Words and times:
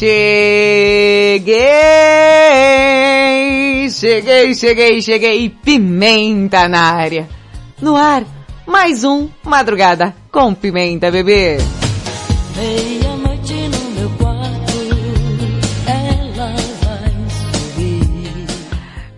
Cheguei, 0.00 1.42
cheguei, 3.90 4.54
cheguei, 4.54 5.02
cheguei. 5.02 5.50
Pimenta 5.50 6.66
na 6.66 6.94
área. 6.94 7.28
No 7.82 7.96
ar, 7.96 8.24
mais 8.66 9.04
um 9.04 9.28
Madrugada 9.44 10.14
com 10.32 10.54
Pimenta, 10.54 11.10
bebê. 11.10 11.58
Meia-noite 12.56 13.09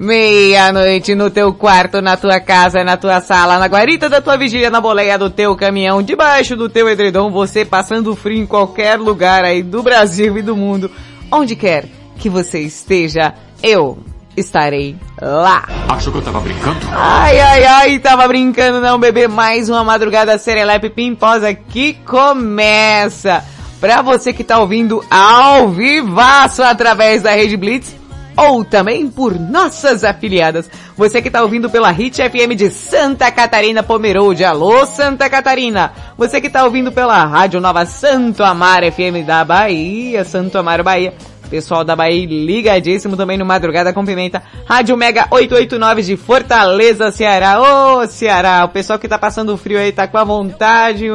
Meia-noite 0.03 1.15
no 1.15 1.31
teu 1.31 1.55
quarto, 1.55 2.03
na 2.03 2.17
tua 2.17 2.41
casa, 2.41 2.83
na 2.83 2.97
tua 2.97 3.21
sala, 3.21 3.57
na 3.57 3.69
guarita 3.69 4.09
da 4.09 4.21
tua 4.21 4.37
vigília, 4.37 4.69
na 4.69 4.81
boleia 4.81 5.17
do 5.17 5.31
teu 5.31 5.55
caminhão, 5.55 6.03
debaixo 6.03 6.57
do 6.57 6.69
teu 6.69 6.89
edredom, 6.89 7.31
você 7.31 7.65
passando 7.65 8.17
frio 8.17 8.43
em 8.43 8.45
qualquer 8.45 8.99
lugar 8.99 9.45
aí 9.45 9.63
do 9.63 9.81
Brasil 9.81 10.37
e 10.37 10.43
do 10.43 10.57
mundo, 10.57 10.91
onde 11.31 11.55
quer 11.55 11.85
que 12.19 12.29
você 12.29 12.59
esteja, 12.59 13.33
eu 13.63 13.97
estarei 14.37 14.97
lá. 15.21 15.69
Achou 15.89 16.13
que 16.13 16.19
eu 16.19 16.23
tava 16.23 16.41
brincando? 16.41 16.81
Ai, 16.91 17.39
ai, 17.39 17.65
ai, 17.65 17.99
tava 18.01 18.27
brincando 18.27 18.81
não, 18.81 18.99
bebê. 18.99 19.29
Mais 19.29 19.69
uma 19.69 19.85
madrugada 19.85 20.37
serelepe 20.37 20.91
pimposa 20.91 21.55
que 21.55 21.95
começa. 22.05 23.45
Pra 23.81 24.03
você 24.03 24.33
que 24.33 24.43
tá 24.43 24.59
ouvindo 24.59 25.05
ao 25.09 25.69
vivaço 25.69 26.61
através 26.63 27.23
da 27.23 27.33
Rede 27.33 27.57
Blitz, 27.57 28.02
ou 28.37 28.65
também 28.65 29.09
por 29.09 29.39
nossas 29.39 30.05
afiliadas. 30.05 30.71
Você 30.97 31.21
que 31.21 31.31
tá 31.31 31.43
ouvindo 31.43 31.71
pela 31.71 31.91
Hit 31.91 32.23
FM 32.23 32.55
de 32.57 32.71
Santa 32.71 33.31
Catarina 33.31 33.83
Pomerode. 33.83 34.45
Alô, 34.45 34.87
Santa 34.87 35.29
Catarina. 35.29 35.93
Você 36.17 36.41
que 36.41 36.51
tá 36.51 36.65
ouvindo 36.65 36.93
pela 36.93 37.25
Rádio 37.25 37.61
Nova 37.61 37.85
Santo 37.87 38.43
Amaro 38.43 38.91
FM 38.91 39.27
da 39.27 39.45
Bahia, 39.45 40.25
Santo 40.25 40.59
Amaro 40.59 40.85
Bahia. 40.85 41.15
Pessoal 41.51 41.85
da 41.85 41.95
Bahia 41.95 42.27
ligadíssimo 42.27 43.15
também 43.15 43.37
no 43.37 43.45
Madrugada 43.45 43.93
com 43.93 44.07
Pimenta. 44.07 44.43
Rádio 44.65 44.97
Mega 44.97 45.27
889 45.31 46.03
de 46.03 46.17
Fortaleza, 46.17 47.11
Ceará. 47.11 47.61
Ô, 47.61 48.07
Ceará, 48.07 48.65
o 48.65 48.71
pessoal 48.71 48.99
que 48.99 49.07
tá 49.07 49.19
passando 49.19 49.57
frio 49.59 49.79
aí 49.79 49.93
tá 49.93 50.07
com 50.07 50.17
a 50.17 50.25
vontade 50.25 51.11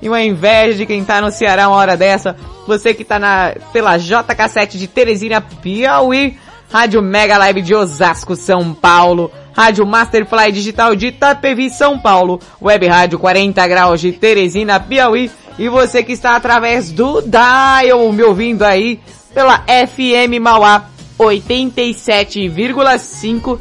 e 0.00 0.08
uma 0.08 0.22
inveja 0.22 0.74
de 0.74 0.86
quem 0.86 1.02
tá 1.04 1.20
no 1.20 1.30
Ceará 1.30 1.68
uma 1.68 1.76
hora 1.76 1.96
dessa. 1.96 2.36
Você 2.66 2.92
que 2.92 3.04
tá 3.04 3.18
na, 3.18 3.54
pela 3.72 3.98
JK7 3.98 4.76
de 4.76 4.86
Teresina, 4.86 5.40
Piauí. 5.40 6.36
Rádio 6.70 7.02
Mega 7.02 7.36
Live 7.38 7.62
de 7.62 7.74
Osasco, 7.74 8.36
São 8.36 8.74
Paulo. 8.74 9.30
Rádio 9.52 9.86
Masterfly 9.86 10.52
Digital 10.52 10.94
de 10.94 11.08
Itapevi, 11.08 11.68
São 11.70 11.98
Paulo. 11.98 12.38
Web 12.60 12.86
Rádio 12.86 13.18
40 13.18 13.66
Graus 13.66 14.00
de 14.00 14.12
Teresina, 14.12 14.78
Piauí. 14.78 15.30
E 15.58 15.68
você 15.68 16.02
que 16.02 16.12
está 16.12 16.36
através 16.36 16.92
do 16.92 17.22
Dial 17.22 18.12
me 18.12 18.22
ouvindo 18.22 18.62
aí 18.62 19.00
pela 19.34 19.64
FM 19.66 20.38
Mauá 20.40 20.84
87,5 21.18 23.58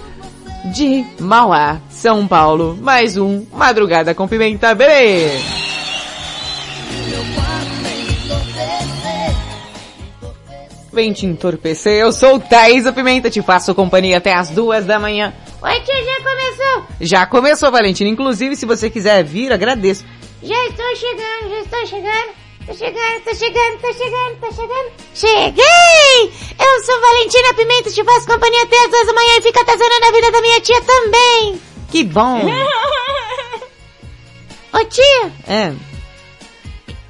de 0.66 1.04
Mauá, 1.20 1.78
São 1.90 2.28
Paulo. 2.28 2.78
Mais 2.80 3.18
um 3.18 3.44
Madrugada 3.52 4.14
com 4.14 4.28
Pimenta, 4.28 4.76
bebê! 4.76 5.32
Vem 10.98 11.14
te 11.14 11.28
entorpecer, 11.28 12.02
eu 12.02 12.12
sou 12.12 12.38
o 12.38 12.40
Thaís 12.40 12.90
Pimenta, 12.90 13.30
te 13.30 13.40
faço 13.44 13.76
companhia 13.76 14.18
até 14.18 14.34
as 14.34 14.50
duas 14.50 14.84
da 14.84 14.98
manhã. 14.98 15.32
Oi, 15.62 15.80
tia, 15.82 16.04
já 16.04 16.16
começou? 16.24 16.86
Já 17.00 17.28
começou, 17.28 17.72
Valentina. 17.72 18.10
Inclusive, 18.10 18.56
se 18.56 18.66
você 18.66 18.90
quiser 18.90 19.24
vir, 19.24 19.54
agradeço. 19.54 20.04
Já 20.42 20.56
estou 20.66 20.96
chegando, 20.96 21.50
já 21.52 21.60
estou 21.60 21.86
chegando. 21.86 22.32
Tô 22.66 22.74
chegando, 22.74 23.22
tô 23.24 23.36
chegando, 23.36 23.78
tô 23.80 23.94
chegando, 23.94 24.40
tô 24.40 24.52
chegando. 24.52 24.92
Cheguei! 25.14 26.34
Eu 26.60 26.84
sou 26.84 27.00
Valentina 27.00 27.54
Pimenta, 27.54 27.92
te 27.92 28.04
faço 28.04 28.26
companhia 28.26 28.64
até 28.64 28.84
as 28.84 28.90
duas 28.90 29.06
da 29.06 29.14
manhã 29.14 29.38
e 29.38 29.42
fica 29.44 29.62
atazanando 29.62 30.04
a 30.04 30.12
vida 30.12 30.32
da 30.32 30.42
minha 30.42 30.60
tia 30.62 30.82
também. 30.82 31.62
Que 31.92 32.04
bom! 32.06 32.42
Ô 34.74 34.84
tia, 34.86 35.32
É, 35.48 35.72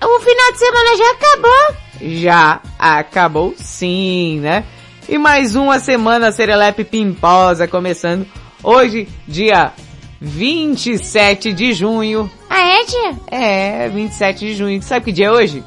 o 0.06 0.20
final 0.20 0.52
de 0.52 0.60
semana 0.60 0.98
já 0.98 1.10
acabou. 1.12 1.87
Já 2.02 2.62
acabou 2.78 3.54
sim, 3.58 4.40
né? 4.40 4.64
E 5.08 5.18
mais 5.18 5.56
uma 5.56 5.80
semana 5.80 6.32
Serelepe 6.32 6.84
Pimposa 6.84 7.68
começando. 7.68 8.28
Hoje, 8.64 9.08
dia 9.28 9.72
27 10.20 11.54
de 11.54 11.74
junho. 11.74 12.30
Ah, 12.50 12.60
é, 12.60 12.86
tia? 12.86 13.16
É, 13.32 13.90
27 13.90 14.40
de 14.40 14.56
junho. 14.56 14.82
Sabe 14.82 15.06
que 15.06 15.12
dia 15.12 15.28
é 15.28 15.32
hoje? 15.32 15.64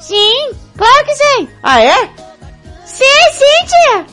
Sim, 0.00 0.50
claro 0.76 1.04
que 1.04 1.14
sei. 1.14 1.48
Ah, 1.62 1.82
é? 1.82 2.10
Sei, 2.84 3.06
sim, 3.32 3.66
tia. 3.66 4.06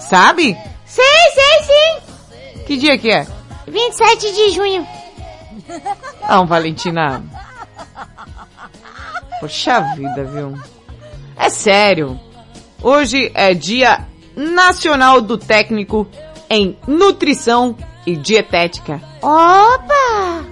Sabe? 0.00 0.56
Sei, 0.84 1.04
sei, 1.34 1.64
sim. 1.64 2.64
Que 2.66 2.76
dia 2.76 2.98
que 2.98 3.10
é? 3.10 3.26
27 3.66 4.32
de 4.32 4.50
junho. 4.50 4.86
Não, 6.28 6.46
Valentina. 6.46 7.22
Poxa 9.40 9.80
vida, 9.96 10.24
viu? 10.24 10.54
É 11.36 11.48
sério. 11.48 12.18
Hoje 12.82 13.30
é 13.34 13.54
dia 13.54 14.06
nacional 14.36 15.20
do 15.20 15.38
técnico 15.38 16.06
em 16.48 16.76
nutrição 16.86 17.76
e 18.06 18.16
dietética. 18.16 19.00
Opa! 19.22 20.44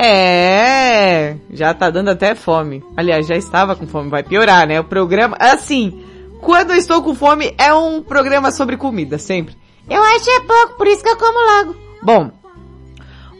É, 0.00 1.36
já 1.50 1.74
tá 1.74 1.90
dando 1.90 2.10
até 2.10 2.34
fome. 2.34 2.84
Aliás, 2.96 3.26
já 3.26 3.34
estava 3.34 3.74
com 3.74 3.86
fome, 3.86 4.10
vai 4.10 4.22
piorar, 4.22 4.66
né? 4.66 4.78
O 4.78 4.84
programa, 4.84 5.36
assim, 5.40 6.04
quando 6.40 6.70
eu 6.70 6.76
estou 6.76 7.02
com 7.02 7.14
fome 7.14 7.52
é 7.58 7.74
um 7.74 8.00
programa 8.02 8.52
sobre 8.52 8.76
comida, 8.76 9.18
sempre. 9.18 9.56
Eu 9.90 10.02
acho 10.02 10.30
é 10.30 10.40
pouco, 10.40 10.76
por 10.76 10.86
isso 10.86 11.02
que 11.02 11.08
eu 11.08 11.16
como 11.16 11.38
logo. 11.56 11.76
Bom, 12.02 12.30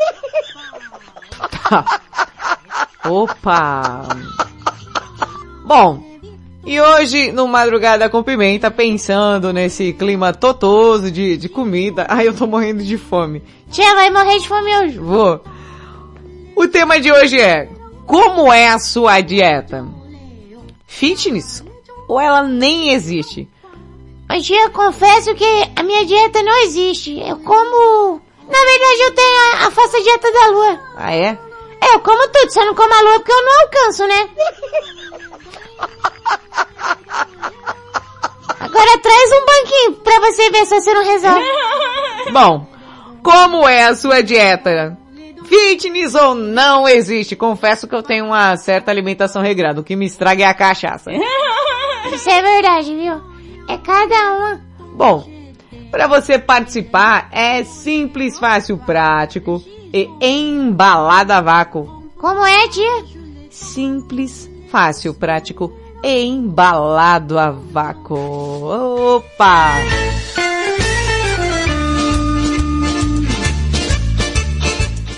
Opa! 3.05 4.03
Bom, 5.65 6.10
e 6.63 6.79
hoje, 6.79 7.31
no 7.31 7.47
Madrugada 7.47 8.07
com 8.07 8.21
Pimenta, 8.21 8.69
pensando 8.69 9.51
nesse 9.51 9.93
clima 9.93 10.31
totoso 10.31 11.09
de, 11.09 11.35
de 11.35 11.49
comida, 11.49 12.05
ai 12.07 12.27
eu 12.27 12.35
tô 12.35 12.45
morrendo 12.45 12.83
de 12.83 12.97
fome. 12.97 13.41
Tia 13.71 13.95
vai 13.95 14.11
morrer 14.11 14.37
de 14.37 14.47
fome 14.47 14.77
hoje. 14.77 14.99
Vou. 14.99 15.41
O 16.55 16.67
tema 16.67 16.99
de 16.99 17.11
hoje 17.11 17.39
é, 17.39 17.67
como 18.05 18.53
é 18.53 18.67
a 18.67 18.77
sua 18.77 19.21
dieta? 19.21 19.87
Fitness? 20.85 21.63
Ou 22.07 22.19
ela 22.19 22.43
nem 22.43 22.93
existe? 22.93 23.49
Mas 24.29 24.45
tia, 24.45 24.69
confesso 24.69 25.33
que 25.33 25.45
a 25.75 25.81
minha 25.81 26.05
dieta 26.05 26.43
não 26.43 26.63
existe. 26.63 27.19
Eu 27.19 27.37
como... 27.37 28.21
Na 28.47 28.59
verdade 28.59 29.01
eu 29.01 29.15
tenho 29.15 29.37
a, 29.39 29.67
a 29.67 29.71
faço 29.71 29.97
a 29.97 30.01
dieta 30.01 30.31
da 30.31 30.47
lua. 30.47 30.79
Ah 30.95 31.15
é? 31.15 31.39
É, 31.81 31.95
eu 31.95 31.99
como 32.01 32.27
tudo, 32.29 32.51
só 32.51 32.63
não 32.63 32.75
como 32.75 32.93
a 32.93 33.01
lua 33.01 33.19
porque 33.19 33.31
eu 33.31 33.45
não 33.45 33.61
alcanço, 33.61 34.07
né? 34.07 34.29
Agora 38.59 38.99
traz 38.99 39.31
um 39.31 39.45
banquinho 39.45 39.93
pra 40.03 40.19
você 40.19 40.49
ver 40.49 40.65
se 40.65 40.79
você 40.79 40.93
não 40.93 41.03
resolve. 41.03 41.45
Bom, 42.31 42.67
como 43.23 43.67
é 43.67 43.85
a 43.85 43.95
sua 43.95 44.21
dieta? 44.21 44.97
Fitness 45.45 46.15
ou 46.15 46.33
não 46.33 46.87
existe? 46.87 47.35
Confesso 47.35 47.87
que 47.87 47.93
eu 47.93 48.01
tenho 48.01 48.27
uma 48.27 48.55
certa 48.55 48.89
alimentação 48.89 49.41
regrada. 49.41 49.81
O 49.81 49.83
que 49.83 49.95
me 49.95 50.05
estraga 50.05 50.43
é 50.43 50.47
a 50.47 50.53
cachaça. 50.53 51.11
Isso 52.13 52.29
é 52.29 52.41
verdade, 52.41 52.95
viu? 52.95 53.21
É 53.67 53.77
cada 53.77 54.33
uma. 54.33 54.61
Bom, 54.93 55.27
para 55.89 56.07
você 56.07 56.39
participar 56.39 57.29
é 57.31 57.63
simples, 57.63 58.39
fácil, 58.39 58.77
prático 58.77 59.61
e 59.93 60.09
embalada 60.21 61.37
a 61.37 61.41
vácuo. 61.41 62.09
Como 62.17 62.45
é, 62.45 62.67
tia? 62.69 63.05
Simples, 63.49 64.49
fácil, 64.71 65.13
prático 65.13 65.71
e 66.01 66.23
embalado 66.23 67.37
a 67.37 67.51
vácuo. 67.51 68.17
Opa! 69.17 69.73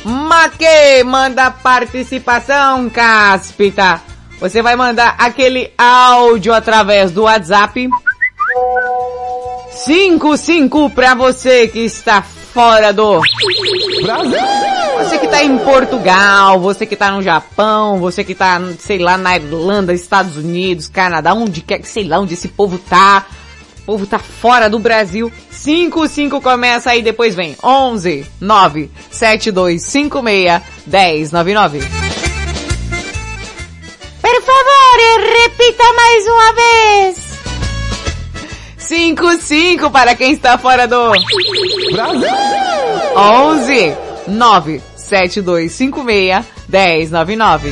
Maque, 0.04 1.04
manda 1.06 1.52
participação, 1.52 2.90
Cáspita. 2.90 4.02
Você 4.40 4.62
vai 4.62 4.76
mandar 4.76 5.16
aquele 5.18 5.72
áudio 5.78 6.54
através 6.54 7.12
do 7.12 7.24
WhatsApp 7.24 7.88
55 9.70 10.90
para 10.90 11.14
você 11.14 11.68
que 11.68 11.80
está 11.80 12.22
fora 12.22 12.92
do 12.92 13.22
Você 15.04 15.20
que 15.20 15.28
tá 15.28 15.44
em 15.44 15.58
Portugal, 15.58 16.62
você 16.62 16.86
que 16.86 16.96
tá 16.96 17.12
no 17.12 17.22
Japão, 17.22 18.00
você 18.00 18.24
que 18.24 18.34
tá, 18.34 18.62
sei 18.80 19.00
lá, 19.00 19.18
na 19.18 19.36
Irlanda, 19.36 19.94
Estados 19.94 20.38
Unidos, 20.38 20.88
Canadá, 20.88 21.34
onde 21.34 21.60
quer 21.60 21.80
que, 21.80 21.90
sei 21.90 22.06
lá, 22.06 22.20
onde 22.20 22.36
esse 22.36 22.48
povo 22.48 22.78
tá. 22.78 23.26
O 23.82 23.86
povo 23.86 24.08
tá 24.08 24.18
fora 24.18 24.70
do 24.70 24.80
Brasil. 24.80 25.30
55 25.52 26.40
começa 26.40 26.92
aí, 26.92 27.02
depois 27.02 27.36
vem 27.36 27.58
11 27.62 28.26
9 28.40 28.90
7256 29.12 31.34
1099. 31.34 31.80
Por 34.22 34.42
favor, 34.42 35.00
repita 35.44 35.84
mais 35.98 36.26
uma 36.28 36.54
vez. 36.54 37.34
55 38.78 39.92
para 39.92 40.16
quem 40.16 40.32
está 40.32 40.58
fora 40.58 40.88
do 40.88 41.12
11 43.18 43.98
9 44.28 44.93
7256 45.04 46.46
1099. 46.68 47.72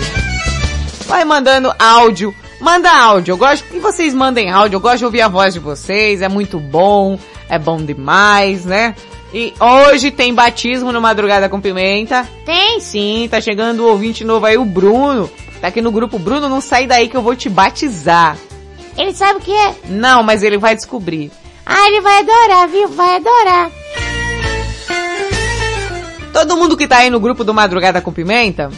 Vai 1.08 1.26
mandando 1.26 1.74
áudio. 1.80 2.34
Manda 2.60 2.92
áudio. 2.92 3.34
Eu 3.34 3.38
gosto 3.38 3.64
que 3.66 3.80
vocês 3.80 4.14
mandem 4.14 4.52
áudio. 4.52 4.78
Eu 4.78 4.82
gosto 4.82 5.00
de 5.00 5.06
ouvir 5.06 5.22
a 5.22 5.28
voz 5.28 5.54
de 5.54 5.60
vocês. 5.60 6.22
É 6.22 6.30
muito 6.30 6.60
bom. 6.60 7.18
É 7.50 7.58
bom 7.58 7.78
demais, 7.78 8.66
né? 8.66 8.96
E 9.34 9.54
hoje 9.60 10.12
tem 10.12 10.34
batismo 10.34 10.92
no 10.92 11.02
Madrugada 11.02 11.50
com 11.50 11.60
Pimenta. 11.60 12.28
Tem? 12.46 12.80
Sim, 12.80 13.28
tá 13.32 13.40
chegando 13.40 13.82
o 13.82 13.88
ouvinte 13.90 14.24
novo 14.24 14.46
aí, 14.46 14.58
o 14.58 14.66
Bruno. 14.66 15.30
Tá 15.60 15.68
aqui 15.68 15.82
no 15.82 15.92
grupo. 15.92 16.20
Bruno, 16.20 16.50
não 16.50 16.62
sai 16.62 16.86
daí 16.86 17.08
que 17.08 17.16
eu 17.16 17.22
vou 17.22 17.36
te 17.36 17.50
batizar. 17.50 18.38
Ele 18.98 19.14
sabe 19.14 19.40
o 19.40 19.42
que 19.42 19.54
é? 19.54 19.76
Não, 19.88 20.22
mas 20.22 20.44
ele 20.44 20.58
vai 20.58 20.76
descobrir. 20.76 21.32
Ah, 21.66 21.88
ele 21.88 22.02
vai 22.02 22.20
adorar, 22.20 22.68
viu? 22.68 22.88
Vai 22.90 23.16
adorar. 23.16 23.72
Todo 26.34 26.56
mundo 26.56 26.78
que 26.78 26.88
tá 26.88 26.98
aí 26.98 27.10
no 27.10 27.20
grupo 27.20 27.44
do 27.44 27.54
Madrugada 27.54 28.02
com 28.02 28.12
Pimenta, 28.12 28.72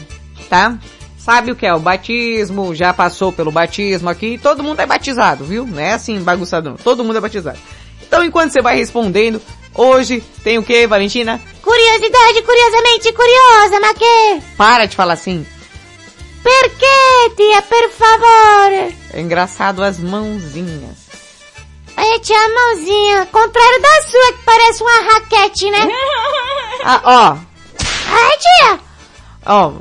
tá? 0.49 0.77
Sabe 1.17 1.51
o 1.51 1.55
que 1.55 1.65
é 1.65 1.73
o 1.73 1.79
batismo, 1.79 2.75
já 2.75 2.93
passou 2.93 3.31
pelo 3.31 3.51
batismo 3.51 4.09
aqui, 4.09 4.37
todo 4.37 4.63
mundo 4.63 4.79
é 4.81 4.85
batizado, 4.85 5.45
viu? 5.45 5.65
Não 5.65 5.79
é 5.79 5.93
assim 5.93 6.19
bagunçado 6.19 6.71
não, 6.71 6.75
todo 6.75 7.03
mundo 7.03 7.17
é 7.17 7.21
batizado. 7.21 7.59
Então 8.01 8.25
enquanto 8.25 8.51
você 8.51 8.61
vai 8.61 8.75
respondendo, 8.75 9.41
hoje 9.73 10.21
tem 10.43 10.57
o 10.57 10.63
que, 10.63 10.85
Valentina? 10.85 11.39
Curiosidade, 11.61 12.41
curiosamente 12.41 13.13
curiosa, 13.13 13.79
Maque. 13.79 14.43
Para 14.57 14.85
de 14.85 14.95
falar 14.95 15.13
assim. 15.13 15.45
Per 16.43 16.69
que, 16.71 17.35
tia, 17.37 17.61
per 17.61 17.89
favor? 17.91 18.93
É 19.13 19.21
engraçado 19.21 19.81
as 19.81 19.97
mãozinhas. 19.97 21.02
Olha, 21.97 22.19
tia, 22.19 22.37
a 22.37 22.49
mãozinha. 22.49 23.25
Contrário 23.31 23.81
da 23.81 24.01
sua, 24.03 24.33
que 24.33 24.43
parece 24.45 24.83
uma 24.83 25.13
raquete, 25.13 25.69
né? 25.71 25.87
Ah, 26.85 27.01
ó, 27.05 27.37
Ai, 28.11 28.37
tia. 28.39 28.79
ó, 29.45 29.71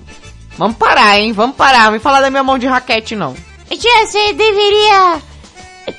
vamos 0.56 0.76
parar, 0.76 1.18
hein? 1.18 1.32
Vamos 1.32 1.56
parar, 1.56 1.86
não 1.86 1.92
me 1.92 1.98
falar 1.98 2.20
da 2.20 2.30
minha 2.30 2.44
mão 2.44 2.58
de 2.58 2.66
raquete 2.68 3.16
não. 3.16 3.34
Tia, 3.68 4.06
você 4.06 4.32
deveria 4.34 5.20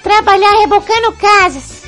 trabalhar 0.01 0.51
rebocando 0.59 1.11
casas. 1.13 1.83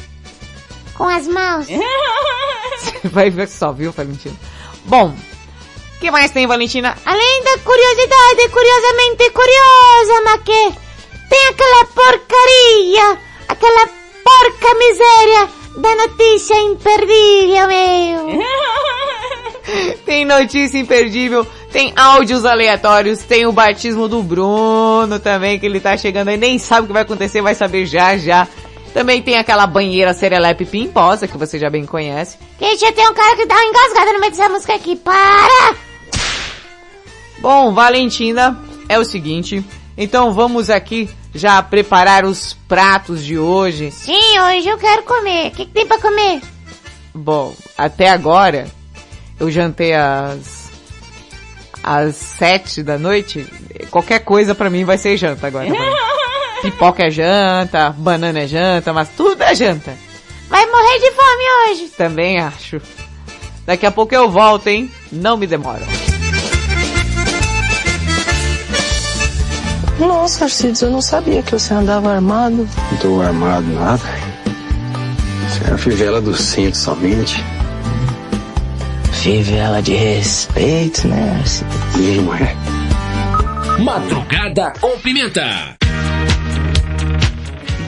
Com 0.96 1.06
as 1.08 1.28
mãos. 1.28 1.68
Vai 3.06 3.30
ver 3.30 3.48
só, 3.48 3.72
viu, 3.72 3.92
Valentina? 3.94 4.36
Bom, 4.86 5.10
o 5.96 6.00
que 6.00 6.12
mais 6.12 6.32
tem, 6.32 6.46
Valentina? 6.46 6.98
Além 7.06 7.44
da 7.44 7.58
curiosidade, 7.60 8.50
curiosamente 8.52 9.30
curiosa, 9.32 10.22
Maque, 10.26 10.76
tem 11.30 11.48
aquela 11.50 11.86
porcaria, 11.86 13.18
aquela 13.48 13.88
porca 14.26 14.74
miséria 14.74 15.50
da 15.78 15.96
notícia 15.96 16.56
imperdível, 16.62 17.68
meu. 17.68 18.40
Tem 20.06 20.26
notícia 20.26 20.78
imperdível, 20.78 21.46
tem 21.72 21.92
áudios 21.96 22.46
aleatórios, 22.46 23.24
tem 23.24 23.48
o 23.48 23.52
batismo 23.52 24.08
do 24.08 24.22
Bruno 24.22 25.20
também, 25.20 25.60
que 25.60 25.66
ele 25.66 25.80
tá 25.80 25.98
chegando 25.98 26.28
aí, 26.28 26.38
nem 26.38 26.60
sabe 26.60 26.84
o 26.84 26.88
que 26.88 26.94
vai 26.94 27.02
acontecer, 27.02 27.42
vai 27.42 27.56
saber 27.56 27.86
já 27.88 28.16
já. 28.16 28.48
Também 28.94 29.22
tem 29.22 29.38
aquela 29.38 29.66
banheira 29.66 30.14
serelepe 30.14 30.66
pimposa, 30.66 31.28
que 31.28 31.38
você 31.38 31.58
já 31.58 31.70
bem 31.70 31.84
conhece. 31.86 32.38
Que 32.60 32.78
tia, 32.78 32.94
tem 32.94 33.10
um 33.10 33.14
cara 33.14 33.36
que 33.36 33.46
dá 33.46 33.56
uma 33.56 33.66
engasgada 33.66 34.14
no 34.14 34.20
meio 34.20 34.32
dessa 34.32 34.50
música 34.50 34.76
aqui, 34.76 34.96
para! 34.96 35.76
Bom, 37.40 37.74
Valentina, 37.74 38.64
é 38.88 38.98
o 39.00 39.04
seguinte, 39.04 39.66
então 39.98 40.32
vamos 40.32 40.70
aqui 40.70 41.10
já 41.36 41.62
preparar 41.62 42.24
os 42.26 42.54
pratos 42.68 43.24
de 43.24 43.38
hoje. 43.38 43.92
Sim, 43.92 44.40
hoje 44.40 44.70
eu 44.70 44.78
quero 44.78 45.04
comer. 45.04 45.48
O 45.48 45.52
que, 45.52 45.66
que 45.66 45.72
tem 45.72 45.86
pra 45.86 46.00
comer? 46.00 46.42
Bom, 47.14 47.54
até 47.78 48.10
agora, 48.10 48.68
eu 49.40 49.52
jantei 49.52 49.94
às, 49.94 50.72
às 51.84 52.16
sete 52.16 52.82
da 52.82 52.98
noite, 52.98 53.46
qualquer 53.92 54.20
coisa 54.20 54.56
pra 54.56 54.70
mim 54.70 54.86
vai 54.86 54.98
ser 54.98 55.18
janta 55.18 55.48
agora. 55.48 55.68
Pipoca 56.62 57.06
é 57.06 57.12
janta, 57.12 57.92
banana 57.92 58.40
é 58.40 58.48
janta, 58.48 58.94
mas 58.94 59.10
tudo 59.10 59.44
é 59.44 59.54
janta. 59.54 59.94
Vai 60.48 60.66
morrer 60.66 61.00
de 61.00 61.12
fome 61.12 61.44
hoje. 61.70 61.88
Também 61.98 62.40
acho. 62.40 62.82
Daqui 63.66 63.86
a 63.86 63.92
pouco 63.92 64.16
eu 64.16 64.30
volto, 64.30 64.68
hein? 64.68 64.90
Não 65.12 65.38
me 65.38 65.46
demora. 65.46 65.86
Nossa, 70.00 70.46
Arcides, 70.46 70.82
eu 70.82 70.92
não 70.92 71.02
sabia 71.02 71.42
que 71.42 71.52
você 71.52 71.74
andava 71.74 72.14
armado. 72.14 72.68
Não 72.92 72.98
tô 72.98 73.22
armado 73.22 73.66
nada. 73.68 74.04
Você 75.48 75.72
é 75.72 75.74
a 75.74 75.78
fivela 75.78 76.22
do 76.22 76.36
cinto 76.36 76.78
somente. 76.78 77.44
Fivela 79.12 79.82
de 79.82 79.94
respeito, 79.94 81.08
né, 81.08 81.38
Arcides? 81.40 82.24
Não 82.24 82.36
é. 82.36 82.56
Madrugada 83.80 84.74
com 84.80 84.98
Pimenta. 85.00 85.76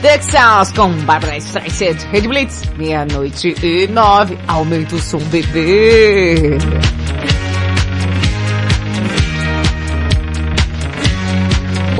Dexas 0.00 0.72
com 0.72 0.92
Barbara 1.04 1.36
Streisand, 1.38 2.06
Red 2.12 2.28
Blitz, 2.28 2.62
meia-noite 2.76 3.54
e 3.62 3.88
nove, 3.88 4.38
aumenta 4.46 4.94
o 4.94 4.98
som, 4.98 5.18
bebê. 5.18 6.56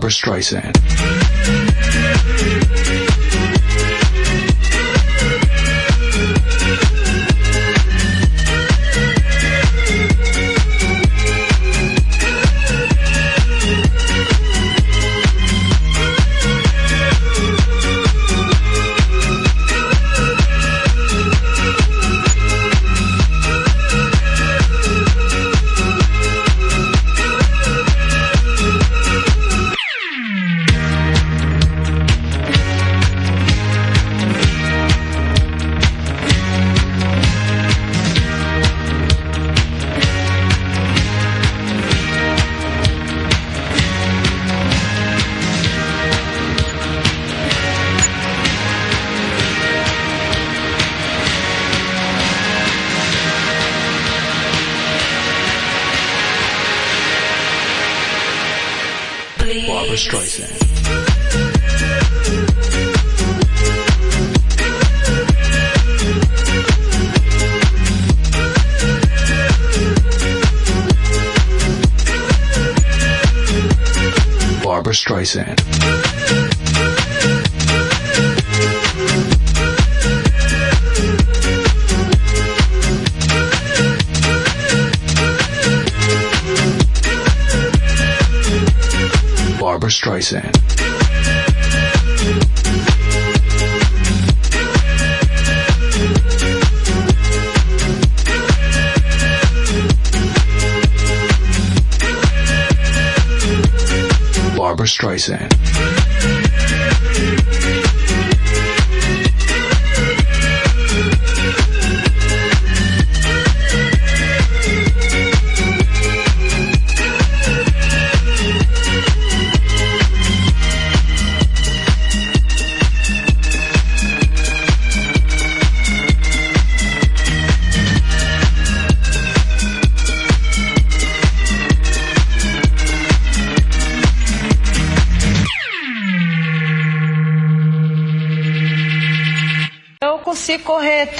Barbara 0.00 0.10
Streisand. 0.10 1.19
Say. 105.20 105.99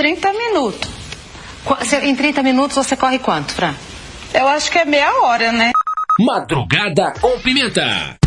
30 0.00 0.32
minutos. 0.32 0.90
Em 2.02 2.16
30 2.16 2.42
minutos 2.42 2.74
você 2.74 2.96
corre 2.96 3.18
quanto, 3.18 3.52
Fran? 3.52 3.74
Eu 4.32 4.48
acho 4.48 4.72
que 4.72 4.78
é 4.78 4.84
meia 4.86 5.12
hora, 5.24 5.52
né? 5.52 5.72
Madrugada 6.18 7.12
com 7.20 7.38
pimenta. 7.40 8.19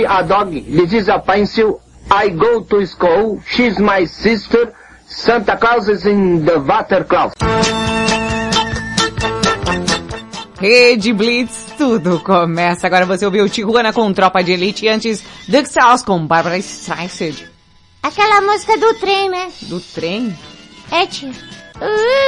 A 0.00 0.22
dog. 0.22 0.50
This 0.50 0.92
is 0.92 1.08
a 1.08 1.18
pencil. 1.18 1.80
I 2.10 2.30
go 2.30 2.60
to 2.62 2.86
school. 2.86 3.40
She's 3.46 3.78
my 3.78 4.06
sister. 4.06 4.74
Santa 5.06 5.56
Claus 5.56 5.88
is 5.88 6.06
in 6.06 6.44
the 6.44 6.58
water 6.58 7.04
closet. 7.04 7.36
Rede 10.58 11.12
Blitz, 11.12 11.66
tudo 11.76 12.20
começa. 12.20 12.86
Agora 12.86 13.04
você 13.04 13.26
ouviu 13.26 13.48
Tijuana 13.48 13.92
com 13.92 14.12
Tropa 14.12 14.42
de 14.42 14.52
Elite 14.52 14.86
e 14.86 14.88
antes 14.88 15.22
Duck 15.48 15.68
Sauce 15.68 16.04
com 16.04 16.24
Barbara 16.24 16.56
Streisand. 16.58 17.50
Aquela 18.02 18.40
música 18.40 18.78
do 18.78 18.94
trem, 18.94 19.28
né? 19.28 19.48
Do 19.62 19.80
trem? 19.80 20.36
É, 20.90 21.06
tia. 21.06 21.30
que 21.30 22.21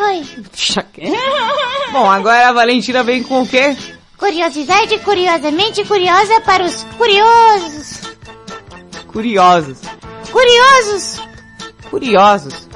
foi? 0.00 0.24
Bom, 1.92 2.10
agora 2.10 2.48
a 2.48 2.52
Valentina 2.52 3.02
vem 3.02 3.22
com 3.22 3.42
o 3.42 3.46
quê? 3.46 3.76
Curiosidade 4.16 4.98
curiosamente 5.00 5.84
curiosa 5.84 6.40
para 6.40 6.64
os 6.64 6.84
curiosos. 6.96 8.00
Curiosos. 9.08 9.78
Curiosos! 10.30 11.20
Curiosos. 11.90 12.68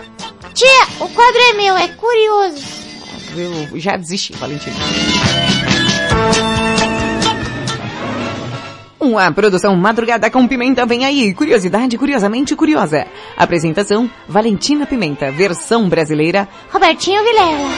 Tia, 0.52 0.86
o 1.00 1.08
quadro 1.08 1.40
é 1.40 1.52
meu, 1.54 1.76
é 1.76 1.88
curioso. 1.88 2.62
Eu 3.36 3.80
já 3.80 3.96
desisti, 3.96 4.32
Valentina. 4.34 4.76
Uma 9.04 9.30
produção 9.30 9.76
Madrugada 9.76 10.30
com 10.30 10.48
Pimenta 10.48 10.86
vem 10.86 11.04
aí. 11.04 11.34
Curiosidade 11.34 11.98
curiosamente 11.98 12.56
curiosa. 12.56 13.06
Apresentação 13.36 14.10
Valentina 14.26 14.86
Pimenta. 14.86 15.30
Versão 15.30 15.90
brasileira 15.90 16.48
Robertinho 16.72 17.22
Vilela. 17.22 17.68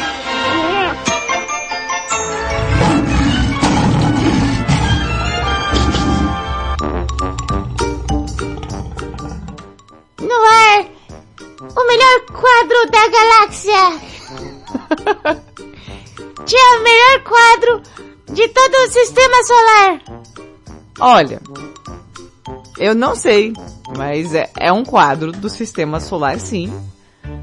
No 10.20 10.44
ar, 10.44 10.86
o 11.76 11.86
melhor 11.88 12.20
quadro 12.26 12.90
da 12.92 13.08
galáxia. 13.08 14.00
Tia, 16.46 16.78
o 16.78 16.82
melhor 16.84 17.20
quadro 17.24 17.82
de 18.32 18.46
todo 18.46 18.74
o 18.74 18.92
sistema 18.92 19.42
solar. 19.42 20.00
Olha, 20.98 21.40
eu 22.78 22.94
não 22.94 23.14
sei, 23.14 23.52
mas 23.96 24.34
é, 24.34 24.50
é 24.58 24.72
um 24.72 24.84
quadro 24.84 25.32
do 25.32 25.48
sistema 25.48 26.00
solar 26.00 26.38
sim. 26.38 26.72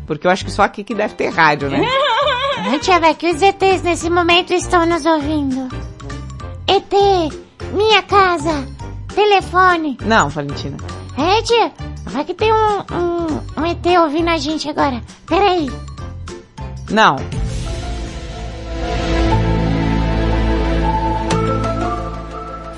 Porque 0.05 0.27
eu 0.27 0.31
acho 0.31 0.45
que 0.45 0.51
só 0.51 0.63
aqui 0.63 0.83
que 0.83 0.93
deve 0.93 1.15
ter 1.15 1.29
rádio, 1.29 1.69
né? 1.69 1.81
Não, 2.63 2.79
tia, 2.79 3.13
que 3.13 3.29
os 3.29 3.41
ETs 3.41 3.81
nesse 3.81 4.09
momento 4.09 4.53
estão 4.53 4.85
nos 4.85 5.05
ouvindo. 5.05 5.67
ET, 6.65 6.93
minha 7.73 8.01
casa, 8.03 8.65
telefone. 9.13 9.97
Não, 10.05 10.29
Valentina. 10.29 10.77
É, 11.17 11.41
tia, 11.41 11.73
vai 12.05 12.23
que 12.23 12.33
tem 12.33 12.53
um, 12.53 12.77
um, 12.95 13.61
um 13.61 13.65
ET 13.65 13.85
ouvindo 14.01 14.29
a 14.29 14.37
gente 14.37 14.69
agora. 14.69 15.01
Peraí. 15.25 15.69
Não. 16.89 17.17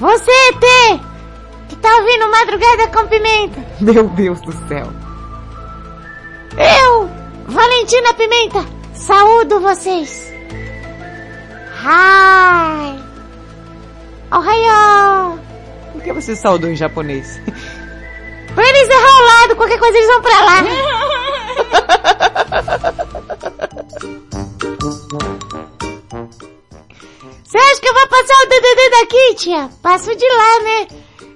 Você, 0.06 0.30
ET, 0.30 1.02
que 1.68 1.76
tá 1.78 1.90
ouvindo 1.98 2.30
Madrugada 2.30 2.88
com 2.90 3.08
Pimenta. 3.08 3.66
Meu 3.82 4.08
Deus 4.10 4.40
do 4.42 4.52
céu. 4.68 4.88
Eu, 6.56 7.10
Valentina 7.48 8.14
Pimenta, 8.14 8.64
saúdo 8.94 9.60
vocês. 9.62 10.32
Hi. 11.84 13.00
Ohio. 14.32 15.40
Por 15.94 16.04
que 16.04 16.14
você 16.14 16.36
saudou 16.36 16.70
em 16.70 16.76
japonês? 16.76 17.42
Pra 18.54 18.64
eles 18.64 18.88
errar 18.88 19.18
ao 19.18 19.24
lado, 19.26 19.56
qualquer 19.56 19.80
coisa 19.80 19.98
eles 19.98 20.08
vão 20.08 20.22
pra 20.22 20.40
lá. 20.40 20.64
Você 27.56 27.62
acha 27.62 27.80
que 27.80 27.88
eu 27.88 27.94
vou 27.94 28.08
passar 28.08 28.36
o 28.36 28.50
DDD 28.50 28.90
daqui, 28.90 29.36
tia? 29.36 29.70
Passo 29.82 30.14
de 30.14 30.28
lá, 30.28 30.60
né? 30.60 30.88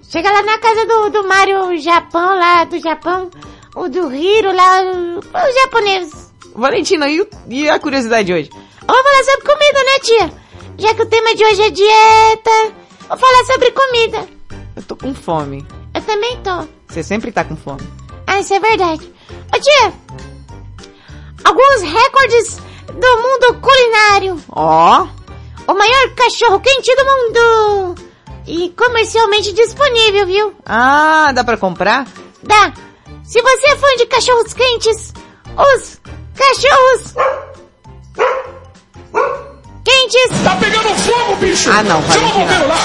Chega 0.04 0.30
lá 0.30 0.42
na 0.42 0.58
casa 0.58 0.86
do, 0.86 1.10
do 1.12 1.26
Mario 1.26 1.78
Japão, 1.78 2.38
lá 2.38 2.66
do 2.66 2.78
Japão. 2.78 3.30
O 3.74 3.88
do 3.88 4.14
Hiro, 4.14 4.54
lá, 4.54 4.82
os 4.84 5.56
japoneses. 5.56 6.34
Valentina, 6.54 7.08
e, 7.10 7.26
e 7.48 7.70
a 7.70 7.80
curiosidade 7.80 8.26
de 8.26 8.34
hoje? 8.34 8.50
Vamos 8.86 9.02
falar 9.02 9.24
sobre 9.24 9.46
comida, 9.46 9.84
né, 9.86 10.00
tia? 10.02 10.34
Já 10.78 10.94
que 10.94 11.04
o 11.04 11.06
tema 11.06 11.34
de 11.36 11.46
hoje 11.46 11.62
é 11.62 11.70
dieta, 11.70 12.74
vou 13.08 13.18
falar 13.18 13.46
sobre 13.46 13.72
comida. 13.72 14.28
Eu 14.76 14.84
tô 14.84 14.98
com 14.98 15.16
fome. 15.16 15.66
Eu 15.94 16.02
também 16.02 16.38
tô. 16.44 16.68
Você 16.90 17.02
sempre 17.02 17.32
tá 17.32 17.46
com 17.46 17.56
fome. 17.56 17.88
Ah, 18.28 18.42
isso 18.42 18.54
é 18.54 18.60
verdade. 18.60 19.10
Ô, 19.56 19.60
tia, 19.62 19.94
alguns 21.46 21.82
recordes 21.82 22.58
do 22.88 23.22
mundo 23.22 23.62
culinário. 23.62 24.44
Ó, 24.50 25.08
O 25.70 25.74
maior 25.76 26.16
cachorro 26.16 26.60
quente 26.62 26.96
do 26.96 27.06
mundo. 27.06 27.96
E 28.48 28.70
comercialmente 28.70 29.54
disponível, 29.54 30.26
viu? 30.26 30.56
ah, 30.66 31.32
dá 31.32 31.44
pra 31.44 31.58
comprar? 31.58 32.08
Dá. 32.42 32.74
Se 33.24 33.40
você 33.40 33.68
é 33.68 33.76
fã 33.76 33.88
de 33.98 34.08
cachorros 34.08 34.52
quentes, 34.52 35.14
os 35.56 36.02
cachorros 36.36 37.14
quentes. 39.86 40.44
Tá 40.44 40.56
pegando 40.56 40.90
fogo, 40.96 41.36
bicho! 41.36 41.70
Ah, 41.70 41.84
não, 41.84 42.02
Chama 42.02 42.30
o 42.30 42.34
bombeiro 42.34 42.68
lá! 42.68 42.78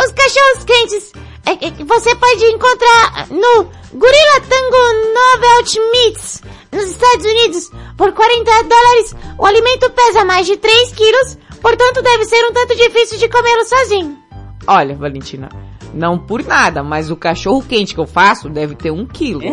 Os 0.02 0.12
cachorros 0.12 0.64
quentes 0.64 1.12
é, 1.44 1.66
é 1.66 1.84
você 1.84 2.14
pode 2.14 2.44
encontrar 2.46 3.26
no 3.28 3.70
Gorilla 3.92 4.40
Tango 4.48 5.12
Novelty 5.14 5.80
Meats 5.92 6.42
nos 6.72 6.84
Estados 6.84 7.24
Unidos 7.26 7.70
por 7.96 8.12
40 8.12 8.50
dólares. 8.64 9.14
O 9.38 9.46
alimento 9.46 9.90
pesa 9.90 10.24
mais 10.24 10.46
de 10.46 10.56
3 10.56 10.92
quilos, 10.92 11.38
portanto 11.60 12.02
deve 12.02 12.24
ser 12.24 12.44
um 12.48 12.52
tanto 12.52 12.76
difícil 12.76 13.18
de 13.18 13.28
comê-lo 13.28 13.64
sozinho. 13.64 14.18
Olha, 14.66 14.94
Valentina, 14.94 15.48
não 15.94 16.18
por 16.18 16.44
nada, 16.44 16.82
mas 16.82 17.10
o 17.10 17.16
cachorro 17.16 17.62
quente 17.66 17.94
que 17.94 18.00
eu 18.00 18.06
faço 18.06 18.48
deve 18.48 18.74
ter 18.74 18.90
um 18.90 19.06
quilo. 19.06 19.40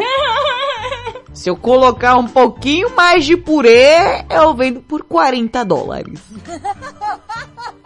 Se 1.33 1.49
eu 1.51 1.55
colocar 1.55 2.15
um 2.17 2.27
pouquinho 2.27 2.89
mais 2.95 3.23
de 3.23 3.37
purê, 3.37 4.25
eu 4.29 4.55
vendo 4.55 4.81
por 4.81 5.03
40 5.03 5.63
dólares. 5.63 6.19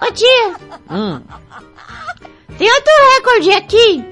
Ô 0.01 0.11
tia, 0.13 0.55
Hum, 0.89 1.21
tem 2.57 2.71
outro 2.71 2.93
recorde 3.15 3.51
aqui 3.51 4.05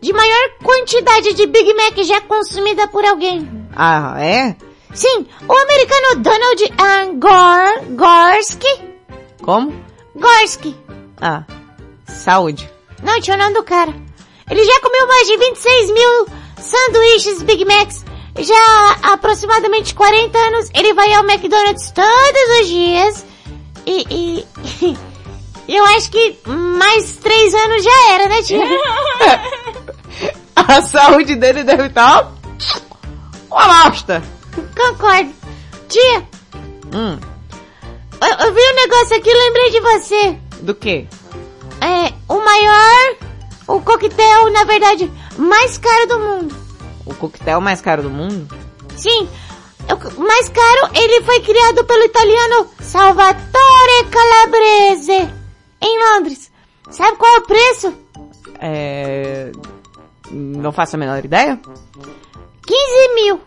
de 0.00 0.12
maior 0.12 0.50
quantidade 0.62 1.34
de 1.34 1.46
Big 1.46 1.72
Mac 1.74 1.96
já 2.04 2.20
consumida 2.22 2.86
por 2.88 3.04
alguém. 3.04 3.48
Ah, 3.76 4.14
é? 4.18 4.56
Sim, 4.94 5.26
o 5.48 5.52
americano 5.52 6.22
Donald 6.22 6.74
ah, 6.78 7.04
Gor 7.14 7.96
Gorski. 7.96 8.94
Como? 9.42 9.74
Gorski. 10.14 10.76
Ah, 11.20 11.42
saúde. 12.06 12.70
Não, 13.02 13.20
tinha 13.20 13.36
o 13.36 13.38
nome 13.38 13.54
do 13.54 13.64
cara. 13.64 13.92
Ele 14.50 14.64
já 14.64 14.80
comeu 14.80 15.06
mais 15.08 15.26
de 15.26 15.36
26 15.36 15.92
mil 15.92 16.26
sanduíches 16.58 17.42
Big 17.42 17.64
Macs. 17.64 18.04
Já 18.38 18.54
há 19.02 19.14
aproximadamente 19.14 19.94
40 19.94 20.38
anos 20.38 20.70
ele 20.74 20.92
vai 20.94 21.12
ao 21.12 21.24
McDonald's 21.24 21.90
todos 21.90 22.60
os 22.60 22.68
dias. 22.68 23.26
E, 23.86 24.06
e 24.10 24.96
eu 25.76 25.84
acho 25.86 26.10
que 26.10 26.38
mais 26.46 27.16
3 27.16 27.54
anos 27.54 27.84
já 27.84 28.12
era, 28.12 28.28
né, 28.28 28.42
tia? 28.42 28.64
A 30.56 30.80
saúde 30.82 31.36
dele 31.36 31.62
deve 31.62 31.86
estar 31.86 32.32
uma 33.54 33.84
bosta. 33.90 34.22
Concordo. 34.76 35.32
Tia, 35.88 36.26
Hum, 36.92 37.18
eu, 38.22 38.46
eu 38.46 38.54
vi 38.54 38.60
um 38.60 38.74
negócio 38.76 39.16
aqui 39.16 39.28
e 39.28 39.34
lembrei 39.46 39.70
de 39.70 39.80
você. 39.80 40.38
do 40.62 40.74
que? 40.74 41.08
É, 41.80 42.12
o 42.28 42.38
maior, 42.38 43.16
o 43.66 43.80
coquetel, 43.80 44.50
na 44.52 44.64
verdade, 44.64 45.10
mais 45.36 45.76
caro 45.76 46.06
do 46.06 46.20
mundo. 46.20 46.56
O 47.04 47.14
coquetel 47.14 47.60
mais 47.60 47.80
caro 47.80 48.02
do 48.02 48.10
mundo? 48.10 48.48
Sim, 48.96 49.28
o 49.90 50.20
mais 50.22 50.48
caro, 50.48 50.90
ele 50.94 51.22
foi 51.24 51.40
criado 51.40 51.84
pelo 51.84 52.04
italiano 52.04 52.68
Salvatore 52.80 54.08
Calabrese, 54.10 55.30
em 55.82 55.98
Londres. 56.14 56.50
Sabe 56.90 57.16
qual 57.18 57.34
é 57.34 57.38
o 57.38 57.42
preço? 57.42 57.94
É... 58.60 59.50
Não 60.30 60.70
faço 60.72 60.94
a 60.96 60.98
menor 60.98 61.24
ideia. 61.24 61.60
15 62.66 63.14
mil 63.14 63.40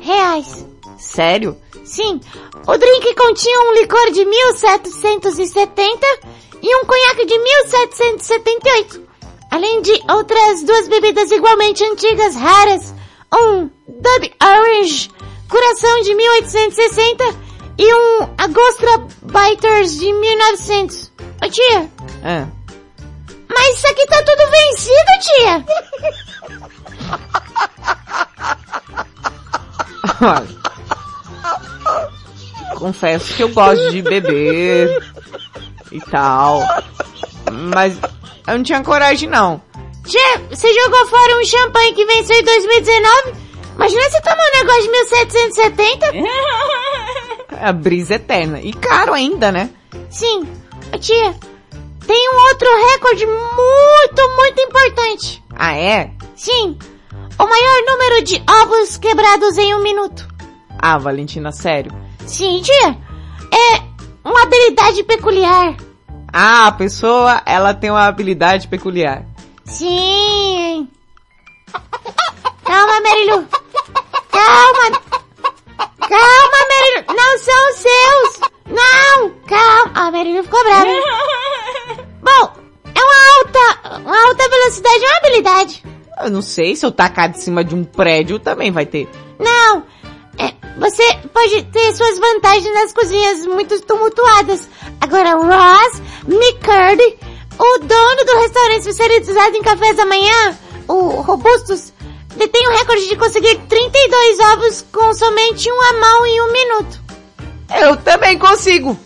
reais. 0.00 0.66
Sério? 0.98 1.56
Sim, 1.84 2.20
o 2.66 2.76
drink 2.78 3.14
continha 3.14 3.60
um 3.62 3.74
licor 3.74 4.10
de 4.12 4.24
1770 4.24 6.06
e 6.62 6.76
um 6.76 6.84
conhaque 6.86 7.26
de 7.26 7.38
1778. 7.38 9.02
Além 9.50 9.82
de 9.82 9.92
outras 10.10 10.62
duas 10.64 10.88
bebidas 10.88 11.30
igualmente 11.30 11.84
antigas, 11.84 12.34
raras. 12.34 12.94
Um 13.36 13.68
Dub 13.88 14.32
Orange 14.42 15.10
Coração 15.48 16.00
de 16.02 16.14
1860 16.14 17.24
e 17.78 17.94
um 17.94 18.28
Agostra 18.38 18.98
Biters 19.22 19.98
de 19.98 20.12
1900. 20.12 21.12
Ô 21.44 21.48
tia, 21.50 21.90
Ah. 22.24 22.46
mas 23.48 23.76
isso 23.76 23.86
aqui 23.88 24.06
tá 24.06 24.22
tudo 24.22 24.50
vencido, 24.50 25.10
tia. 25.20 25.64
Olha. 30.20 30.64
Confesso 32.76 33.34
que 33.34 33.42
eu 33.42 33.48
gosto 33.50 33.90
de 33.90 34.02
beber 34.02 35.02
e 35.90 36.00
tal. 36.00 36.60
Mas 37.74 37.96
eu 38.46 38.56
não 38.56 38.62
tinha 38.62 38.82
coragem 38.82 39.28
não. 39.28 39.62
Tia, 40.06 40.42
você 40.50 40.72
jogou 40.74 41.06
fora 41.06 41.38
um 41.38 41.44
champanhe 41.44 41.94
que 41.94 42.04
venceu 42.04 42.36
em 42.38 42.44
2019? 42.44 43.34
Imagina 43.76 44.02
você 44.10 44.20
tomar 44.20 44.36
um 44.36 44.58
negócio 44.58 44.82
de 44.82 44.90
1770? 44.90 46.06
É 47.56 47.66
a 47.66 47.72
brisa 47.72 48.14
eterna. 48.14 48.60
E 48.60 48.72
caro 48.72 49.14
ainda, 49.14 49.50
né? 49.50 49.70
Sim. 50.10 50.46
Tia, 51.00 51.34
tem 52.06 52.30
um 52.30 52.48
outro 52.48 52.68
recorde 52.92 53.26
muito, 53.26 54.36
muito 54.36 54.60
importante. 54.60 55.42
Ah, 55.56 55.74
é? 55.74 56.10
Sim. 56.36 56.78
O 57.38 57.46
maior 57.46 57.82
número 57.86 58.24
de 58.24 58.42
ovos 58.48 58.96
quebrados 58.96 59.58
em 59.58 59.74
um 59.74 59.82
minuto. 59.82 60.28
Ah, 60.78 60.98
Valentina, 60.98 61.50
sério. 61.50 61.92
Sim, 62.26 62.62
tia. 62.62 62.96
É 63.52 63.82
uma 64.24 64.42
habilidade 64.42 65.02
peculiar. 65.04 65.76
Ah, 66.32 66.66
a 66.66 66.72
pessoa, 66.72 67.42
ela 67.46 67.74
tem 67.74 67.90
uma 67.90 68.06
habilidade 68.06 68.68
peculiar. 68.68 69.24
Sim. 69.64 70.88
Calma, 72.64 73.00
Marilu. 73.00 73.46
Calma. 74.30 75.00
Calma, 76.00 76.58
Marilu. 76.68 77.16
Não 77.16 77.38
são 77.38 77.72
seus. 77.74 78.50
Não. 78.66 79.30
Calma. 79.46 79.92
A 79.94 80.10
Marilu 80.10 80.42
ficou 80.42 80.62
brava. 80.64 80.86
Bom, 82.22 82.52
é 82.94 83.00
uma 83.00 83.36
alta, 83.38 83.98
uma 84.00 84.26
alta 84.28 84.48
velocidade, 84.48 85.04
é 85.04 85.08
uma 85.08 85.16
habilidade. 85.18 85.93
Eu 86.22 86.30
não 86.30 86.42
sei, 86.42 86.76
se 86.76 86.86
eu 86.86 86.92
tacar 86.92 87.28
de 87.28 87.40
cima 87.40 87.64
de 87.64 87.74
um 87.74 87.84
prédio 87.84 88.38
também 88.38 88.70
vai 88.70 88.86
ter. 88.86 89.08
Não. 89.38 89.82
É, 90.38 90.52
você 90.78 91.02
pode 91.32 91.62
ter 91.64 91.92
suas 91.94 92.18
vantagens 92.18 92.74
nas 92.74 92.92
cozinhas 92.92 93.46
muito 93.46 93.80
tumultuadas. 93.82 94.68
Agora, 95.00 95.34
Ross 95.34 96.02
McCurdy, 96.26 97.18
o 97.58 97.78
dono 97.78 98.24
do 98.24 98.38
restaurante 98.40 98.80
especializado 98.80 99.56
em 99.56 99.62
cafés 99.62 99.96
da 99.96 100.06
manhã, 100.06 100.58
o 100.88 101.20
Robustus, 101.20 101.92
detém 102.36 102.66
o 102.68 102.72
recorde 102.72 103.08
de 103.08 103.16
conseguir 103.16 103.58
32 103.68 104.40
ovos 104.52 104.86
com 104.92 105.14
somente 105.14 105.70
uma 105.70 105.92
mão 105.94 106.26
em 106.26 106.40
um 106.42 106.52
minuto. 106.52 107.00
Eu 107.80 107.96
também 107.96 108.38
consigo. 108.38 108.98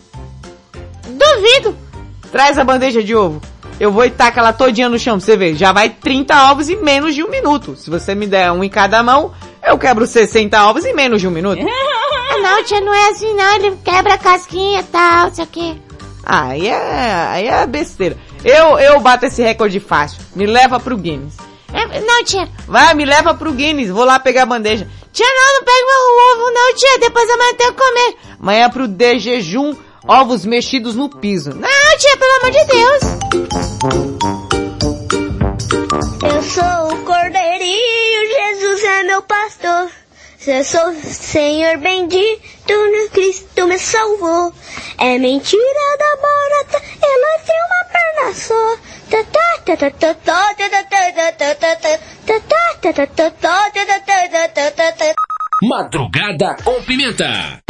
Duvido. 1.05 1.77
Traz 2.31 2.57
a 2.57 2.63
bandeja 2.63 3.03
de 3.03 3.15
ovo. 3.15 3.41
Eu 3.79 3.91
vou 3.91 4.03
e 4.03 4.09
taca 4.09 4.39
ela 4.39 4.51
todinha 4.51 4.89
no 4.89 4.99
chão 4.99 5.17
pra 5.17 5.25
você 5.25 5.37
ver. 5.37 5.55
Já 5.55 5.71
vai 5.71 5.89
30 5.89 6.51
ovos 6.51 6.69
em 6.69 6.83
menos 6.83 7.15
de 7.15 7.23
um 7.23 7.29
minuto. 7.29 7.75
Se 7.75 7.89
você 7.89 8.13
me 8.13 8.27
der 8.27 8.51
um 8.51 8.63
em 8.63 8.69
cada 8.69 9.01
mão, 9.01 9.33
eu 9.65 9.77
quebro 9.77 10.05
60 10.05 10.65
ovos 10.65 10.83
em 10.83 10.93
menos 10.93 11.21
de 11.21 11.27
um 11.27 11.31
minuto. 11.31 11.61
Ah 12.31 12.37
não, 12.37 12.63
tia, 12.63 12.79
não 12.79 12.93
é 12.93 13.09
assim 13.09 13.33
não, 13.33 13.55
ele 13.55 13.75
quebra 13.83 14.13
a 14.13 14.17
casquinha 14.17 14.81
e 14.81 14.83
tal, 14.83 15.29
o 15.29 15.47
quê. 15.47 15.75
Ah, 16.23 16.49
aí 16.49 16.67
é, 16.67 17.27
aí 17.27 17.47
é 17.47 17.65
besteira. 17.65 18.15
Eu, 18.45 18.77
eu 18.77 18.99
bato 18.99 19.25
esse 19.25 19.41
recorde 19.41 19.79
fácil. 19.79 20.21
Me 20.35 20.45
leva 20.45 20.79
pro 20.79 20.95
Guinness. 20.95 21.37
É, 21.73 22.01
não, 22.01 22.23
tia. 22.23 22.47
Vai, 22.67 22.93
me 22.93 23.03
leva 23.03 23.33
pro 23.33 23.51
Guinness. 23.51 23.89
Vou 23.89 24.05
lá 24.05 24.19
pegar 24.19 24.43
a 24.43 24.45
bandeja. 24.45 24.87
Tia, 25.11 25.25
não, 25.25 25.53
não 25.55 25.63
pega 25.65 25.85
meu 25.85 26.45
ovo 26.45 26.53
não, 26.53 26.75
tia. 26.75 26.99
Depois 26.99 27.29
amanhã 27.29 27.49
eu 27.49 27.57
tenho 27.57 27.73
que 27.73 27.81
comer. 27.81 28.15
Amanhã 28.39 28.65
é 28.65 28.69
pro 28.69 28.87
de 28.87 29.19
jejum, 29.19 29.75
ovos 30.07 30.45
mexidos 30.45 30.95
no 30.95 31.09
piso. 31.09 31.51
Não, 31.53 31.97
tia, 31.97 32.17
pelo 32.17 32.35
amor 32.37 32.51
de 32.51 32.65
Deus. 32.65 33.03
Eu 36.23 36.43
sou 36.43 36.93
o 36.93 37.05
cordeirinho, 37.05 38.29
Jesus 38.35 38.83
é 38.83 39.03
meu 39.03 39.21
pastor. 39.23 39.89
Eu 40.47 40.63
sou 40.63 40.89
o 40.89 40.95
Senhor 40.95 41.77
bendito, 41.77 42.69
no 42.69 43.09
Cristo 43.11 43.67
me 43.67 43.77
salvou. 43.77 44.53
É 44.97 45.17
mentira 45.17 45.97
da 45.97 46.15
barata, 46.15 46.81
ela 47.01 47.39
tem 47.45 47.55
uma 47.65 47.83
perna 47.91 48.33
só. 48.33 48.79
Madrugada 55.61 56.55
com 56.63 56.81
pimenta. 56.83 57.61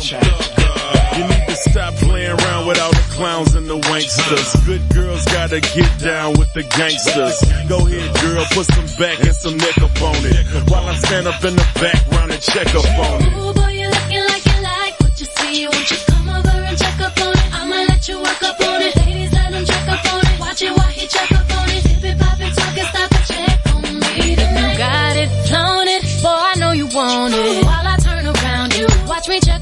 You 0.00 1.24
need 1.28 1.44
to 1.46 1.56
stop 1.56 1.92
playing 1.96 2.30
around 2.32 2.66
with 2.66 2.80
all 2.80 2.90
the 2.90 3.06
clowns 3.10 3.54
and 3.54 3.68
the 3.68 3.78
wanksters. 3.78 4.64
Good 4.64 4.80
girls 4.94 5.24
gotta 5.26 5.60
get 5.60 5.90
down 5.98 6.32
with 6.38 6.50
the 6.54 6.62
gangsters. 6.62 7.36
Go 7.68 7.86
ahead, 7.86 8.08
girl, 8.22 8.44
put 8.52 8.64
some 8.64 8.88
back 8.98 9.20
and 9.20 9.36
some 9.36 9.58
neck 9.58 9.76
up 9.76 10.00
on 10.00 10.16
it. 10.24 10.70
While 10.70 10.88
I 10.88 10.96
stand 10.96 11.28
up 11.28 11.44
in 11.44 11.54
the 11.54 11.66
background 11.76 12.32
and 12.32 12.40
check 12.40 12.74
up 12.74 12.86
on 12.98 13.20
it. 13.20 13.28
Ooh, 13.28 13.52
boy, 13.52 13.68
you 13.76 13.88
looking 13.92 14.24
like 14.24 14.44
you 14.46 14.62
like 14.62 15.00
what 15.00 15.20
you 15.20 15.26
see. 15.26 15.68
Won't 15.68 15.90
you 15.90 15.96
come 16.08 16.28
over 16.30 16.48
and 16.48 16.78
check 16.78 17.00
up 17.00 17.20
on 17.20 17.32
it? 17.36 17.52
I'ma 17.52 17.76
let 17.92 18.08
you 18.08 18.16
work 18.16 18.42
up 18.42 18.60
on 18.60 18.80
it. 18.80 18.96
Ladies, 18.96 19.32
let 19.34 19.52
him 19.52 19.64
check 19.66 19.86
up 19.86 20.14
on 20.14 20.20
it. 20.24 20.40
Watch 20.40 20.62
it 20.62 20.72
while 20.72 20.88
he 20.88 20.99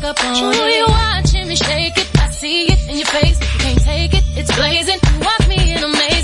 up 0.08 0.24
on 0.24 0.42
Ooh, 0.42 0.50
it. 0.50 0.74
you 0.74 0.86
watching 0.88 1.46
me 1.48 1.54
shake 1.54 1.98
it, 1.98 2.08
I 2.18 2.30
see 2.30 2.64
it 2.72 2.80
in 2.88 2.96
your 2.96 3.06
face. 3.06 3.38
You 3.40 3.58
can't 3.60 3.82
take 3.82 4.14
it, 4.14 4.24
it's 4.38 4.54
blazing. 4.56 4.96
You 4.96 5.20
watch 5.20 5.48
me 5.48 5.74
in 5.74 5.84
amazement. 5.84 6.16
You 6.16 6.17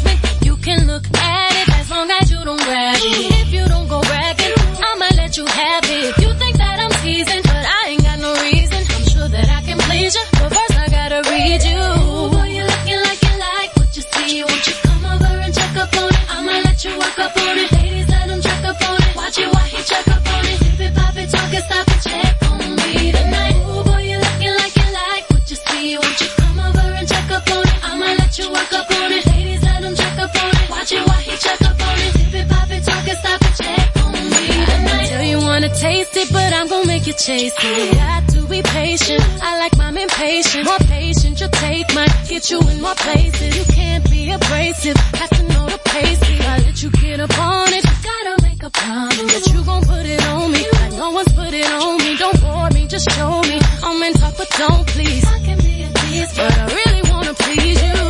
taste 35.74 36.16
it, 36.16 36.32
but 36.32 36.52
I'm 36.52 36.68
gonna 36.68 36.86
make 36.86 37.06
you 37.06 37.14
chase 37.14 37.54
it. 37.58 37.94
Got 37.94 38.28
to 38.34 38.46
be 38.46 38.62
patient. 38.62 39.22
I 39.42 39.58
like 39.58 39.76
my 39.76 39.88
impatient. 39.90 40.64
More 40.64 40.78
patient, 40.88 41.40
you'll 41.40 41.50
take 41.50 41.94
might 41.94 42.14
get 42.28 42.50
you 42.50 42.60
in 42.60 42.80
more 42.80 42.94
places. 42.94 43.56
You 43.58 43.64
can't 43.74 44.08
be 44.10 44.30
abrasive. 44.30 44.96
Have 44.96 45.30
to 45.30 45.42
know 45.52 45.66
the 45.66 45.78
pace. 45.84 46.20
I 46.54 46.58
let 46.58 46.82
you 46.82 46.90
get 46.90 47.20
up 47.20 47.38
on 47.38 47.68
it. 47.72 47.84
Gotta 47.84 48.42
make 48.42 48.62
a 48.62 48.70
promise 48.70 49.32
that 49.34 49.52
you 49.52 49.64
gon' 49.64 49.82
put 49.82 50.06
it 50.06 50.22
on 50.28 50.52
me. 50.52 50.64
Like 50.72 50.92
no 50.92 51.10
one's 51.10 51.32
put 51.32 51.52
it 51.52 51.70
on 51.70 51.98
me. 51.98 52.16
Don't 52.16 52.40
bore 52.40 52.70
me, 52.70 52.86
just 52.86 53.10
show 53.10 53.40
me. 53.42 53.58
I'm 53.82 54.02
in 54.02 54.12
talk, 54.14 54.34
but 54.36 54.50
don't 54.58 54.86
please. 54.86 55.24
I 55.24 55.38
can 55.40 55.58
be 55.58 55.82
a 55.82 55.90
tease, 55.92 56.32
but 56.36 56.52
I 56.52 56.66
really 56.78 57.10
wanna 57.10 57.34
please 57.34 57.82
you. 57.82 58.03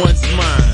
one's 0.00 0.22
mind. 0.36 0.73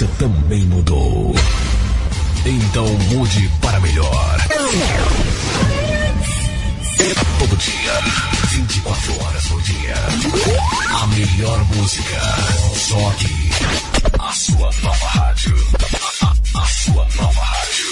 Você 0.00 0.06
também 0.18 0.62
mudou. 0.64 1.34
Então 2.46 2.86
mude 3.12 3.50
para 3.60 3.78
melhor. 3.80 4.38
Todo 7.38 7.56
dia, 7.58 8.00
24 8.48 9.22
horas 9.22 9.46
por 9.46 9.60
dia. 9.60 9.94
A 11.02 11.06
melhor 11.08 11.62
música. 11.76 12.18
Só 12.76 13.10
aqui. 13.10 13.50
A 14.18 14.32
sua 14.32 14.70
nova 14.82 15.06
rádio. 15.06 15.54
A, 16.22 16.26
a- 16.26 16.62
a 16.62 16.66
sua 16.66 17.06
nova 17.16 17.42
rádio. 17.42 17.84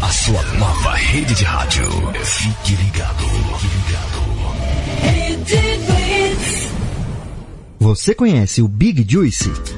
A 0.00 0.08
sua 0.10 0.42
nova 0.58 0.94
rede 0.96 1.32
de 1.32 1.44
rádio. 1.44 1.88
Fique 2.24 2.74
ligado. 2.74 3.24
Fique 3.60 3.76
ligado. 3.86 4.22
Você 7.78 8.14
conhece 8.16 8.60
o 8.62 8.66
Big 8.68 9.06
Juice? 9.08 9.50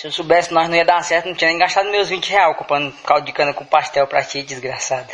Se 0.00 0.06
eu 0.06 0.12
soubesse 0.12 0.50
nós 0.50 0.66
não 0.66 0.74
ia 0.76 0.84
dar 0.84 1.04
certo, 1.04 1.26
não 1.26 1.34
tinha 1.34 1.50
nem 1.50 1.58
gastado 1.58 1.90
meus 1.90 2.08
20 2.08 2.30
reais 2.30 2.56
comprando 2.56 2.90
caldo 3.04 3.26
de 3.26 3.32
cana 3.32 3.52
com 3.52 3.66
pastel 3.66 4.06
pra 4.06 4.22
ti, 4.22 4.42
desgraçada. 4.42 5.08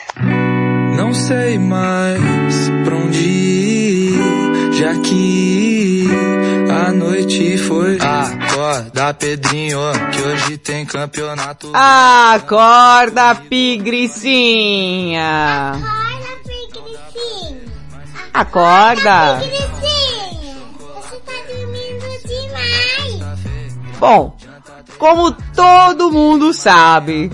Não 0.97 1.13
sei 1.13 1.59
mais 1.59 2.55
pra 2.85 2.95
onde 2.95 3.19
ir, 3.19 4.15
já 4.75 4.95
que 5.01 6.07
a 6.71 6.93
noite 6.93 7.59
foi. 7.59 7.99
Acorda, 8.01 9.13
Pedrinho, 9.13 9.81
que 10.13 10.23
hoje 10.23 10.57
tem 10.57 10.87
campeonato. 10.87 11.73
Acorda, 11.75 13.35
pigricinha. 13.35 14.13
Acorda. 18.33 19.41
Você 20.95 21.17
tá 21.17 21.33
dormindo 21.49 22.07
demais. 22.29 23.19
Bom, 23.99 24.37
como 24.99 25.33
todo 25.55 26.11
mundo 26.11 26.53
sabe, 26.53 27.31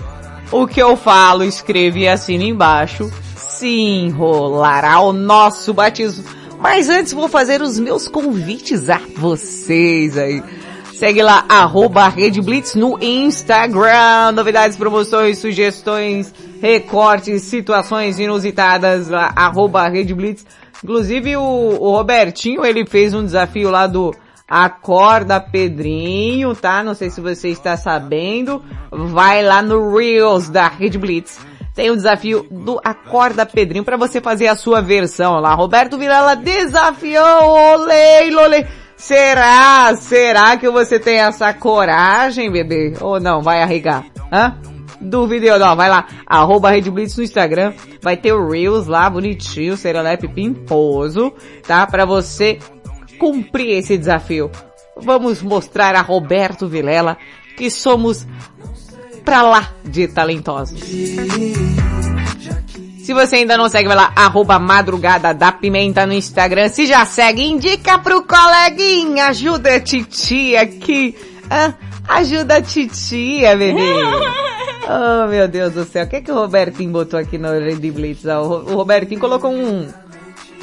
o 0.51 0.67
que 0.67 0.81
eu 0.81 0.95
falo, 0.95 1.43
escreve 1.43 2.01
e 2.01 2.07
assina 2.07 2.43
embaixo, 2.43 3.11
se 3.35 3.67
enrolará 3.67 4.99
o 4.99 5.13
nosso 5.13 5.73
batismo. 5.73 6.23
Mas 6.59 6.89
antes 6.89 7.11
vou 7.11 7.27
fazer 7.27 7.61
os 7.61 7.79
meus 7.79 8.07
convites 8.07 8.89
a 8.89 9.01
vocês 9.17 10.17
aí. 10.17 10.41
Segue 10.93 11.21
lá, 11.21 11.43
arroba 11.49 12.07
Rede 12.07 12.41
Blitz 12.41 12.75
no 12.75 12.97
Instagram. 13.01 14.31
Novidades, 14.33 14.77
promoções, 14.77 15.39
sugestões, 15.39 16.33
recortes, 16.61 17.41
situações 17.41 18.19
inusitadas, 18.19 19.11
arroba 19.11 19.89
Rede 19.89 20.13
Blitz. 20.13 20.45
Inclusive 20.81 21.35
o, 21.35 21.41
o 21.41 21.91
Robertinho, 21.91 22.65
ele 22.65 22.85
fez 22.85 23.13
um 23.13 23.25
desafio 23.25 23.69
lá 23.69 23.87
do 23.87 24.13
Acorda 24.47 25.39
Pedrinho, 25.39 26.55
tá? 26.55 26.83
Não 26.83 26.93
sei 26.93 27.09
se 27.09 27.21
você 27.21 27.49
está 27.49 27.77
sabendo. 27.77 28.63
Vai 28.91 29.43
lá 29.43 29.61
no 29.61 29.95
Reels 29.95 30.49
da 30.49 30.67
Rede 30.67 30.97
Blitz. 30.97 31.39
Tem 31.73 31.89
o 31.89 31.95
desafio 31.95 32.45
do 32.51 32.79
Acorda 32.83 33.45
Pedrinho 33.45 33.83
para 33.83 33.97
você 33.97 34.21
fazer 34.21 34.47
a 34.47 34.55
sua 34.55 34.81
versão 34.81 35.39
lá. 35.39 35.55
Roberto 35.55 35.97
Vilela 35.97 36.35
desafiou, 36.35 37.49
olê, 37.49 38.35
olê. 38.35 38.67
Será? 38.95 39.95
Será 39.95 40.55
que 40.55 40.69
você 40.69 40.99
tem 40.99 41.17
essa 41.17 41.51
coragem, 41.53 42.51
bebê? 42.51 42.93
Ou 43.01 43.19
não? 43.19 43.41
Vai 43.41 43.63
arregar? 43.63 44.05
Hã? 44.31 44.55
Duvido 45.01 45.45
eu 45.45 45.59
não, 45.59 45.75
vai 45.75 45.89
lá, 45.89 46.07
arroba 46.25 46.69
Rede 46.69 46.89
Blitz 46.89 47.17
no 47.17 47.23
Instagram, 47.23 47.73
vai 48.01 48.15
ter 48.15 48.31
o 48.31 48.49
Reels 48.49 48.87
lá, 48.87 49.09
bonitinho, 49.09 49.75
Serelepe 49.75 50.29
pimposo, 50.29 51.33
tá? 51.67 51.85
Pra 51.85 52.05
você 52.05 52.57
cumprir 53.17 53.77
esse 53.77 53.97
desafio. 53.97 54.51
Vamos 54.97 55.41
mostrar 55.41 55.95
a 55.95 56.01
Roberto 56.01 56.67
Vilela 56.67 57.17
que 57.57 57.69
somos 57.69 58.27
pra 59.23 59.41
lá 59.41 59.71
de 59.83 60.07
talentosos. 60.07 60.79
Se 63.03 63.13
você 63.13 63.37
ainda 63.37 63.57
não 63.57 63.67
segue, 63.67 63.87
vai 63.87 63.97
lá, 63.97 64.13
arroba 64.15 64.57
madrugada 64.57 65.33
da 65.33 65.51
pimenta 65.51 66.05
no 66.05 66.13
Instagram. 66.13 66.69
Se 66.69 66.85
já 66.85 67.05
segue, 67.05 67.43
indica 67.43 67.99
pro 67.99 68.23
coleguinha, 68.23 69.25
ajuda 69.25 69.75
a 69.75 69.79
titia 69.79 70.61
aqui. 70.61 71.13
Ah, 71.49 71.73
ajuda 72.07 72.57
a 72.57 72.61
titia, 72.61 73.55
bebê. 73.57 73.93
Oh, 74.87 75.27
meu 75.27 75.47
Deus 75.49 75.73
do 75.73 75.83
céu. 75.83 76.05
O 76.05 76.07
que, 76.07 76.21
que 76.21 76.31
o 76.31 76.35
Robertinho 76.35 76.91
botou 76.91 77.19
aqui 77.19 77.37
no 77.37 77.49
Lady 77.49 77.91
Blitz? 77.91 78.23
O 78.23 78.71
o 78.71 78.75
Robertinho 78.75 79.19
colocou 79.19 79.51
um, 79.51 79.87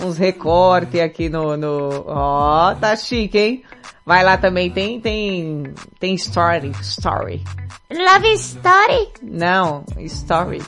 uns 0.05 0.19
recortes 0.19 1.01
aqui 1.01 1.29
no, 1.29 1.57
no, 1.57 2.05
ó, 2.07 2.75
tá 2.75 2.97
chique, 2.97 3.39
hein? 3.39 3.63
Vai 4.05 4.25
lá 4.25 4.37
também, 4.37 4.71
tem, 4.71 5.01
tem, 5.01 5.73
tem 5.99 6.15
story, 6.15 6.73
story. 6.81 7.43
Love 7.91 8.33
Story? 8.35 9.09
Não, 9.23 9.85
story. 9.99 10.63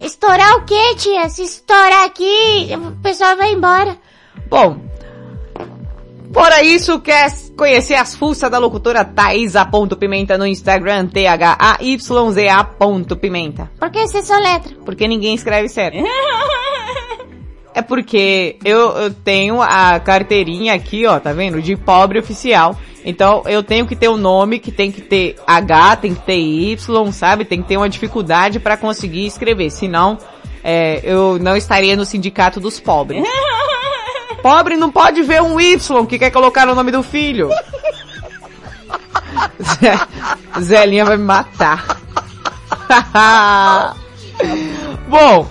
Estourar 0.00 0.56
o 0.56 0.64
quê, 0.64 0.94
tia? 0.96 1.28
Se 1.28 1.42
estourar 1.42 2.04
aqui, 2.04 2.70
o 2.74 2.92
pessoal 3.02 3.36
vai 3.36 3.52
embora. 3.52 3.96
Bom, 4.48 4.78
Fora 6.32 6.62
isso, 6.62 7.00
quer 7.00 7.28
conhecer 7.56 7.94
as 7.94 8.14
fuças 8.14 8.50
da 8.50 8.58
locutora 8.58 9.02
Thaisa.pimenta 9.04 10.36
no 10.36 10.46
Instagram, 10.46 11.06
T-H-A-Y-Z-A.pimenta. 11.06 13.70
Por 13.78 13.90
que 13.90 14.06
você 14.06 14.22
soletra? 14.22 14.76
Porque 14.84 15.08
ninguém 15.08 15.34
escreve 15.34 15.70
certo. 15.70 15.96
É 17.76 17.82
porque 17.82 18.56
eu, 18.64 18.96
eu 18.96 19.12
tenho 19.12 19.60
a 19.60 20.00
carteirinha 20.00 20.72
aqui, 20.72 21.04
ó, 21.04 21.20
tá 21.20 21.34
vendo? 21.34 21.60
De 21.60 21.76
pobre 21.76 22.18
oficial. 22.18 22.74
Então 23.04 23.42
eu 23.44 23.62
tenho 23.62 23.86
que 23.86 23.94
ter 23.94 24.08
um 24.08 24.16
nome 24.16 24.58
que 24.58 24.72
tem 24.72 24.90
que 24.90 25.02
ter 25.02 25.36
H, 25.46 25.96
tem 25.96 26.14
que 26.14 26.22
ter 26.22 26.38
Y, 26.38 27.12
sabe? 27.12 27.44
Tem 27.44 27.60
que 27.60 27.68
ter 27.68 27.76
uma 27.76 27.90
dificuldade 27.90 28.58
para 28.58 28.78
conseguir 28.78 29.26
escrever. 29.26 29.68
Senão, 29.68 30.16
é, 30.64 31.02
eu 31.04 31.38
não 31.38 31.54
estaria 31.54 31.94
no 31.94 32.06
sindicato 32.06 32.58
dos 32.58 32.80
pobres. 32.80 33.22
Pobre 34.40 34.78
não 34.78 34.90
pode 34.90 35.22
ver 35.22 35.42
um 35.42 35.60
Y 35.60 36.06
que 36.06 36.18
quer 36.18 36.30
colocar 36.30 36.66
o 36.66 36.74
nome 36.74 36.90
do 36.90 37.02
filho. 37.02 37.50
Zé, 39.60 39.98
Zelinha 40.62 41.04
vai 41.04 41.18
me 41.18 41.24
matar. 41.24 42.00
Bom, 45.08 45.46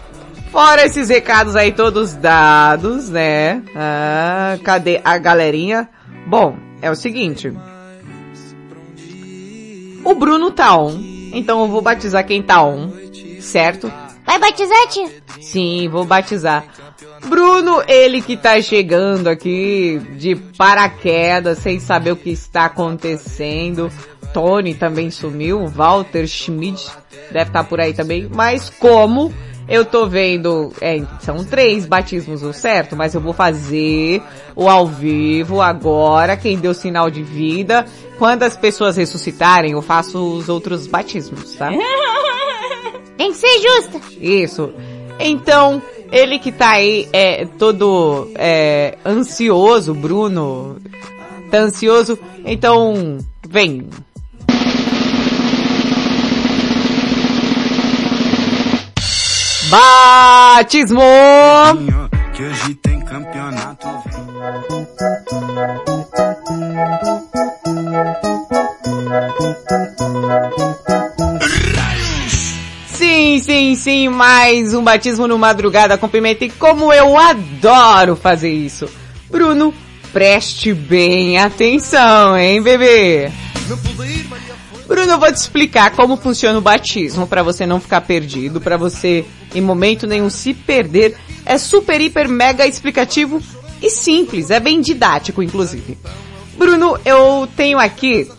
fora 0.55 0.85
esses 0.85 1.09
recados 1.09 1.53
aí 1.53 1.73
todos 1.73 2.13
dados, 2.13 3.09
né? 3.09 3.61
Ah, 3.75 4.57
cadê 4.63 5.01
a 5.03 5.17
galerinha? 5.17 5.89
Bom, 6.25 6.55
é 6.81 6.89
o 6.89 6.95
seguinte. 6.95 7.51
O 10.05 10.15
Bruno 10.15 10.51
tá 10.51 10.77
on, 10.77 10.97
então 11.33 11.59
eu 11.59 11.67
vou 11.67 11.81
batizar 11.81 12.25
quem 12.25 12.41
tá 12.41 12.63
on, 12.63 12.89
certo? 13.41 13.91
Vai 14.25 14.39
batizar, 14.39 14.87
tia? 14.87 15.09
Sim, 15.41 15.89
vou 15.89 16.05
batizar. 16.05 16.63
Bruno, 17.25 17.83
ele 17.85 18.21
que 18.21 18.37
tá 18.37 18.61
chegando 18.61 19.27
aqui 19.27 20.01
de 20.17 20.37
paraquedas, 20.57 21.57
sem 21.57 21.81
saber 21.81 22.13
o 22.13 22.15
que 22.15 22.29
está 22.29 22.63
acontecendo. 22.63 23.91
Tony 24.33 24.73
também 24.73 25.11
sumiu, 25.11 25.67
Walter 25.67 26.25
Schmidt 26.25 26.89
deve 27.29 27.49
estar 27.49 27.65
por 27.65 27.81
aí 27.81 27.93
também. 27.93 28.29
Mas 28.33 28.69
como 28.69 29.33
eu 29.67 29.84
tô 29.84 30.06
vendo, 30.06 30.71
é, 30.80 31.01
são 31.19 31.43
três 31.43 31.86
batismos, 31.86 32.43
o 32.43 32.54
certo? 32.54 32.95
Mas 32.95 33.15
eu 33.15 33.21
vou 33.21 33.34
fazer 33.34 34.21
o 34.56 34.69
ao 34.69 34.88
vivo 34.88 35.62
agora, 35.62 36.38
quem 36.38 36.58
deu 36.58 36.73
sinal 36.73 37.10
de 37.10 37.23
vida. 37.23 37.86
Quando 38.17 38.43
as 38.43 38.56
pessoas 38.56 38.95
ressuscitarem, 38.95 39.71
eu 39.71 39.82
faço 39.82 40.19
os 40.38 40.49
outros 40.49 40.88
batismos, 40.88 41.56
tá? 41.56 41.71
Tem 43.17 43.32
que 43.32 43.38
ser 43.38 43.60
justa. 43.60 44.01
Isso. 44.19 44.71
Então, 45.19 45.82
ele 46.12 46.38
que 46.39 46.51
tá 46.51 46.71
aí, 46.71 47.08
é, 47.12 47.45
todo, 47.58 48.30
é, 48.36 48.97
ansioso, 49.06 49.93
Bruno, 49.93 50.78
tá 51.49 51.60
ansioso, 51.60 52.19
então, 52.45 53.17
vem. 53.47 53.88
Batismo! 59.69 61.01
Que 62.34 62.43
hoje 62.43 62.75
tem 62.75 62.99
campeonato. 63.01 63.88
Sim, 72.88 73.39
sim, 73.39 73.75
sim, 73.75 74.10
mais 74.10 74.73
um 74.73 74.84
batismo 74.84 75.28
no 75.28 75.38
madrugada 75.38 75.97
com 75.97 76.08
pimenta 76.08 76.45
e 76.45 76.49
como 76.51 76.93
eu 76.93 77.17
adoro 77.17 78.15
fazer 78.15 78.51
isso. 78.51 78.88
Bruno, 79.32 79.73
preste 80.13 80.73
bem 80.73 81.39
atenção, 81.39 82.38
hein, 82.38 82.62
bebê? 82.62 83.32
Bruno, 84.88 85.13
eu 85.13 85.19
vou 85.19 85.32
te 85.32 85.38
explicar 85.38 85.91
como 85.91 86.17
funciona 86.17 86.60
o 86.60 86.62
batismo 86.62 87.25
para 87.25 87.41
você 87.41 87.65
não 87.65 87.80
ficar 87.82 88.01
perdido, 88.01 88.62
para 88.62 88.78
você 88.78 89.25
em 89.55 89.61
momento 89.61 90.05
nenhum 90.05 90.29
se 90.29 90.53
perder. 90.53 91.17
É 91.45 91.57
super, 91.57 91.99
hiper, 91.99 92.27
mega 92.29 92.67
explicativo 92.67 93.41
e 93.81 93.89
simples, 93.89 94.51
é 94.51 94.60
bem 94.60 94.81
didático, 94.81 95.41
inclusive. 95.41 95.97
Bruno, 96.58 96.97
eu 97.06 97.47
tenho 97.56 97.77
aqui, 97.77 98.29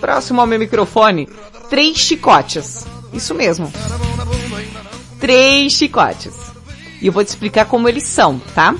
próximo 0.00 0.40
ao 0.40 0.46
meu 0.46 0.58
microfone, 0.58 1.28
três 1.68 1.98
chicotes. 1.98 2.86
Isso 3.12 3.34
mesmo. 3.34 3.72
Três 5.18 5.72
chicotes. 5.72 6.34
E 7.00 7.06
eu 7.06 7.12
vou 7.12 7.24
te 7.24 7.28
explicar 7.28 7.66
como 7.66 7.88
eles 7.88 8.04
são, 8.04 8.38
tá? 8.54 8.74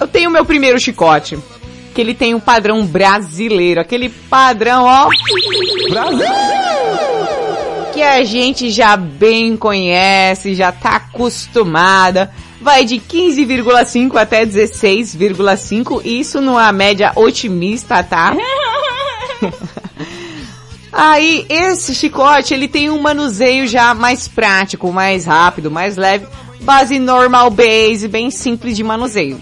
Eu 0.00 0.08
tenho 0.08 0.28
o 0.28 0.32
meu 0.32 0.44
primeiro 0.44 0.80
chicote, 0.80 1.38
que 1.94 2.00
ele 2.00 2.14
tem 2.14 2.34
um 2.34 2.40
padrão 2.40 2.84
brasileiro, 2.84 3.80
aquele 3.80 4.08
padrão, 4.08 4.84
ó. 4.84 5.08
Brasil! 5.88 7.21
Que 7.92 8.02
a 8.02 8.24
gente 8.24 8.70
já 8.70 8.96
bem 8.96 9.56
conhece, 9.56 10.54
já 10.54 10.72
tá 10.72 10.96
acostumada. 10.96 12.32
Vai 12.60 12.84
de 12.84 12.96
15,5 12.96 14.16
até 14.16 14.46
16,5, 14.46 16.00
isso 16.04 16.40
numa 16.40 16.70
média 16.72 17.12
otimista, 17.16 18.02
tá? 18.02 18.34
Aí, 20.92 21.46
esse 21.48 21.94
chicote, 21.94 22.52
ele 22.52 22.68
tem 22.68 22.90
um 22.90 23.00
manuseio 23.00 23.66
já 23.66 23.94
mais 23.94 24.28
prático, 24.28 24.92
mais 24.92 25.24
rápido, 25.24 25.70
mais 25.70 25.96
leve, 25.96 26.26
base 26.60 26.98
normal 26.98 27.50
base, 27.50 28.06
bem 28.08 28.30
simples 28.30 28.76
de 28.76 28.84
manuseio. 28.84 29.40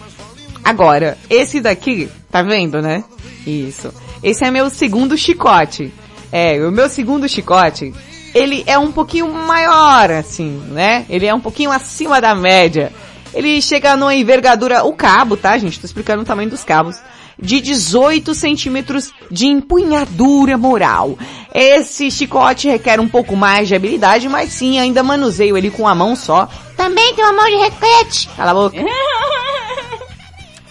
Agora, 0.64 1.18
esse 1.28 1.60
daqui, 1.60 2.08
tá 2.30 2.42
vendo, 2.42 2.80
né? 2.80 3.02
Isso. 3.46 3.92
Esse 4.22 4.44
é 4.44 4.50
meu 4.50 4.70
segundo 4.70 5.18
chicote. 5.18 5.92
É, 6.30 6.64
o 6.64 6.70
meu 6.70 6.88
segundo 6.88 7.28
chicote, 7.28 7.92
ele 8.34 8.62
é 8.66 8.78
um 8.78 8.92
pouquinho 8.92 9.32
maior, 9.32 10.10
assim, 10.10 10.62
né? 10.68 11.04
Ele 11.08 11.26
é 11.26 11.34
um 11.34 11.40
pouquinho 11.40 11.70
acima 11.70 12.20
da 12.20 12.34
média. 12.34 12.92
Ele 13.32 13.60
chega 13.62 13.96
numa 13.96 14.14
envergadura, 14.14 14.84
o 14.84 14.92
cabo, 14.92 15.36
tá, 15.36 15.56
gente? 15.56 15.78
Tô 15.78 15.86
explicando 15.86 16.22
o 16.22 16.26
tamanho 16.26 16.50
dos 16.50 16.64
cabos 16.64 17.00
de 17.40 17.60
18 17.60 18.34
centímetros 18.34 19.12
de 19.30 19.46
empunhadura 19.46 20.58
moral. 20.58 21.18
Esse 21.54 22.10
chicote 22.10 22.68
requer 22.68 23.00
um 23.00 23.08
pouco 23.08 23.34
mais 23.34 23.66
de 23.68 23.74
habilidade, 23.74 24.28
mas 24.28 24.52
sim, 24.52 24.78
ainda 24.78 25.02
manuseio 25.02 25.56
ele 25.56 25.70
com 25.70 25.88
a 25.88 25.94
mão 25.94 26.14
só. 26.14 26.48
Também 26.76 27.14
tem 27.14 27.24
uma 27.24 27.32
mão 27.32 27.46
de 27.46 27.56
requete. 27.56 28.28
Cala 28.36 28.50
a 28.50 28.54
boca. 28.54 28.76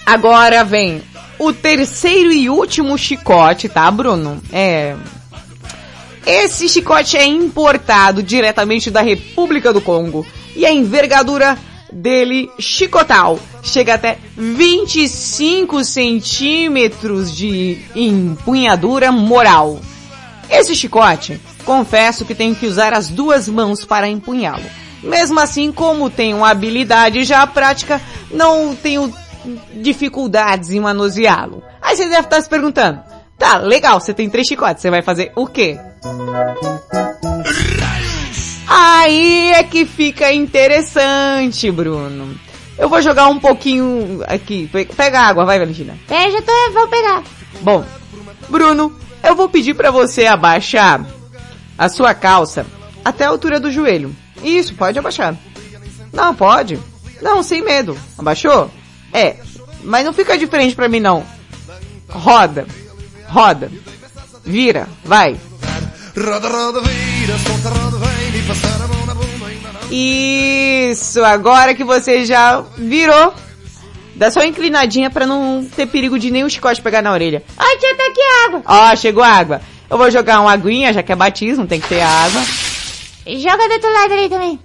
Agora 0.05 0.63
vem 0.63 1.01
o 1.37 1.53
terceiro 1.53 2.31
e 2.31 2.49
último 2.49 2.97
chicote, 2.97 3.69
tá, 3.69 3.89
Bruno? 3.89 4.41
É. 4.51 4.95
Esse 6.31 6.69
chicote 6.69 7.17
é 7.17 7.25
importado 7.25 8.21
diretamente 8.21 8.91
da 8.91 9.01
República 9.01 9.73
do 9.73 9.81
Congo 9.81 10.23
e 10.55 10.63
a 10.63 10.71
envergadura 10.71 11.57
dele 11.91 12.51
chicotal 12.59 13.39
chega 13.63 13.95
até 13.95 14.19
25 14.37 15.83
centímetros 15.83 17.35
de 17.35 17.79
empunhadura 17.95 19.11
moral. 19.11 19.79
Esse 20.47 20.75
chicote, 20.75 21.41
confesso 21.65 22.23
que 22.23 22.35
tenho 22.35 22.53
que 22.53 22.67
usar 22.67 22.93
as 22.93 23.09
duas 23.09 23.47
mãos 23.47 23.83
para 23.83 24.07
empunhá-lo. 24.07 24.69
Mesmo 25.01 25.39
assim, 25.39 25.71
como 25.71 26.11
tenho 26.11 26.45
habilidade 26.45 27.23
já 27.23 27.47
prática, 27.47 27.99
não 28.29 28.75
tenho 28.75 29.11
dificuldades 29.81 30.69
em 30.69 30.79
manuseá-lo. 30.79 31.63
Aí 31.81 31.95
você 31.95 32.07
deve 32.07 32.27
estar 32.27 32.39
se 32.39 32.47
perguntando, 32.47 33.01
tá, 33.35 33.57
legal, 33.57 33.99
você 33.99 34.13
tem 34.13 34.29
três 34.29 34.45
chicotes, 34.47 34.83
você 34.83 34.91
vai 34.91 35.01
fazer 35.01 35.31
o 35.35 35.47
quê? 35.47 35.79
Aí 38.67 39.51
é 39.51 39.63
que 39.63 39.85
fica 39.85 40.31
interessante, 40.31 41.71
Bruno. 41.71 42.39
Eu 42.77 42.87
vou 42.87 43.01
jogar 43.01 43.27
um 43.27 43.39
pouquinho 43.39 44.23
aqui. 44.27 44.69
Pega 44.95 45.21
água, 45.21 45.45
vai, 45.45 45.59
Valentina. 45.59 45.97
É, 46.09 46.29
já 46.31 46.41
tô, 46.41 46.71
vou 46.71 46.87
pegar. 46.87 47.23
Bom, 47.61 47.83
Bruno, 48.47 48.95
eu 49.23 49.35
vou 49.35 49.49
pedir 49.49 49.73
para 49.73 49.91
você 49.91 50.25
abaixar 50.25 51.05
a 51.77 51.89
sua 51.89 52.13
calça 52.13 52.65
até 53.03 53.25
a 53.25 53.29
altura 53.29 53.59
do 53.59 53.71
joelho. 53.71 54.15
Isso, 54.43 54.75
pode 54.75 54.97
abaixar. 54.97 55.35
Não, 56.13 56.33
pode. 56.33 56.79
Não, 57.21 57.43
sem 57.43 57.61
medo. 57.61 57.97
Abaixou? 58.17 58.71
É. 59.11 59.37
Mas 59.83 60.05
não 60.05 60.13
fica 60.13 60.37
diferente 60.37 60.75
pra 60.75 60.87
mim 60.87 60.99
não. 60.99 61.25
Roda. 62.07 62.65
Roda. 63.27 63.71
Vira. 64.45 64.87
Vai. 65.03 65.37
Isso, 69.91 71.23
agora 71.23 71.73
que 71.73 71.83
você 71.83 72.25
já 72.25 72.61
virou, 72.77 73.33
dá 74.15 74.29
só 74.29 74.39
uma 74.39 74.47
inclinadinha 74.47 75.09
pra 75.09 75.25
não 75.25 75.67
ter 75.75 75.87
perigo 75.87 76.19
de 76.19 76.29
nenhum 76.29 76.49
chicote 76.49 76.81
pegar 76.81 77.01
na 77.01 77.11
orelha. 77.11 77.43
Ai, 77.57 77.77
tia, 77.77 77.95
tá 77.95 78.03
aqui 78.05 78.21
água. 78.45 78.61
Ó, 78.65 78.95
chegou 78.95 79.23
a 79.23 79.29
água. 79.29 79.61
Eu 79.89 79.97
vou 79.97 80.11
jogar 80.11 80.41
uma 80.41 80.51
aguinha, 80.51 80.93
já 80.93 81.01
que 81.01 81.11
é 81.11 81.15
batismo, 81.15 81.65
tem 81.65 81.79
que 81.79 81.87
ter 81.87 82.01
água. 82.01 82.41
Joga 83.25 83.67
do 83.67 83.73
outro 83.73 83.93
lado 83.93 84.13
ali 84.13 84.29
também. 84.29 84.59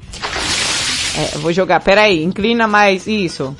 É, 1.16 1.36
eu 1.36 1.40
vou 1.40 1.52
jogar, 1.52 1.80
peraí, 1.80 2.22
inclina 2.22 2.66
mais, 2.66 3.07
isso. 3.07 3.57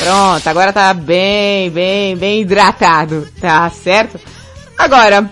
Pronto, 0.00 0.46
agora 0.48 0.72
tá 0.72 0.94
bem, 0.94 1.70
bem, 1.70 2.16
bem 2.16 2.40
hidratado, 2.40 3.28
tá 3.40 3.68
certo? 3.70 4.18
Agora, 4.76 5.28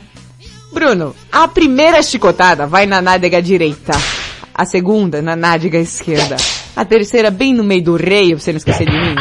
Bruno, 0.77 1.17
a 1.33 1.49
primeira 1.49 2.03
chicotada 2.03 2.67
vai 2.67 2.85
na 2.85 3.01
nádega 3.01 3.41
direita, 3.41 3.93
a 4.55 4.67
segunda 4.67 5.23
na 5.23 5.35
nádega 5.35 5.79
esquerda, 5.79 6.37
a 6.77 6.85
terceira 6.85 7.31
bem 7.31 7.55
no 7.55 7.65
meio 7.65 7.83
do 7.83 7.97
rei, 7.97 8.33
pra 8.33 8.41
você 8.41 8.53
não 8.53 8.59
esquecer 8.59 8.85
de 8.85 8.93
mim. 8.93 9.15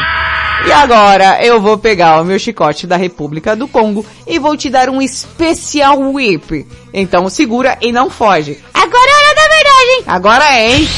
E 0.67 0.71
agora 0.73 1.41
eu 1.41 1.61
vou 1.61 1.77
pegar 1.77 2.21
o 2.21 2.25
meu 2.25 2.37
chicote 2.37 2.85
da 2.85 2.97
República 2.97 3.55
do 3.55 3.69
Congo 3.69 4.05
e 4.27 4.37
vou 4.37 4.57
te 4.57 4.69
dar 4.69 4.89
um 4.89 5.01
especial 5.01 5.97
whip. 6.11 6.67
Então 6.93 7.29
segura 7.29 7.77
e 7.79 7.89
não 7.89 8.09
foge. 8.09 8.59
Agora 8.73 9.09
é 9.09 9.15
hora 9.15 9.35
da 9.35 9.55
verdade, 9.55 9.89
hein? 9.91 10.03
Agora 10.07 10.43
é, 10.43 10.75
hein? 10.75 10.89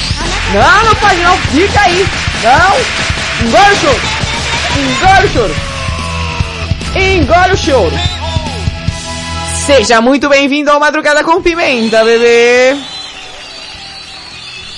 Não, 0.55 0.85
não 0.85 0.95
pode 0.95 1.21
não, 1.21 1.37
fica 1.37 1.81
aí. 1.81 2.03
Não, 2.43 3.47
engole 3.47 3.73
o 3.73 3.77
choro. 3.77 4.01
Engole 4.75 5.27
o 5.27 5.29
choro. 5.29 5.55
Engole 6.95 7.53
o 7.53 7.57
choro. 7.57 8.16
Seja 9.67 9.99
muito 9.99 10.29
bem-vindo 10.29 10.71
ao 10.71 10.79
Madrugada 10.79 11.25
com 11.25 11.41
Pimenta, 11.41 12.01
bebê. 12.01 12.73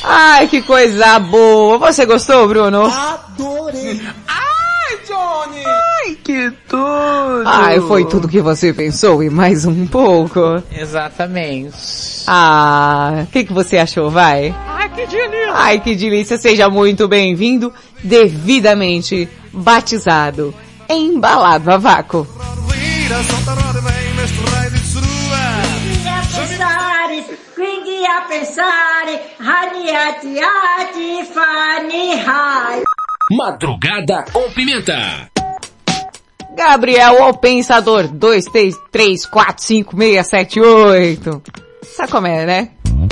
Ai, 0.03 0.47
que 0.47 0.63
coisa 0.63 1.19
boa. 1.19 1.77
Você 1.77 2.07
gostou, 2.07 2.47
Bruno? 2.47 2.85
Adorei. 2.85 4.01
Ai, 4.27 4.97
Johnny! 5.07 5.63
Ai, 5.63 6.15
que 6.23 6.51
tudo! 6.67 7.43
Ai, 7.45 7.79
foi 7.81 8.03
tudo 8.05 8.27
que 8.27 8.41
você 8.41 8.73
pensou 8.73 9.21
e 9.21 9.29
mais 9.29 9.63
um 9.63 9.85
pouco. 9.85 10.63
Exatamente. 10.75 12.23
Ah, 12.25 13.25
o 13.25 13.27
que, 13.27 13.43
que 13.43 13.53
você 13.53 13.77
achou, 13.77 14.09
vai? 14.09 14.55
Ai, 14.69 14.89
que 14.89 15.05
delícia! 15.05 15.53
Ai, 15.53 15.79
que 15.79 15.95
delícia. 15.95 16.37
Seja 16.39 16.67
muito 16.67 17.07
bem-vindo, 17.07 17.71
devidamente 18.03 19.29
batizado, 19.53 20.51
embalado 20.89 21.71
a 21.71 21.77
vácuo. 21.77 22.27
Madrugada 33.31 34.25
com 34.33 34.49
Pimenta. 34.49 35.29
Gabriel, 36.57 37.27
o 37.27 37.37
pensador, 37.37 38.07
2, 38.07 38.45
3, 38.45 38.75
3, 38.91 39.25
4, 39.27 39.63
5, 39.63 39.97
6, 39.97 40.27
7, 40.27 40.59
8. 40.59 41.43
Sabe 41.83 42.11
como 42.11 42.25
é, 42.25 42.45
né? 42.45 42.71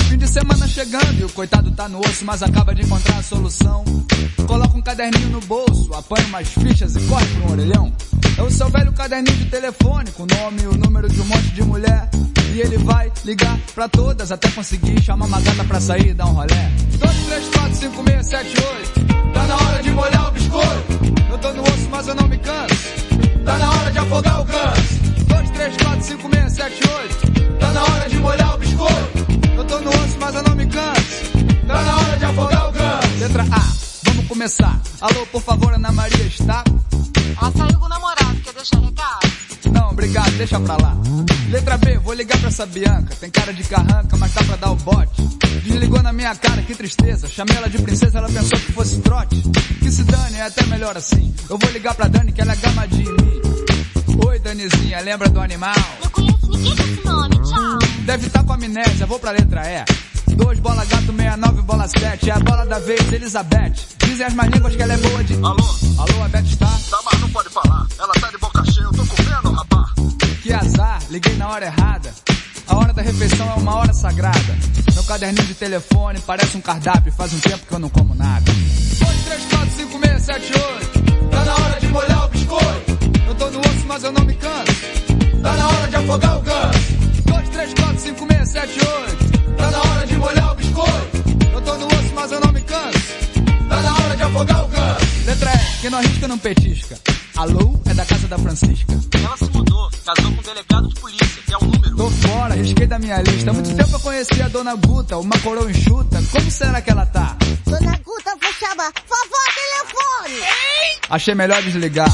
Fim 0.10 0.18
de 0.18 0.28
semana 0.28 0.68
chegando 0.68 1.20
e 1.20 1.26
o 1.26 1.30
coitado 1.30 1.70
tá 1.72 1.90
no 1.90 2.00
osso, 2.00 2.24
mas 2.24 2.42
acaba 2.42 2.74
de 2.74 2.82
encontrar 2.82 3.18
a 3.18 3.24
solução. 3.24 3.84
Coloca 4.48 4.78
um 4.78 4.82
caderninho 4.82 5.30
no 5.30 5.42
bolso, 5.42 5.94
apanha 5.94 6.26
umas 6.28 6.48
fichas 6.48 6.96
e 6.96 7.00
corre 7.02 7.26
pra 7.26 7.48
um 7.48 7.52
orelhão. 7.52 7.94
É 8.38 8.42
o 8.42 8.50
seu 8.50 8.70
velho 8.70 8.94
caderninho 8.94 9.36
de 9.36 9.46
telefone, 9.46 10.12
com 10.12 10.24
o 10.24 10.28
nome 10.28 10.62
e 10.64 10.68
o 10.68 10.78
número 10.78 11.10
de 11.10 11.20
um 11.20 11.26
monte 11.26 11.50
de 11.50 11.62
mulher. 11.62 12.10
E 12.54 12.62
ele 12.62 12.78
vai 12.78 13.12
ligar 13.26 13.60
pra 13.76 13.90
todas 13.90 14.32
até 14.32 14.50
conseguir 14.50 15.02
chamar 15.02 15.26
uma 15.26 15.42
gata 15.42 15.64
pra 15.66 15.80
sair 15.82 16.10
e 16.10 16.14
dar 16.14 16.28
um 16.28 16.34
rolé. 16.34 16.72
2, 16.98 17.26
3, 17.26 17.50
4, 17.50 17.76
5, 17.76 18.04
6, 18.08 18.28
7, 18.28 18.48
8. 18.48 19.34
Tá 19.34 19.44
na 19.44 19.56
hora 19.56 19.84
de 19.84 19.92
molhar 19.92 20.28
o 20.30 20.32
biscoito. 20.32 20.94
Eu 21.30 21.38
tô 21.38 21.52
no 21.52 21.64
osso, 21.64 21.90
mas 21.92 22.08
eu 22.08 22.16
não 22.16 22.28
me 22.28 22.38
canso. 22.38 22.76
Tá 23.44 23.58
na 23.58 23.70
hora 23.70 23.92
de 23.92 23.98
afogar 24.00 24.42
o 24.42 24.46
ganso. 24.46 24.96
2, 25.28 25.50
3, 25.52 25.78
4, 25.78 26.04
5, 26.04 26.30
6, 26.34 26.54
7, 26.54 26.82
8. 26.88 27.60
Tá 27.60 27.74
na 27.74 27.84
hora 27.84 28.10
de 28.10 28.18
molhar 28.18 28.56
o 28.56 28.58
biscoito. 28.58 29.17
Tô 29.68 29.80
no 29.80 29.90
osso, 29.90 30.18
mas 30.20 30.36
eu 30.36 30.44
não 30.44 30.56
me 30.56 30.66
canso. 30.66 31.02
Tá 31.68 31.82
na 31.82 31.98
hora 31.98 32.18
de 32.18 32.26
afogar 32.26 32.70
o 32.70 32.72
ganso. 32.72 33.20
Letra 33.20 33.44
A, 33.44 33.68
vamos 34.06 34.28
começar. 34.28 34.80
Alô, 35.02 35.26
por 35.28 35.42
favor, 35.42 35.74
Ana 35.74 35.92
Maria 35.92 36.26
está? 36.26 36.64
Ela 37.40 37.52
saiu 37.52 37.80
com 37.80 37.86
o 37.86 37.90
namorado, 37.90 38.36
quer 38.44 38.54
deixar 38.54 38.80
recado? 38.80 39.28
Não, 39.72 39.90
obrigado, 39.92 40.32
deixa 40.38 40.60
pra 40.60 40.78
lá. 40.78 40.96
Letra 41.50 41.78
B, 41.78 41.98
vou 41.98 42.14
ligar 42.14 42.38
pra 42.40 42.48
essa 42.48 42.66
Bianca. 42.66 43.16
Tem 43.16 43.30
cara 43.30 43.54
de 43.54 43.64
carranca, 43.64 44.16
mas 44.18 44.34
dá 44.34 44.44
pra 44.44 44.56
dar 44.56 44.72
o 44.72 44.76
bote. 44.76 45.22
Desligou 45.64 46.02
na 46.02 46.14
minha 46.14 46.34
cara, 46.36 46.62
que 46.62 46.74
tristeza. 46.74 47.28
Chamei 47.28 47.58
ela 47.58 47.70
de 47.70 47.78
princesa, 47.80 48.20
ela 48.20 48.30
pensou 48.30 48.58
que 48.58 48.72
fosse 48.72 49.02
trote. 49.02 49.42
Que 49.80 49.92
se 49.92 50.04
dane, 50.04 50.38
é 50.38 50.44
até 50.44 50.66
melhor 50.68 50.96
assim. 50.96 51.34
Eu 51.50 51.58
vou 51.58 51.70
ligar 51.72 51.94
pra 51.94 52.08
Dani, 52.08 52.32
que 52.32 52.42
ela 52.42 52.54
é 52.54 52.56
gamadinha 52.56 53.10
em 53.10 53.26
mim. 53.26 53.42
Oi, 54.26 54.40
Danizinha, 54.40 55.02
lembra 55.02 55.30
do 55.30 55.40
animal? 55.40 55.76
Não 56.02 56.10
conheço 56.10 56.50
ninguém 56.50 56.76
com 56.76 56.84
esse 56.84 57.06
nome, 57.06 57.36
tchau. 57.44 57.87
Deve 58.08 58.28
estar 58.28 58.42
com 58.42 58.54
amnésia, 58.54 59.06
vou 59.06 59.20
pra 59.20 59.32
letra 59.32 59.64
E. 59.70 60.34
2 60.34 60.60
bola 60.60 60.86
gato, 60.86 61.08
69 61.08 61.62
bola 61.64 61.90
7. 61.90 62.30
É 62.30 62.34
a 62.34 62.40
bola 62.40 62.66
da 62.66 62.80
vez, 62.80 63.12
Elizabeth. 63.12 63.74
Dizem 64.00 64.26
as 64.26 64.34
más 64.34 64.50
línguas 64.50 64.74
que 64.78 64.82
ela 64.82 64.94
é 64.94 64.98
boa 64.98 65.24
de. 65.26 65.34
Alô? 65.34 65.76
Alô, 65.98 66.24
a 66.24 66.30
Beth 66.30 66.46
está? 66.46 66.68
Tá, 66.90 67.00
mas 67.04 67.20
não 67.20 67.30
pode 67.32 67.50
falar. 67.50 67.86
Ela 68.00 68.14
tá 68.14 68.30
de 68.30 68.38
boca 68.38 68.64
cheia, 68.72 68.86
eu 68.86 68.94
tô 68.94 69.06
comendo, 69.06 69.52
rapá. 69.52 69.94
Que 70.42 70.54
azar, 70.54 71.02
liguei 71.10 71.36
na 71.36 71.50
hora 71.50 71.66
errada. 71.66 72.14
A 72.68 72.78
hora 72.78 72.94
da 72.94 73.02
refeição 73.02 73.52
é 73.52 73.54
uma 73.56 73.76
hora 73.76 73.94
sagrada. 73.94 74.58
Meu 74.94 75.04
caderninho 75.04 75.46
de 75.46 75.54
telefone 75.56 76.22
parece 76.22 76.56
um 76.56 76.62
cardápio, 76.62 77.12
faz 77.12 77.34
um 77.34 77.40
tempo 77.40 77.66
que 77.68 77.74
eu 77.74 77.80
não 77.80 77.90
como 77.90 78.16
nada. 78.16 78.50
2, 79.00 79.24
3, 79.26 79.44
4, 79.50 79.70
5, 79.76 80.00
6, 80.00 80.24
7, 80.24 80.54
8. 80.54 81.30
Tá 81.30 81.44
na 81.44 81.56
hora 81.56 81.80
de 81.82 81.88
molhar 81.90 82.26
o 82.26 82.30
biscoito. 82.30 83.00
Eu 83.28 83.36
tô 83.36 83.50
no 83.50 83.60
osso, 83.60 83.86
mas 83.86 84.02
eu 84.02 84.14
não 84.14 84.24
me 84.24 84.34
canso. 84.36 84.72
Tá 85.44 85.54
na 85.58 85.68
hora 85.68 85.88
de 85.90 85.96
afogar 85.98 86.38
o 86.38 86.42
ganso. 86.42 86.97
2, 87.28 87.50
3, 87.50 87.74
4, 87.74 88.00
5, 88.00 88.28
6, 88.28 88.50
7, 88.50 88.80
8. 88.80 89.58
Tá 89.58 89.72
na 89.72 89.80
hora 89.80 90.08
de 90.08 90.18
molhar 90.18 90.52
o 90.52 90.56
biscoito. 90.56 91.18
Eu 91.54 91.62
tô 91.62 91.78
no 91.78 91.88
osso, 91.88 92.14
mas 92.16 92.32
eu 92.32 92.40
não 92.40 92.52
me 92.52 92.62
canso. 92.62 93.00
Tá 93.70 93.82
na 93.82 93.94
hora 93.94 94.16
de 94.16 94.24
afogar 94.24 94.66
o 94.66 94.68
ganso. 94.68 95.06
Letra 95.26 95.52
E, 95.54 95.82
quem 95.82 95.90
não 95.90 95.98
arrisca 96.00 96.28
não 96.28 96.38
petisca. 96.38 97.00
Alô, 97.36 97.80
é 97.86 97.94
da 97.94 98.06
casa 98.06 98.28
da 98.28 98.38
Francisca. 98.38 98.94
Ela 99.14 99.38
se 99.38 99.50
mudou, 99.52 99.90
casou 100.06 100.32
com 100.32 100.40
um 100.40 100.44
delegado 100.44 100.88
de 100.88 100.96
polícia, 101.00 101.42
que 101.46 101.54
é 101.54 101.58
um 101.58 101.68
número. 101.68 101.96
Tô 101.96 102.10
fora, 102.10 102.56
risquei 102.56 102.88
da 102.88 102.98
minha 102.98 103.22
lista. 103.22 103.50
Há 103.52 103.54
muito 103.54 103.76
tempo 103.76 103.92
eu 103.92 104.00
conheci 104.00 104.42
a 104.42 104.48
Dona 104.48 104.76
Guta, 104.76 105.18
uma 105.18 105.38
coroa 105.40 105.70
enxuta. 105.70 106.20
Como 106.32 106.52
será 106.52 106.82
que 106.82 106.90
ela 106.90 107.06
tá? 107.06 107.38
Dona 107.66 108.00
Guta, 108.04 108.32
vou 108.42 108.54
chamar. 108.54 108.92
Vovó, 109.08 109.42
telefone. 109.54 110.42
Achei 111.10 111.36
melhor 111.36 111.62
desligar. 111.62 112.12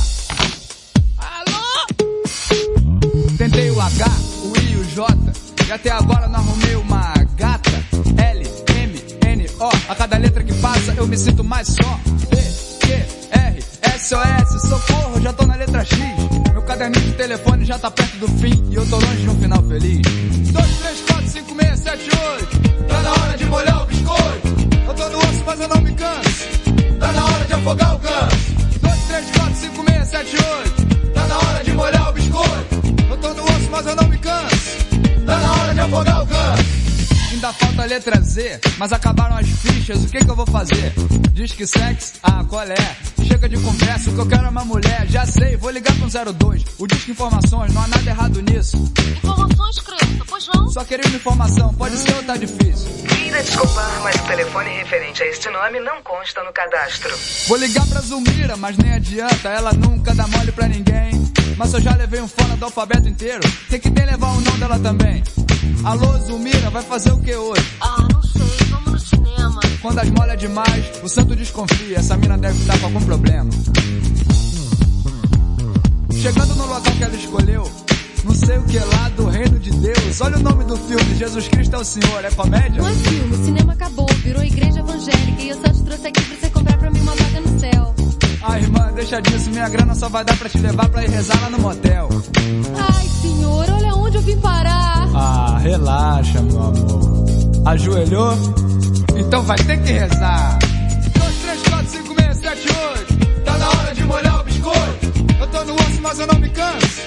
Tentei 3.37 3.71
o 3.71 3.81
H, 3.81 4.05
o 4.43 4.57
I 4.57 4.62
e 4.93 4.99
o 4.99 5.05
J. 5.05 5.17
E 5.67 5.71
até 5.71 5.91
agora 5.91 6.27
não 6.27 6.39
arrumei 6.39 6.75
uma 6.75 7.13
gata. 7.35 7.71
L, 8.17 8.47
M, 8.75 9.01
N, 9.25 9.49
O. 9.59 9.69
A 9.89 9.95
cada 9.95 10.17
letra 10.17 10.43
que 10.43 10.53
passa 10.55 10.93
eu 10.95 11.07
me 11.07 11.17
sinto 11.17 11.43
mais 11.43 11.67
só. 11.67 11.99
B, 12.29 12.37
Q, 12.79 12.93
R, 13.31 13.63
S, 13.81 14.15
O, 14.15 14.21
S. 14.21 14.67
Socorro, 14.67 15.21
já 15.21 15.33
tô 15.33 15.45
na 15.45 15.55
letra 15.55 15.83
X. 15.83 15.97
Meu 16.51 16.61
caderninho 16.61 17.05
de 17.05 17.13
telefone 17.13 17.65
já 17.65 17.79
tá 17.79 17.89
perto 17.89 18.17
do 18.17 18.27
fim. 18.39 18.63
E 18.69 18.75
eu 18.75 18.85
tô 18.87 18.97
longe 18.97 19.21
de 19.21 19.29
um 19.29 19.39
final 19.39 19.63
feliz. 19.63 20.01
2, 20.51 20.53
3, 20.53 21.01
4, 21.07 21.27
5, 21.27 21.55
6, 21.61 21.79
7, 21.79 22.09
8. 22.41 22.87
Tá 22.87 23.01
na 23.01 23.11
hora 23.11 23.37
de 23.37 23.45
molhar 23.45 23.83
o 23.83 23.85
biscoito. 23.85 24.47
Eu 24.87 24.93
tô 24.93 25.09
no 25.09 25.17
osso, 25.17 25.43
mas 25.45 25.59
eu 25.59 25.67
não 25.69 25.81
me 25.81 25.93
canso. 25.93 26.49
Tá 26.99 27.11
na 27.11 27.25
hora 27.25 27.45
de 27.45 27.53
afogar 27.53 27.95
o 27.95 27.99
ganso. 27.99 28.53
2, 28.81 29.03
3, 29.07 29.31
4, 29.31 29.55
5, 29.55 29.85
6, 29.85 30.07
7, 30.07 30.35
8. 30.35 30.92
Mas 38.79 38.91
acabaram 38.91 39.37
as 39.37 39.47
fichas, 39.47 40.03
o 40.03 40.07
que 40.07 40.17
que 40.17 40.29
eu 40.29 40.35
vou 40.35 40.47
fazer? 40.47 40.93
Diz 41.31 41.51
que 41.51 41.67
sexo? 41.67 42.13
Ah, 42.23 42.43
qual 42.43 42.63
é? 42.63 42.97
Chega 43.27 43.47
de 43.47 43.57
conversa, 43.57 44.09
o 44.09 44.13
que 44.13 44.19
eu 44.19 44.27
quero 44.27 44.45
é 44.45 44.49
uma 44.49 44.65
mulher, 44.65 45.05
já 45.07 45.25
sei, 45.25 45.55
vou 45.57 45.69
ligar 45.69 45.93
pro 45.97 46.33
02. 46.33 46.65
O 46.79 46.87
disco 46.87 47.11
informações, 47.11 47.71
não 47.73 47.83
há 47.83 47.87
nada 47.87 48.09
errado 48.09 48.41
nisso. 48.41 48.77
Informações, 49.23 49.79
criança, 49.79 50.25
pois 50.27 50.47
não? 50.53 50.69
Só 50.69 50.83
queria 50.83 51.05
uma 51.07 51.15
informação, 51.15 51.73
pode 51.75 51.97
ser 51.97 52.15
ou 52.15 52.23
tá 52.23 52.35
difícil? 52.35 52.89
Queira 53.07 53.43
desculpar, 53.43 54.01
mas 54.01 54.15
o 54.15 54.23
telefone 54.23 54.69
referente 54.71 55.23
a 55.23 55.27
este 55.27 55.49
nome 55.49 55.79
não 55.79 56.01
consta 56.01 56.43
no 56.43 56.51
cadastro. 56.51 57.15
Vou 57.47 57.57
ligar 57.57 57.85
pra 57.87 58.01
Zulmira, 58.01 58.57
mas 58.57 58.75
nem 58.77 58.93
adianta, 58.93 59.49
ela 59.49 59.71
nunca 59.73 60.15
dá 60.15 60.27
mole 60.27 60.51
pra 60.51 60.67
ninguém. 60.67 61.11
Mas 61.57 61.73
eu 61.73 61.81
já 61.81 61.95
levei 61.95 62.19
um 62.19 62.27
fora 62.27 62.55
do 62.55 62.65
alfabeto 62.65 63.07
inteiro, 63.07 63.41
tem 63.69 63.79
que 63.79 63.91
ter 63.91 64.05
levar 64.05 64.31
o 64.31 64.41
nome 64.41 64.57
dela 64.57 64.79
também. 64.79 65.23
Alô, 65.83 66.17
Zulmira, 66.19 66.69
vai 66.69 66.81
fazer 66.81 67.11
o 67.11 67.17
que 67.19 67.35
hoje? 67.35 67.61
Ah, 67.81 68.07
não 68.13 68.23
sei, 68.23 68.67
vamos 68.69 68.93
no 68.93 68.99
cinema. 68.99 69.59
Quando 69.81 69.99
as 69.99 70.09
molha 70.11 70.37
demais, 70.37 70.85
o 71.03 71.09
santo 71.09 71.35
desconfia, 71.35 71.97
essa 71.97 72.15
mina 72.15 72.37
deve 72.37 72.57
estar 72.57 72.79
com 72.79 72.85
algum 72.85 73.01
problema. 73.01 73.49
Chegando 76.13 76.55
no 76.55 76.65
local 76.67 76.93
que 76.97 77.03
ela 77.03 77.15
escolheu, 77.15 77.69
não 78.23 78.33
sei 78.33 78.57
o 78.59 78.63
que 78.63 78.79
lá 78.79 79.09
do 79.09 79.25
reino 79.25 79.59
de 79.59 79.71
Deus. 79.71 80.21
Olha 80.21 80.37
o 80.37 80.39
nome 80.39 80.63
do 80.63 80.77
filme, 80.77 81.15
Jesus 81.17 81.49
Cristo 81.49 81.75
é 81.75 81.79
o 81.79 81.83
Senhor, 81.83 82.23
é 82.23 82.31
comédia? 82.31 82.81
Não 82.81 82.87
é 82.87 82.93
filme, 82.93 83.35
o 83.35 83.43
cinema 83.43 83.73
acabou, 83.73 84.07
virou 84.23 84.41
igreja 84.41 84.79
evangélica 84.79 85.41
e 85.41 85.49
eu 85.49 85.61
só 85.61 85.67
te 85.67 85.83
trouxe 85.83 86.07
aqui 86.07 86.21
pra 86.21 86.37
você 86.37 86.49
comprar 86.49 86.72
ah, 88.45 88.59
irmã, 88.59 88.91
deixa 88.93 89.21
disso, 89.21 89.49
minha 89.51 89.69
grana 89.69 89.95
só 89.95 90.09
vai 90.09 90.25
dar 90.25 90.35
pra 90.35 90.49
te 90.49 90.57
levar 90.57 90.89
pra 90.89 91.03
ir 91.05 91.09
rezar 91.09 91.39
lá 91.41 91.49
no 91.49 91.59
motel. 91.59 92.09
Ai, 92.77 93.07
senhor, 93.21 93.65
olha 93.69 93.95
onde 93.95 94.17
eu 94.17 94.21
vim 94.21 94.37
parar. 94.37 95.07
Ah, 95.15 95.57
relaxa, 95.59 96.41
meu 96.41 96.61
amor. 96.61 97.25
Ajoelhou? 97.65 98.33
Então 99.15 99.41
vai 99.43 99.57
ter 99.59 99.81
que 99.81 99.93
rezar. 99.93 100.59
2, 100.59 101.35
3, 101.37 101.63
4, 101.69 101.87
5, 101.89 102.15
6, 102.21 102.37
7, 102.37 102.67
8. 102.67 103.43
Tá 103.45 103.57
na 103.57 103.69
hora 103.69 103.95
de 103.95 104.03
molhar 104.03 104.41
o 104.41 104.43
biscoito. 104.43 105.13
Eu 105.39 105.47
tô 105.47 105.63
no 105.63 105.75
osso, 105.75 106.01
mas 106.01 106.19
eu 106.19 106.27
não 106.27 106.39
me 106.39 106.49
canso. 106.49 107.01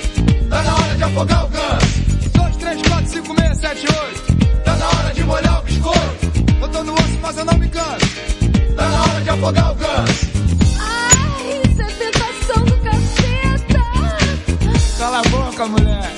Tá 0.48 0.62
na 0.62 0.74
hora 0.74 0.94
de 0.96 1.04
afogar 1.04 1.44
o 1.44 1.48
ganso. 1.48 2.30
2, 2.32 2.56
3, 2.56 2.82
4, 2.88 3.08
5, 3.10 3.34
6, 3.40 3.58
7, 3.58 3.86
8. 3.86 4.62
Tá 4.64 4.76
na 4.76 4.86
hora 4.86 5.12
de 5.12 5.24
molhar 5.24 5.60
o 5.60 5.62
biscoito. 5.64 6.32
Eu 6.62 6.68
tô 6.68 6.82
no 6.82 6.94
osso, 6.94 7.18
mas 7.20 7.36
eu 7.36 7.44
não 7.44 7.58
me 7.58 7.68
canso. 7.68 8.06
Tá 8.74 8.88
na 8.88 9.02
hora 9.02 9.20
de 9.20 9.30
afogar 9.30 9.72
o 9.72 9.74
ganso. 9.74 10.45
Cala 14.98 15.18
a 15.18 15.22
boca, 15.24 15.66
mulher. 15.66 16.10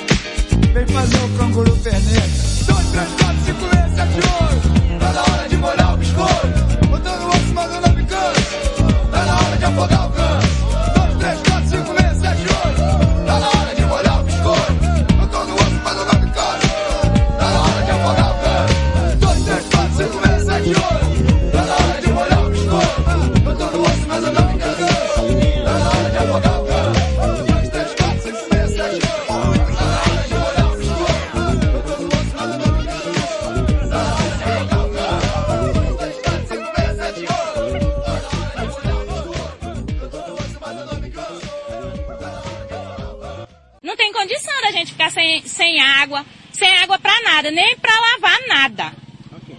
Vem 0.72 0.86
fazer 0.86 1.16
o 1.16 1.28
canguru 1.36 1.76
perneta. 1.78 2.28
Dois, 2.66 2.86
três, 2.90 3.08
quatro, 3.20 3.44
cinco, 3.44 3.66
esse 3.66 4.00
é 4.00 4.06
pior. 4.06 5.00
Cada 5.00 5.20
hora. 5.20 5.37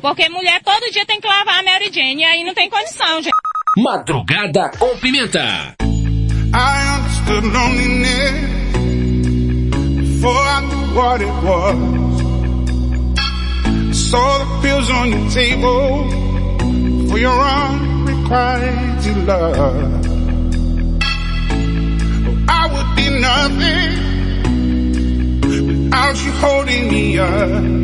Porque 0.10 0.28
mulher 0.28 0.60
todo 0.64 0.90
dia 0.92 1.06
tem 1.06 1.22
que 1.22 1.28
lavar 1.28 1.60
a 1.60 1.62
Mary 1.64 1.92
Jane 1.94 2.24
e 2.24 2.26
aí 2.26 2.44
não 2.44 2.56
tem 2.56 2.68
condição, 2.68 3.22
gente. 3.22 3.30
Madrugada 3.78 4.72
ou 4.80 4.98
pimenta. 4.98 5.76
I 5.80 6.98
understood 6.98 7.46
loneliness 7.46 8.34
before 10.02 10.34
I 10.34 10.62
knew 10.62 10.96
what 10.96 11.22
it 11.22 11.30
was. 11.46 12.00
saw 13.94 14.40
the 14.40 14.46
pills 14.64 14.90
on 14.90 15.10
your 15.12 15.30
table 15.30 16.10
for 17.08 17.20
your 17.20 17.40
unrequited 17.40 19.28
love. 19.28 19.58
Oh, 19.60 20.00
I 22.50 22.66
would 22.74 22.96
be 22.96 23.10
nothing 23.20 23.92
without 25.44 26.18
you 26.26 26.32
holding 26.32 26.90
me 26.90 27.20
up. 27.20 27.80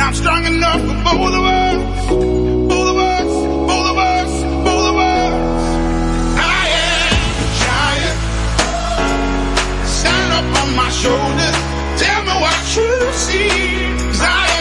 And 0.00 0.08
I'm 0.08 0.14
strong 0.14 0.44
enough 0.46 0.80
for 0.80 0.94
both 1.04 1.34
of 1.34 1.44
us. 1.44 2.08
I 6.40 6.62
am 6.88 7.20
a 7.36 7.48
giant. 7.60 8.18
Stand 9.86 10.32
up 10.32 10.48
on 10.62 10.68
my 10.74 10.88
shoulders. 10.88 11.56
Tell 12.00 12.22
me 12.24 12.32
what 12.40 12.76
you 12.76 13.12
see. 13.12 13.50
Cause 14.08 14.22
I 14.22 14.59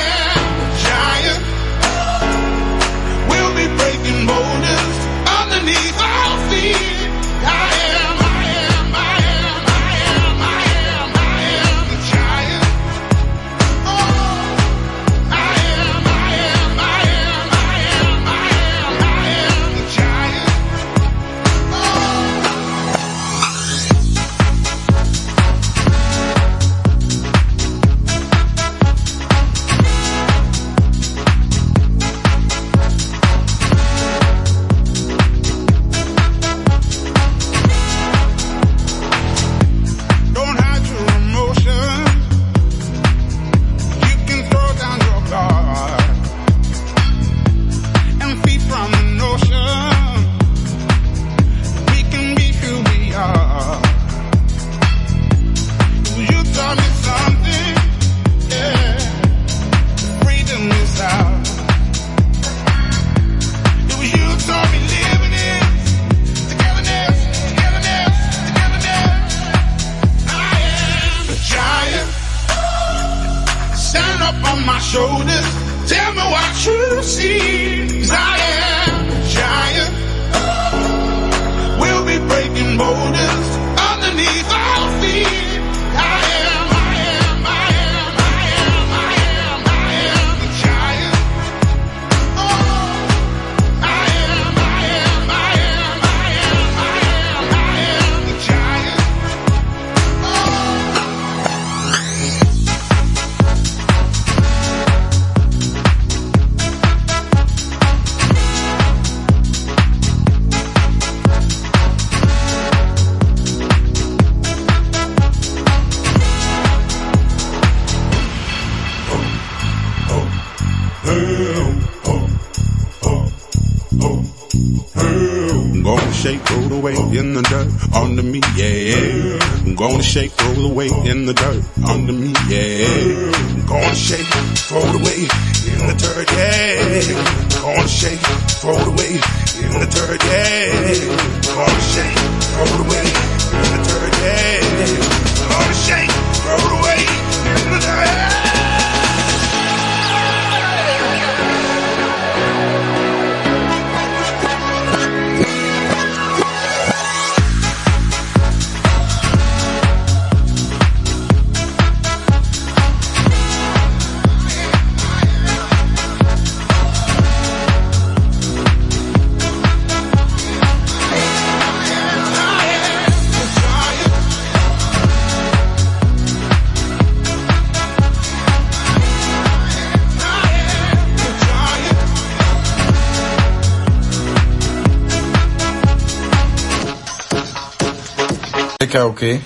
quê? 189.20 189.40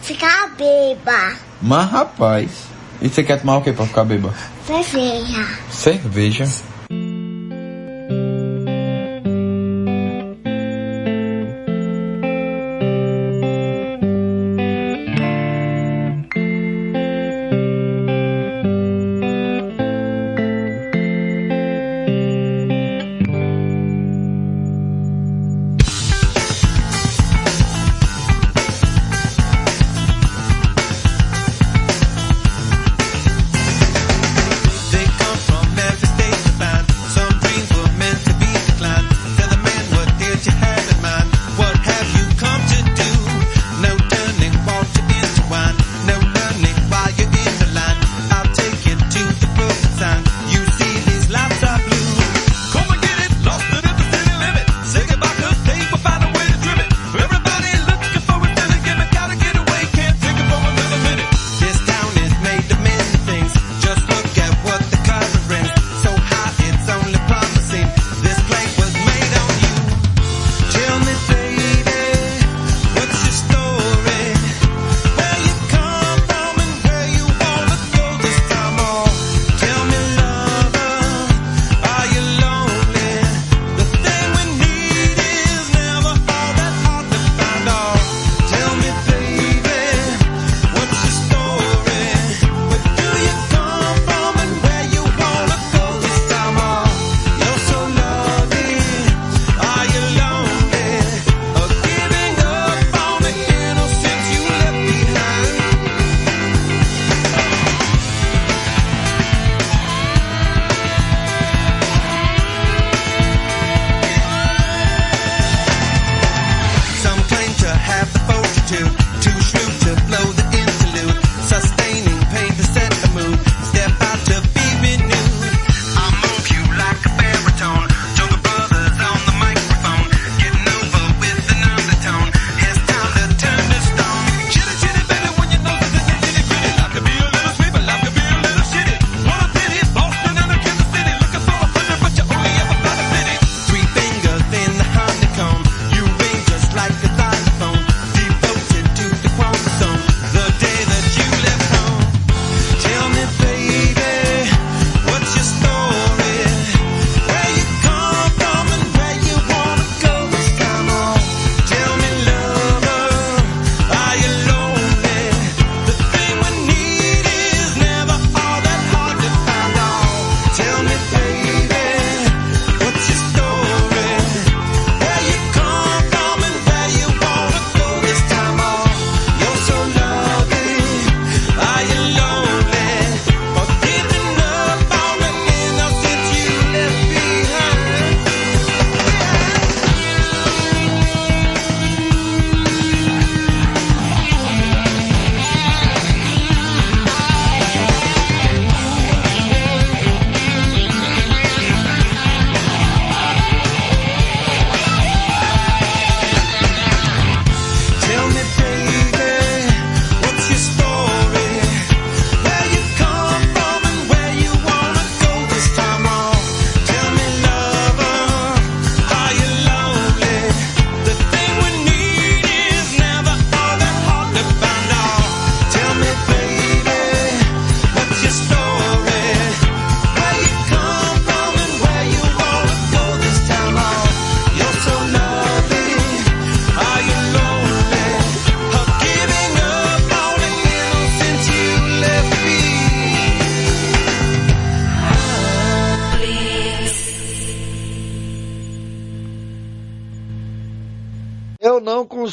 Ficar 0.00 0.48
beba. 0.56 1.36
Mas 1.60 1.90
rapaz, 1.90 2.50
e 3.00 3.08
você 3.08 3.22
quer 3.22 3.38
tomar 3.38 3.58
o 3.58 3.62
quê 3.62 3.72
pra 3.72 3.86
ficar 3.86 4.04
beba? 4.04 4.34
Cerveja. 4.66 5.46
Cerveja? 5.70 6.48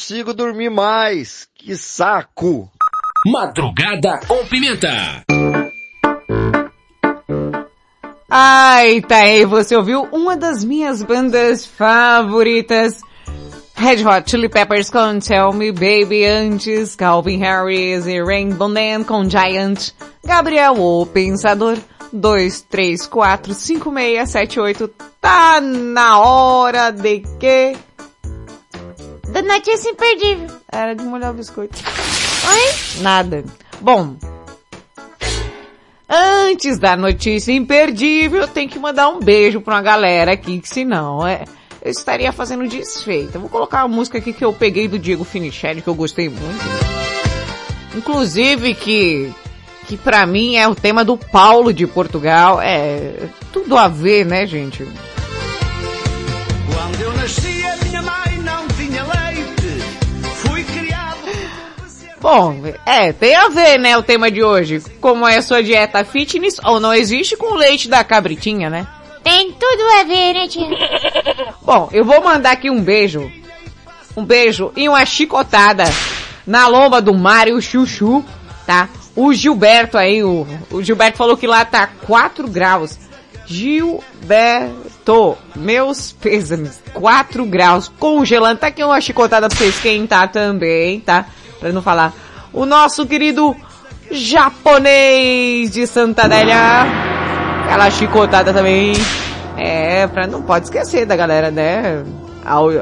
consigo 0.10 0.34
dormir 0.34 0.72
mais. 0.72 1.48
Que 1.54 1.78
saco! 1.78 2.68
Madrugada 3.28 4.20
com 4.28 4.44
pimenta. 4.48 5.24
Ai, 8.28 9.02
tá 9.02 9.18
aí, 9.18 9.46
você 9.46 9.76
ouviu 9.76 10.08
uma 10.12 10.36
das 10.36 10.64
minhas 10.64 11.04
bandas 11.04 11.64
favoritas. 11.64 13.02
Red 13.76 14.04
Hot 14.04 14.32
Chili 14.32 14.50
Peppers 14.50 14.90
com 14.90 15.20
Tell 15.20 15.54
Me 15.54 15.72
Baby 15.72 16.26
antes, 16.26 16.96
Calvin 16.96 17.38
Harris 17.38 18.08
e 18.08 18.20
Rainbow 18.20 18.68
Man 18.68 19.04
com 19.04 19.30
Giant, 19.30 19.92
Gabriel 20.26 20.74
o 20.80 21.06
Pensador, 21.06 21.78
2345678, 22.14 24.90
tá 25.22 25.62
na 25.62 26.20
hora 26.20 26.92
de 26.92 27.20
que 27.40 27.78
notícia 29.56 29.90
é 29.90 29.92
imperdível. 29.92 30.48
Era 30.72 30.96
de 30.96 31.04
molhar 31.04 31.32
o 31.32 31.34
biscoito. 31.34 31.78
Oi? 32.48 33.02
Nada. 33.02 33.44
Bom. 33.82 34.16
Antes 36.08 36.80
da 36.80 36.96
notícia 36.98 37.52
imperdível, 37.52 38.42
eu 38.42 38.48
tenho 38.48 38.70
que 38.70 38.80
mandar 38.80 39.10
um 39.10 39.20
beijo 39.20 39.62
pra 39.62 39.76
uma 39.76 39.82
galera 39.82 40.32
aqui, 40.34 40.60
que 40.60 40.68
senão 40.68 41.26
é, 41.28 41.44
eu 41.84 41.92
estaria 41.92 42.32
fazendo 42.32 42.68
desfeita. 42.68 43.38
Vou 43.38 43.50
colocar 43.50 43.82
a 43.82 43.88
música 43.88 44.18
aqui 44.18 44.34
que 44.34 44.44
eu 44.44 44.52
peguei 44.52 44.88
do 44.88 44.98
Diego 44.98 45.24
Finichelli, 45.24 45.82
que 45.82 45.88
eu 45.88 45.94
gostei 45.94 46.28
muito. 46.28 46.66
Inclusive 47.96 48.74
que, 48.74 49.32
que 49.88 49.98
pra 49.98 50.26
mim 50.26 50.56
é 50.56 50.68
o 50.68 50.74
tema 50.74 51.06
do 51.06 51.16
Paulo 51.16 51.72
de 51.72 51.86
Portugal. 51.86 52.60
É, 52.60 53.30
tudo 53.54 53.78
a 53.78 53.88
ver, 53.88 54.26
né, 54.26 54.48
gente? 54.48 54.88
Quando 56.66 57.02
eu 57.02 57.14
nasci 57.14 57.59
Bom, 62.32 62.62
é, 62.86 63.12
tem 63.12 63.36
a 63.36 63.48
ver, 63.48 63.80
né, 63.80 63.98
o 63.98 64.04
tema 64.04 64.30
de 64.30 64.44
hoje. 64.44 64.84
Como 65.02 65.28
é 65.28 65.38
a 65.38 65.42
sua 65.42 65.64
dieta 65.64 66.06
fitness 66.06 66.60
ou 66.64 66.80
não 66.80 66.94
existe 66.94 67.36
com 67.36 67.54
o 67.54 67.58
leite 67.58 67.90
da 67.90 68.04
cabritinha, 68.04 68.70
né? 68.70 68.86
Tem 69.24 69.52
tudo 69.52 69.82
a 70.00 70.04
ver, 70.04 70.34
né, 70.34 70.48
tia? 70.48 70.68
Bom, 71.66 71.90
eu 71.92 72.06
vou 72.06 72.24
mandar 72.24 72.52
aqui 72.52 72.70
um 72.70 72.84
beijo. 72.84 73.32
Um 74.16 74.24
beijo 74.24 74.72
e 74.78 74.88
uma 74.88 75.04
chicotada 75.08 75.86
na 76.46 76.68
lomba 76.68 77.02
do 77.02 77.16
Mário 77.16 77.60
Chuchu, 77.60 78.24
tá? 78.64 78.88
O 79.16 79.34
Gilberto 79.34 79.98
aí, 79.98 80.24
o, 80.24 80.46
o 80.70 80.84
Gilberto 80.84 81.18
falou 81.18 81.36
que 81.36 81.48
lá 81.48 81.66
tá 81.66 81.90
4 82.06 82.48
graus. 82.48 83.00
Gilberto, 83.48 85.36
meus 85.56 86.12
pêsames, 86.12 86.80
4 86.94 87.44
graus, 87.46 87.92
congelando. 88.00 88.60
Tá 88.60 88.68
aqui 88.68 88.84
uma 88.84 89.02
chicotada 89.02 89.50
pra 89.50 89.58
você 89.58 89.70
esquentar 89.70 90.32
também, 90.32 91.00
tá? 91.00 91.26
Pra 91.60 91.72
não 91.72 91.82
falar. 91.82 92.14
O 92.54 92.66
nosso 92.66 93.06
querido 93.06 93.56
japonês 94.12 95.72
de 95.72 95.86
Santa 95.86 96.24
Adélia. 96.24 96.56
Aquela 97.66 97.92
chicotada 97.92 98.54
também. 98.54 98.94
É, 99.58 100.08
pra 100.08 100.26
não 100.26 100.42
pode 100.42 100.66
esquecer 100.66 101.06
da 101.06 101.16
galera, 101.16 101.52
né? 101.52 102.04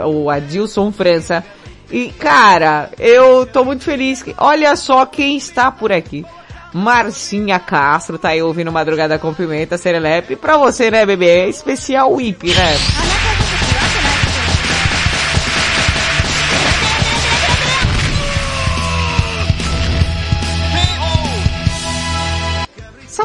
O 0.06 0.30
Adilson 0.30 0.92
França. 0.92 1.44
E, 1.92 2.10
cara, 2.10 2.90
eu 3.00 3.46
tô 3.46 3.64
muito 3.64 3.84
feliz 3.84 4.22
que, 4.22 4.36
olha 4.38 4.76
só 4.76 5.06
quem 5.06 5.38
está 5.38 5.72
por 5.72 5.92
aqui. 5.92 6.26
Marcinha 6.74 7.60
Castro 7.60 8.18
tá 8.18 8.30
aí 8.30 8.42
ouvindo 8.42 8.72
Madrugada 8.72 9.18
com 9.18 9.34
Pimenta, 9.34 9.78
Serelepe. 9.78 10.36
Pra 10.36 10.58
você, 10.58 10.92
né, 10.92 11.06
bebê? 11.06 11.28
É 11.28 11.50
especial 11.50 12.12
WIP, 12.12 12.50
né? 12.50 12.76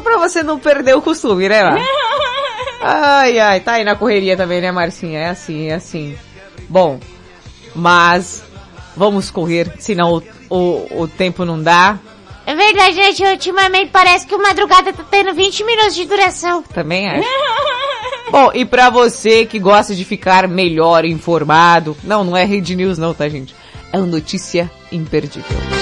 Pra 0.03 0.19
você 0.19 0.43
não 0.43 0.59
perder 0.59 0.97
o 0.97 1.03
costume, 1.03 1.49
né, 1.49 1.63
lá? 1.63 1.77
Ai, 2.85 3.39
ai, 3.39 3.61
tá 3.61 3.75
aí 3.75 3.85
na 3.85 3.95
correria 3.95 4.37
também, 4.37 4.61
né, 4.61 4.73
Marcinha? 4.73 5.21
É 5.21 5.29
assim, 5.29 5.69
é 5.69 5.75
assim. 5.75 6.19
Bom, 6.69 6.99
mas 7.77 8.43
vamos 8.97 9.31
correr, 9.31 9.73
senão 9.79 10.21
o, 10.51 10.57
o, 10.57 11.03
o 11.03 11.09
tempo 11.09 11.45
não 11.45 11.63
dá. 11.63 12.01
É 12.45 12.55
verdade, 12.55 12.97
gente. 12.97 13.23
Ultimamente 13.25 13.91
parece 13.91 14.27
que 14.27 14.35
o 14.35 14.43
madrugada 14.43 14.93
tá 14.93 15.05
tendo 15.09 15.33
20 15.33 15.65
minutos 15.65 15.95
de 15.95 16.05
duração. 16.05 16.63
Também 16.63 17.09
acho. 17.09 17.29
Bom, 18.31 18.51
e 18.55 18.65
pra 18.65 18.91
você 18.91 19.47
que 19.47 19.59
gosta 19.59 19.95
de 19.95 20.05
ficar 20.05 20.49
melhor 20.49 21.05
informado, 21.05 21.97
não, 22.03 22.25
não 22.25 22.37
é 22.37 22.45
Rede 22.45 22.75
News 22.75 22.99
não, 22.99 23.15
tá 23.15 23.29
gente? 23.29 23.55
É 23.93 23.99
uma 23.99 24.07
notícia 24.07 24.71
imperdível. 24.91 25.82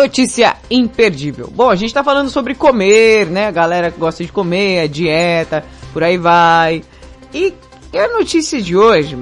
Notícia 0.00 0.56
imperdível. 0.70 1.52
Bom, 1.54 1.68
a 1.68 1.76
gente 1.76 1.92
tá 1.92 2.02
falando 2.02 2.30
sobre 2.30 2.54
comer, 2.54 3.26
né? 3.26 3.48
A 3.48 3.50
galera 3.50 3.90
que 3.90 4.00
gosta 4.00 4.24
de 4.24 4.32
comer, 4.32 4.80
a 4.80 4.86
dieta, 4.86 5.62
por 5.92 6.02
aí 6.02 6.16
vai. 6.16 6.82
E 7.34 7.52
a 7.92 8.08
notícia 8.08 8.62
de 8.62 8.74
hoje 8.74 9.18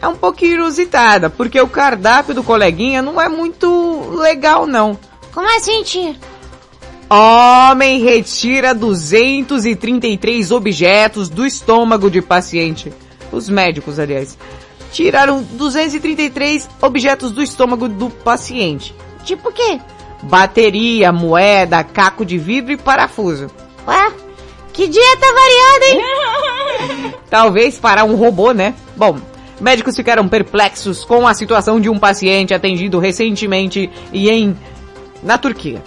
é 0.00 0.06
um 0.06 0.14
pouquinho 0.14 0.54
inusitada, 0.54 1.28
porque 1.28 1.60
o 1.60 1.66
cardápio 1.66 2.36
do 2.36 2.44
coleguinha 2.44 3.02
não 3.02 3.20
é 3.20 3.28
muito 3.28 4.10
legal 4.14 4.64
não. 4.64 4.96
Como 5.34 5.56
assim, 5.56 5.82
tia? 5.82 6.14
Homem 7.10 8.00
retira 8.00 8.72
233 8.72 10.52
objetos 10.52 11.28
do 11.28 11.44
estômago 11.44 12.08
de 12.08 12.22
paciente. 12.22 12.92
Os 13.32 13.48
médicos, 13.48 13.98
aliás. 13.98 14.38
Tiraram 14.92 15.42
233 15.42 16.70
objetos 16.80 17.32
do 17.32 17.42
estômago 17.42 17.88
do 17.88 18.08
paciente. 18.08 18.94
Tipo 19.24 19.48
o 19.48 19.52
quê? 19.52 19.80
Bateria, 20.22 21.12
moeda, 21.12 21.82
caco 21.82 22.24
de 22.24 22.38
vidro 22.38 22.72
e 22.72 22.76
parafuso. 22.76 23.48
Ué? 23.86 24.12
Que 24.72 24.88
dieta 24.88 25.26
variada, 25.26 25.86
hein? 25.86 27.14
Talvez 27.28 27.78
para 27.78 28.04
um 28.04 28.14
robô, 28.14 28.52
né? 28.52 28.74
Bom, 28.96 29.18
médicos 29.60 29.96
ficaram 29.96 30.28
perplexos 30.28 31.04
com 31.04 31.26
a 31.26 31.34
situação 31.34 31.80
de 31.80 31.88
um 31.88 31.98
paciente 31.98 32.54
atendido 32.54 32.98
recentemente 32.98 33.90
e 34.12 34.30
em... 34.30 34.56
na 35.22 35.36
Turquia. 35.36 35.82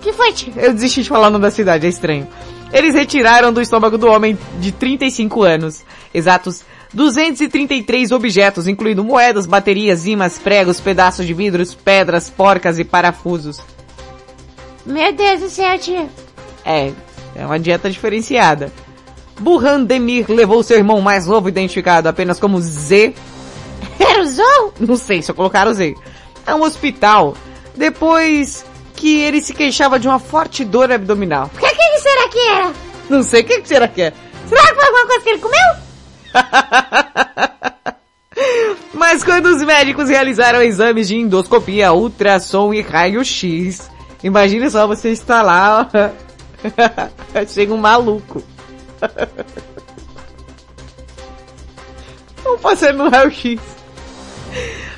que 0.00 0.12
foi, 0.12 0.32
tia? 0.32 0.52
Eu 0.56 0.72
desisti 0.72 1.02
de 1.02 1.08
falar 1.08 1.28
o 1.28 1.30
nome 1.30 1.42
da 1.42 1.50
cidade, 1.50 1.86
é 1.86 1.88
estranho. 1.88 2.28
Eles 2.72 2.94
retiraram 2.94 3.52
do 3.52 3.62
estômago 3.62 3.96
do 3.96 4.06
homem 4.06 4.38
de 4.60 4.72
35 4.72 5.42
anos, 5.42 5.84
exatos 6.12 6.62
233 6.92 8.12
objetos, 8.12 8.66
incluindo 8.66 9.04
moedas, 9.04 9.46
baterias, 9.46 10.06
imãs, 10.06 10.38
pregos, 10.38 10.80
pedaços 10.80 11.26
de 11.26 11.34
vidros, 11.34 11.74
pedras, 11.74 12.30
porcas 12.30 12.78
e 12.78 12.84
parafusos. 12.84 13.60
Meu 14.88 15.12
Deus 15.12 15.40
do 15.40 15.50
céu, 15.50 15.78
tia. 15.78 16.08
É, 16.64 16.92
é 17.36 17.44
uma 17.44 17.60
dieta 17.60 17.90
diferenciada. 17.90 18.72
Burhan 19.38 19.84
Demir 19.84 20.24
levou 20.30 20.62
seu 20.62 20.78
irmão 20.78 21.02
mais 21.02 21.26
novo, 21.26 21.46
identificado 21.46 22.08
apenas 22.08 22.40
como 22.40 22.58
Z. 22.58 23.14
Era 24.00 24.22
o 24.22 24.26
Zou? 24.26 24.72
Não 24.80 24.96
sei, 24.96 25.20
só 25.22 25.34
colocaram 25.34 25.74
Z. 25.74 25.94
A 26.46 26.54
um 26.54 26.62
hospital, 26.62 27.36
depois 27.76 28.64
que 28.96 29.20
ele 29.20 29.42
se 29.42 29.52
queixava 29.52 30.00
de 30.00 30.08
uma 30.08 30.18
forte 30.18 30.64
dor 30.64 30.90
abdominal. 30.90 31.50
O 31.54 31.58
que, 31.58 31.68
que 31.68 31.98
será 31.98 32.28
que 32.28 32.38
era? 32.38 32.72
Não 33.10 33.22
sei, 33.22 33.42
o 33.42 33.44
que, 33.44 33.60
que 33.60 33.68
será 33.68 33.86
que 33.86 34.00
é? 34.00 34.12
Será 34.48 34.62
que 34.68 34.74
foi 34.74 34.84
alguma 34.84 35.06
coisa 35.06 35.22
que 35.22 35.28
ele 35.28 35.38
comeu? 35.38 35.58
Mas 38.94 39.22
quando 39.22 39.46
os 39.46 39.62
médicos 39.62 40.08
realizaram 40.08 40.62
exames 40.62 41.08
de 41.08 41.16
endoscopia, 41.16 41.92
ultrassom 41.92 42.72
e 42.72 42.80
raio-x, 42.80 43.90
imagine 44.22 44.70
só 44.70 44.86
você 44.86 45.10
estar 45.10 45.42
lá, 45.42 45.88
chega 47.48 47.72
um 47.72 47.78
maluco. 47.78 48.42
Vamos 52.42 52.60
passar 52.60 52.92
no 52.94 53.08
raio-x. 53.08 53.60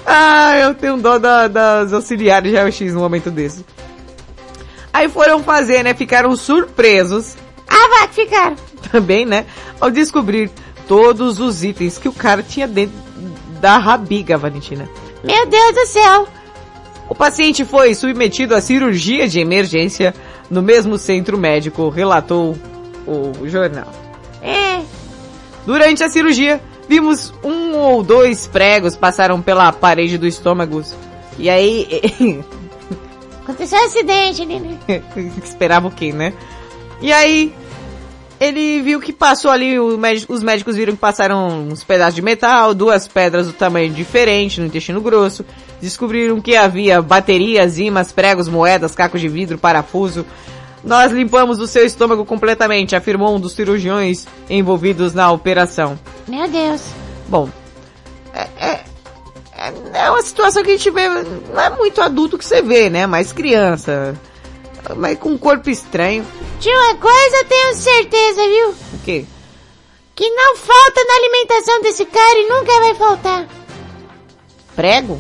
Ah, 0.07 0.57
eu 0.59 0.75
tenho 0.75 0.97
dó 0.97 1.19
da- 1.19 1.49
das 1.49 1.93
auxiliares 1.93 2.51
de 2.51 2.57
raio-x 2.57 2.95
num 2.95 3.01
momento 3.01 3.31
desse. 3.31 3.65
Aí 4.93 5.09
foram 5.09 5.43
fazer, 5.43 5.83
né? 5.83 5.95
Ficaram 5.95 6.35
surpresos. 6.37 7.37
Ah, 7.69 7.89
vai 7.99 8.09
que 8.09 8.15
ficaram. 8.25 8.57
Também, 8.91 9.25
né? 9.25 9.47
Ao 9.81 9.91
descobrir 9.91 10.51
todos 10.89 11.39
os 11.39 11.63
itens 11.63 11.97
que 11.99 12.09
o 12.09 12.13
cara 12.13 12.43
tinha 12.43 12.67
dentro 12.67 12.97
da 13.61 13.79
rabiga, 13.79 14.37
Valentina. 14.37 14.89
Meu 15.23 15.47
Deus 15.47 15.75
do 15.75 15.87
céu. 15.87 16.29
O 17.11 17.15
paciente 17.15 17.65
foi 17.65 17.93
submetido 17.95 18.55
à 18.55 18.61
cirurgia 18.61 19.29
de 19.29 19.41
emergência 19.41 20.15
no 20.49 20.63
mesmo 20.63 20.97
centro 20.97 21.37
médico, 21.37 21.91
relatou 21.91 22.57
o 23.07 23.49
jornal. 23.49 23.93
É. 24.41 24.81
Durante 25.67 26.03
a 26.03 26.09
cirurgia, 26.09 26.61
vimos 26.89 27.35
um 27.45 27.77
ou 27.77 28.03
dois 28.03 28.47
pregos 28.47 28.97
passaram 28.97 29.43
pela 29.43 29.73
parede 29.73 30.17
do 30.17 30.27
estômago. 30.27 30.83
E 31.37 31.51
aí, 31.51 31.89
Aconteceu 33.43 33.81
um 33.81 33.85
acidente 33.85 34.43
ali, 34.43 34.61
né? 34.61 35.03
esperava 35.43 35.89
o 35.89 35.91
quê, 35.91 36.13
né? 36.13 36.33
E 37.03 37.13
aí, 37.13 37.53
ele 38.39 38.81
viu 38.83 39.01
que 39.01 39.13
passou 39.13 39.51
ali, 39.51 39.77
os 39.79 40.43
médicos 40.43 40.77
viram 40.77 40.95
que 40.95 41.01
passaram 41.01 41.69
uns 41.69 41.83
pedaços 41.83 42.15
de 42.15 42.23
metal, 42.23 42.73
duas 42.73 43.09
pedras 43.09 43.49
do 43.49 43.53
tamanho 43.53 43.93
diferente 43.93 44.61
no 44.61 44.67
intestino 44.67 45.01
grosso, 45.01 45.45
descobriram 45.81 46.41
que 46.41 46.57
havia 46.57 47.01
baterias, 47.01 47.79
imãs, 47.79 48.13
pregos, 48.13 48.49
moedas, 48.49 48.95
cacos 48.95 49.21
de 49.21 49.29
vidro, 49.29 49.59
parafuso. 49.59 50.25
Nós 50.83 51.13
limpamos 51.13 51.59
o 51.59 51.67
seu 51.67 51.85
estômago 51.85 52.25
completamente, 52.25 52.97
afirmou 52.97 53.37
um 53.37 53.41
dos 53.41 53.53
cirurgiões 53.53 54.27
envolvidos 54.49 55.13
na 55.13 55.31
operação. 55.31 55.99
Meu 56.27 56.49
Deus. 56.49 56.83
Bom, 57.29 57.49
é, 58.33 58.49
é, 58.59 58.81
é, 59.57 59.73
é 59.95 60.11
uma 60.11 60.23
situação 60.23 60.63
que 60.63 60.71
a 60.71 60.77
gente 60.77 60.91
vê, 60.91 61.09
não 61.09 61.61
é 61.61 61.71
muito 61.71 62.01
adulto 62.01 62.39
que 62.39 62.45
você 62.45 62.63
vê, 62.63 62.89
né? 62.89 63.07
Mais 63.07 63.33
criança. 63.33 64.19
Mas 64.97 65.19
com 65.19 65.31
um 65.31 65.39
corpo 65.39 65.69
estranho. 65.69 66.27
De 66.59 66.69
uma 66.69 66.95
coisa 66.95 67.37
eu 67.37 67.45
tenho 67.45 67.75
certeza, 67.75 68.43
viu? 68.49 68.69
O 68.71 68.99
quê? 69.05 69.25
que 70.21 70.29
não 70.29 70.55
falta 70.55 71.03
na 71.03 71.15
alimentação 71.15 71.81
desse 71.81 72.05
cara 72.05 72.39
e 72.39 72.47
nunca 72.47 72.81
vai 72.81 72.95
faltar. 72.95 73.49
Prego? 74.77 75.19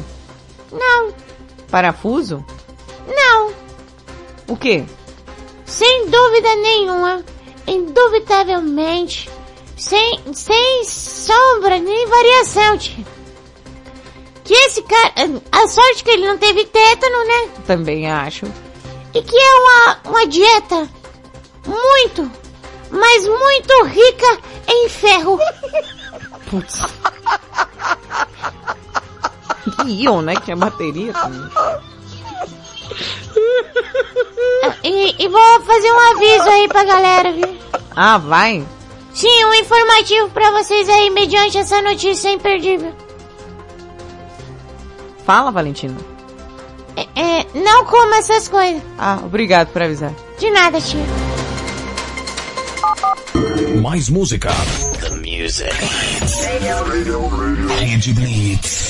Não, 0.72 1.12
Parafuso? 1.70 2.44
não, 3.06 3.52
O 4.48 4.56
quê? 4.56 4.84
sem 5.66 6.06
dúvida 6.10 6.54
nenhuma, 6.56 7.24
indubitavelmente, 7.66 9.30
sem, 9.76 10.20
sem 10.34 10.84
sombra 10.84 11.78
nem 11.78 12.06
variação, 12.08 12.76
tia. 12.78 13.04
Que 14.44 14.52
esse 14.54 14.82
cara, 14.82 15.12
a 15.52 15.68
sorte 15.68 16.02
que 16.02 16.10
ele 16.10 16.26
não 16.26 16.36
teve 16.38 16.64
tétano, 16.64 17.24
né? 17.24 17.48
Também 17.66 18.10
acho. 18.10 18.46
E 19.14 19.22
que 19.22 19.36
é 19.36 19.54
uma, 19.54 20.00
uma 20.06 20.26
dieta 20.26 20.88
muito, 21.64 22.28
mas 22.90 23.28
muito 23.28 23.84
rica 23.84 24.38
em 24.68 24.88
ferro. 24.88 25.38
Putz. 26.50 26.80
Que 29.82 30.04
íon, 30.04 30.22
né? 30.22 30.34
Que 30.36 30.42
tinha 30.42 30.56
bateria 30.56 31.12
também. 31.12 31.50
E, 34.82 35.24
e 35.24 35.28
vou 35.28 35.60
fazer 35.62 35.92
um 35.92 36.10
aviso 36.16 36.48
aí 36.50 36.68
pra 36.68 36.84
galera, 36.84 37.32
viu? 37.32 37.56
Ah, 37.94 38.18
vai? 38.18 38.64
Sim, 39.12 39.44
um 39.44 39.54
informativo 39.54 40.30
pra 40.30 40.50
vocês 40.52 40.88
aí, 40.88 41.10
mediante 41.10 41.58
essa 41.58 41.82
notícia 41.82 42.30
imperdível. 42.30 42.94
Fala, 45.24 45.50
Valentina. 45.50 45.96
É, 46.96 47.02
é, 47.20 47.46
não 47.54 47.84
coma 47.84 48.16
essas 48.16 48.48
coisas. 48.48 48.82
Ah, 48.98 49.20
obrigado 49.24 49.68
por 49.68 49.82
avisar. 49.82 50.12
De 50.38 50.50
nada, 50.50 50.80
tia. 50.80 51.00
Mais 53.80 54.08
música. 54.08 54.50
The 55.00 55.10
music. 55.16 55.70
Rede 57.78 58.12
Blitz. 58.12 58.89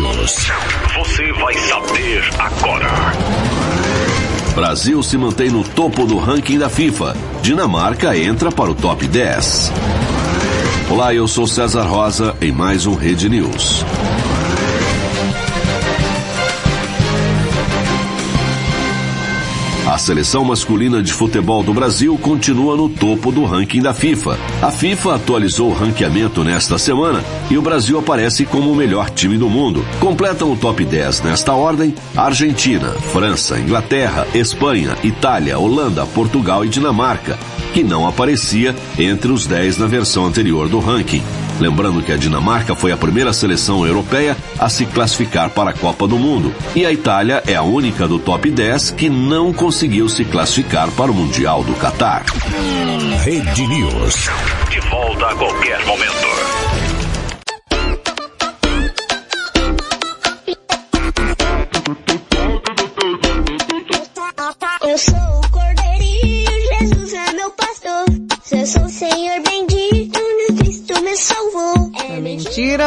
Você 0.21 1.33
vai 1.33 1.51
saber 1.57 2.23
agora. 2.37 2.87
Brasil 4.53 5.01
se 5.01 5.17
mantém 5.17 5.49
no 5.49 5.63
topo 5.63 6.05
do 6.05 6.19
ranking 6.19 6.59
da 6.59 6.69
FIFA. 6.69 7.17
Dinamarca 7.41 8.15
entra 8.15 8.51
para 8.51 8.69
o 8.69 8.75
top 8.75 9.07
10. 9.07 9.71
Olá, 10.91 11.11
eu 11.11 11.27
sou 11.27 11.47
César 11.47 11.87
Rosa 11.87 12.35
em 12.39 12.51
mais 12.51 12.85
um 12.85 12.93
Rede 12.93 13.27
News. 13.29 13.83
A 19.85 19.97
seleção 19.97 20.45
masculina 20.45 21.01
de 21.01 21.11
futebol 21.11 21.63
do 21.63 21.73
Brasil 21.73 22.15
continua 22.17 22.77
no 22.77 22.87
topo 22.87 23.31
do 23.31 23.43
ranking 23.43 23.81
da 23.81 23.93
FIFA. 23.93 24.37
A 24.61 24.71
FIFA 24.71 25.15
atualizou 25.15 25.71
o 25.71 25.73
ranqueamento 25.73 26.43
nesta 26.43 26.77
semana 26.77 27.23
e 27.49 27.57
o 27.57 27.61
Brasil 27.61 27.97
aparece 27.97 28.45
como 28.45 28.71
o 28.71 28.75
melhor 28.75 29.09
time 29.09 29.37
do 29.37 29.49
mundo. 29.49 29.83
Completam 29.99 30.51
o 30.53 30.55
top 30.55 30.85
10 30.85 31.21
nesta 31.21 31.53
ordem 31.53 31.95
Argentina, 32.15 32.89
França, 33.11 33.59
Inglaterra, 33.59 34.27
Espanha, 34.35 34.95
Itália, 35.03 35.57
Holanda, 35.57 36.05
Portugal 36.05 36.63
e 36.63 36.69
Dinamarca, 36.69 37.37
que 37.73 37.83
não 37.83 38.07
aparecia 38.07 38.75
entre 38.99 39.31
os 39.31 39.47
10 39.47 39.79
na 39.79 39.87
versão 39.87 40.25
anterior 40.25 40.69
do 40.69 40.79
ranking. 40.79 41.23
Lembrando 41.59 42.01
que 42.01 42.11
a 42.11 42.17
Dinamarca 42.17 42.75
foi 42.75 42.91
a 42.91 42.97
primeira 42.97 43.33
seleção 43.33 43.85
europeia 43.85 44.35
a 44.57 44.69
se 44.69 44.85
classificar 44.85 45.49
para 45.49 45.71
a 45.71 45.73
Copa 45.73 46.07
do 46.07 46.17
Mundo. 46.17 46.53
E 46.75 46.85
a 46.85 46.91
Itália 46.91 47.43
é 47.47 47.55
a 47.55 47.63
única 47.63 48.07
do 48.07 48.19
top 48.19 48.49
10 48.49 48.91
que 48.91 49.09
não 49.09 49.53
conseguiu 49.53 50.09
se 50.09 50.25
classificar 50.25 50.89
para 50.91 51.11
o 51.11 51.13
Mundial 51.13 51.63
do 51.63 51.73
Catar. 51.73 52.23
Rede 53.23 53.67
News. 53.67 54.29
De 54.69 54.79
volta 54.89 55.27
a 55.27 55.35
qualquer 55.35 55.85
momento. 55.85 56.80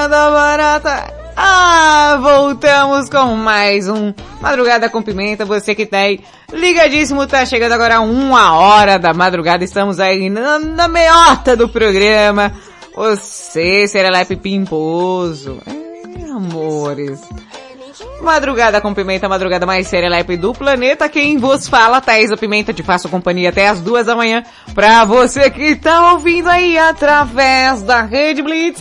Da 0.09 0.31
barata. 0.31 1.15
Ah, 1.37 2.19
voltamos 2.21 3.09
com 3.09 3.35
mais 3.35 3.89
um 3.89 4.13
Madrugada 4.41 4.89
com 4.89 5.03
Pimenta. 5.03 5.45
Você 5.45 5.75
que 5.75 5.87
tá 5.87 5.99
aí 5.99 6.21
ligadíssimo, 6.53 7.27
tá 7.27 7.45
chegando 7.47 7.73
agora 7.73 8.01
uma 8.01 8.55
hora 8.55 8.99
da 8.99 9.13
madrugada. 9.13 9.65
Estamos 9.65 9.99
aí 9.99 10.29
na, 10.29 10.59
na 10.59 10.89
meiota 10.89 11.57
do 11.57 11.69
programa. 11.69 12.53
Você, 12.95 13.89
Serelepe 13.89 14.37
Pimposo. 14.37 15.59
É, 15.67 16.31
amores. 16.31 17.21
Madrugada 18.21 18.81
com 18.81 18.95
Pimenta, 18.95 19.29
madrugada 19.29 19.67
mais 19.67 19.87
serelepe 19.87 20.37
do 20.37 20.53
planeta. 20.55 21.09
Quem 21.09 21.37
vos 21.37 21.69
fala, 21.69 22.01
Thaís 22.01 22.31
a 22.33 22.37
Pimenta, 22.37 22.73
te 22.73 22.83
faço 22.83 23.09
companhia 23.09 23.51
até 23.51 23.69
as 23.69 23.81
duas 23.81 24.07
da 24.07 24.17
manhã. 24.17 24.43
Pra 24.75 25.05
você 25.05 25.51
que 25.51 25.77
tá 25.77 26.12
ouvindo 26.12 26.49
aí 26.49 26.79
através 26.79 27.83
da 27.83 28.03
Rede 28.03 28.43
Blitz. 28.43 28.81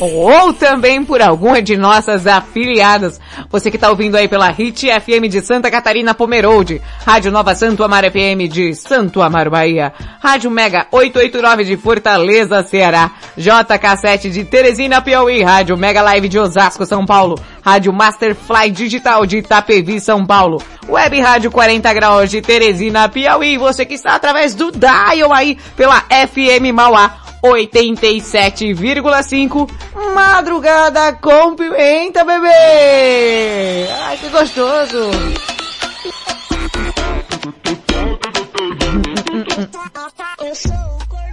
ou 0.00 0.52
também 0.52 1.04
por 1.04 1.22
alguma 1.22 1.62
de 1.62 1.76
nossas 1.76 2.26
afiliadas. 2.26 3.20
Você 3.48 3.70
que 3.70 3.76
está 3.76 3.90
ouvindo 3.90 4.16
aí 4.16 4.26
pela 4.28 4.50
Hit 4.50 4.86
FM 4.88 5.28
de 5.28 5.40
Santa 5.40 5.70
Catarina 5.70 6.12
Pomerode, 6.14 6.82
Rádio 7.06 7.30
Nova 7.30 7.54
Santo 7.54 7.84
Amaro 7.84 8.10
FM 8.10 8.50
de 8.50 8.74
Santo 8.74 9.22
Amaro 9.22 9.52
Bahia, 9.52 9.92
Rádio 10.20 10.50
Mega 10.50 10.86
889 10.90 11.64
de 11.64 11.76
Fortaleza, 11.76 12.62
Ceará, 12.64 13.12
JK7 13.38 14.30
de 14.30 14.44
Teresina 14.44 15.00
Piauí, 15.00 15.42
Rádio 15.42 15.76
Mega 15.76 16.02
Live 16.02 16.28
de 16.28 16.38
Osasco, 16.38 16.84
São 16.84 17.06
Paulo, 17.06 17.38
Rádio 17.62 17.92
Masterfly 17.94 18.70
Digital 18.70 19.24
de 19.24 19.38
Itapevi, 19.38 19.98
São 20.00 20.26
Paulo, 20.26 20.60
Web 20.88 21.20
Rádio 21.20 21.50
40 21.50 21.94
Graus 21.94 22.30
de 22.30 22.42
Teresina 22.42 23.08
Piauí, 23.08 23.56
você 23.56 23.86
que 23.86 23.94
está 23.94 24.16
através 24.16 24.54
do 24.54 24.70
dial 24.70 25.32
aí 25.32 25.56
pela 25.76 26.00
FM 26.00 26.74
Mauá 26.74 27.16
87,5 27.42 29.70
Madrugada 30.14 31.12
com 31.14 31.54
pimenta, 31.54 32.24
bebê! 32.24 33.86
Ai, 34.06 34.16
que 34.16 34.28
gostoso! 34.28 35.10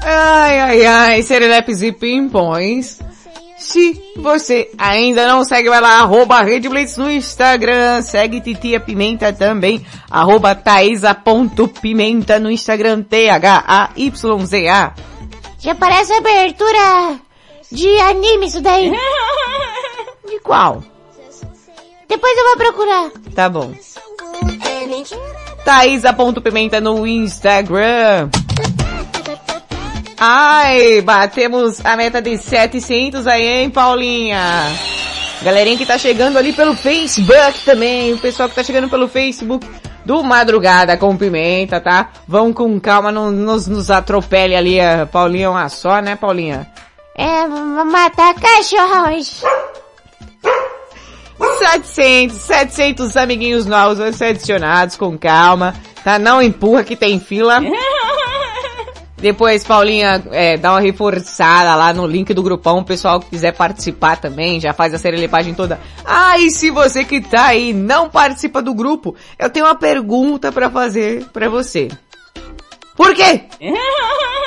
Ai, 0.03 0.59
ai, 0.59 0.85
ai, 0.85 1.21
serelepes 1.21 1.81
e 1.81 1.91
pimpões. 1.91 2.99
Se 3.71 4.03
você 4.17 4.69
ainda 4.77 5.25
não 5.29 5.45
segue, 5.45 5.69
vai 5.69 5.79
lá, 5.79 6.01
arroba 6.01 6.41
Rede 6.41 6.67
Blitz 6.67 6.97
no 6.97 7.09
Instagram, 7.09 8.01
segue 8.01 8.41
Titia 8.41 8.81
Pimenta 8.81 9.31
também, 9.31 9.85
arroba 10.09 10.53
taisa.pimenta 10.53 12.37
no 12.37 12.51
Instagram, 12.51 13.01
T-H-A-Y-Z-A. 13.03 14.93
Já 15.57 15.73
parece 15.73 16.11
abertura 16.11 17.17
de 17.71 17.97
anime 18.01 18.47
isso 18.47 18.59
daí. 18.59 18.91
De 20.27 20.37
qual? 20.41 20.83
Depois 22.09 22.37
eu 22.37 22.43
vou 22.43 22.57
procurar. 22.57 23.09
Tá 23.33 23.47
bom. 23.47 23.73
Taísa.pimenta 25.63 26.81
no 26.81 27.07
Instagram. 27.07 28.29
Ai, 30.23 31.01
batemos 31.01 31.83
a 31.83 31.97
meta 31.97 32.21
de 32.21 32.37
700 32.37 33.25
aí, 33.25 33.43
hein, 33.43 33.71
Paulinha? 33.71 34.39
Galerinha 35.41 35.75
que 35.75 35.83
tá 35.83 35.97
chegando 35.97 36.37
ali 36.37 36.53
pelo 36.53 36.75
Facebook 36.75 37.65
também, 37.65 38.13
o 38.13 38.19
pessoal 38.19 38.47
que 38.47 38.53
tá 38.53 38.61
chegando 38.61 38.87
pelo 38.87 39.07
Facebook 39.07 39.67
do 40.05 40.23
Madrugada 40.23 40.95
com 40.95 41.17
Pimenta, 41.17 41.81
tá? 41.81 42.11
Vão 42.27 42.53
com 42.53 42.79
calma, 42.79 43.11
não 43.11 43.31
nos, 43.31 43.65
nos 43.65 43.89
atropele 43.89 44.55
ali, 44.55 44.79
a 44.79 45.07
Paulinha 45.07 45.47
é 45.47 45.49
uma 45.49 45.67
só, 45.69 45.99
né, 45.99 46.15
Paulinha? 46.15 46.71
É, 47.17 47.47
vou 47.47 47.83
matar 47.85 48.35
cachorro 48.35 49.07
hoje. 49.07 49.41
700, 51.57 52.37
700 52.37 53.17
amiguinhos 53.17 53.65
novos 53.65 53.97
vão 53.97 54.13
ser 54.13 54.25
adicionados 54.25 54.95
com 54.95 55.17
calma, 55.17 55.73
tá? 56.03 56.19
Não 56.19 56.39
empurra 56.39 56.83
que 56.83 56.95
tem 56.95 57.19
fila. 57.19 57.59
Depois, 59.21 59.63
Paulinha, 59.63 60.23
é, 60.31 60.57
dá 60.57 60.71
uma 60.71 60.79
reforçada 60.79 61.75
lá 61.75 61.93
no 61.93 62.07
link 62.07 62.33
do 62.33 62.41
grupão, 62.41 62.79
o 62.79 62.83
pessoal 62.83 63.19
que 63.19 63.29
quiser 63.29 63.55
participar 63.55 64.17
também, 64.17 64.59
já 64.59 64.73
faz 64.73 64.95
a 64.95 64.97
serelepagem 64.97 65.53
toda. 65.53 65.79
Ah, 66.03 66.39
e 66.39 66.49
se 66.49 66.71
você 66.71 67.03
que 67.03 67.21
tá 67.21 67.45
aí 67.45 67.71
não 67.71 68.09
participa 68.09 68.63
do 68.63 68.73
grupo, 68.73 69.15
eu 69.37 69.47
tenho 69.47 69.67
uma 69.67 69.75
pergunta 69.75 70.51
pra 70.51 70.71
fazer 70.71 71.25
pra 71.31 71.47
você. 71.47 71.87
Por 73.01 73.15
quê? 73.15 73.41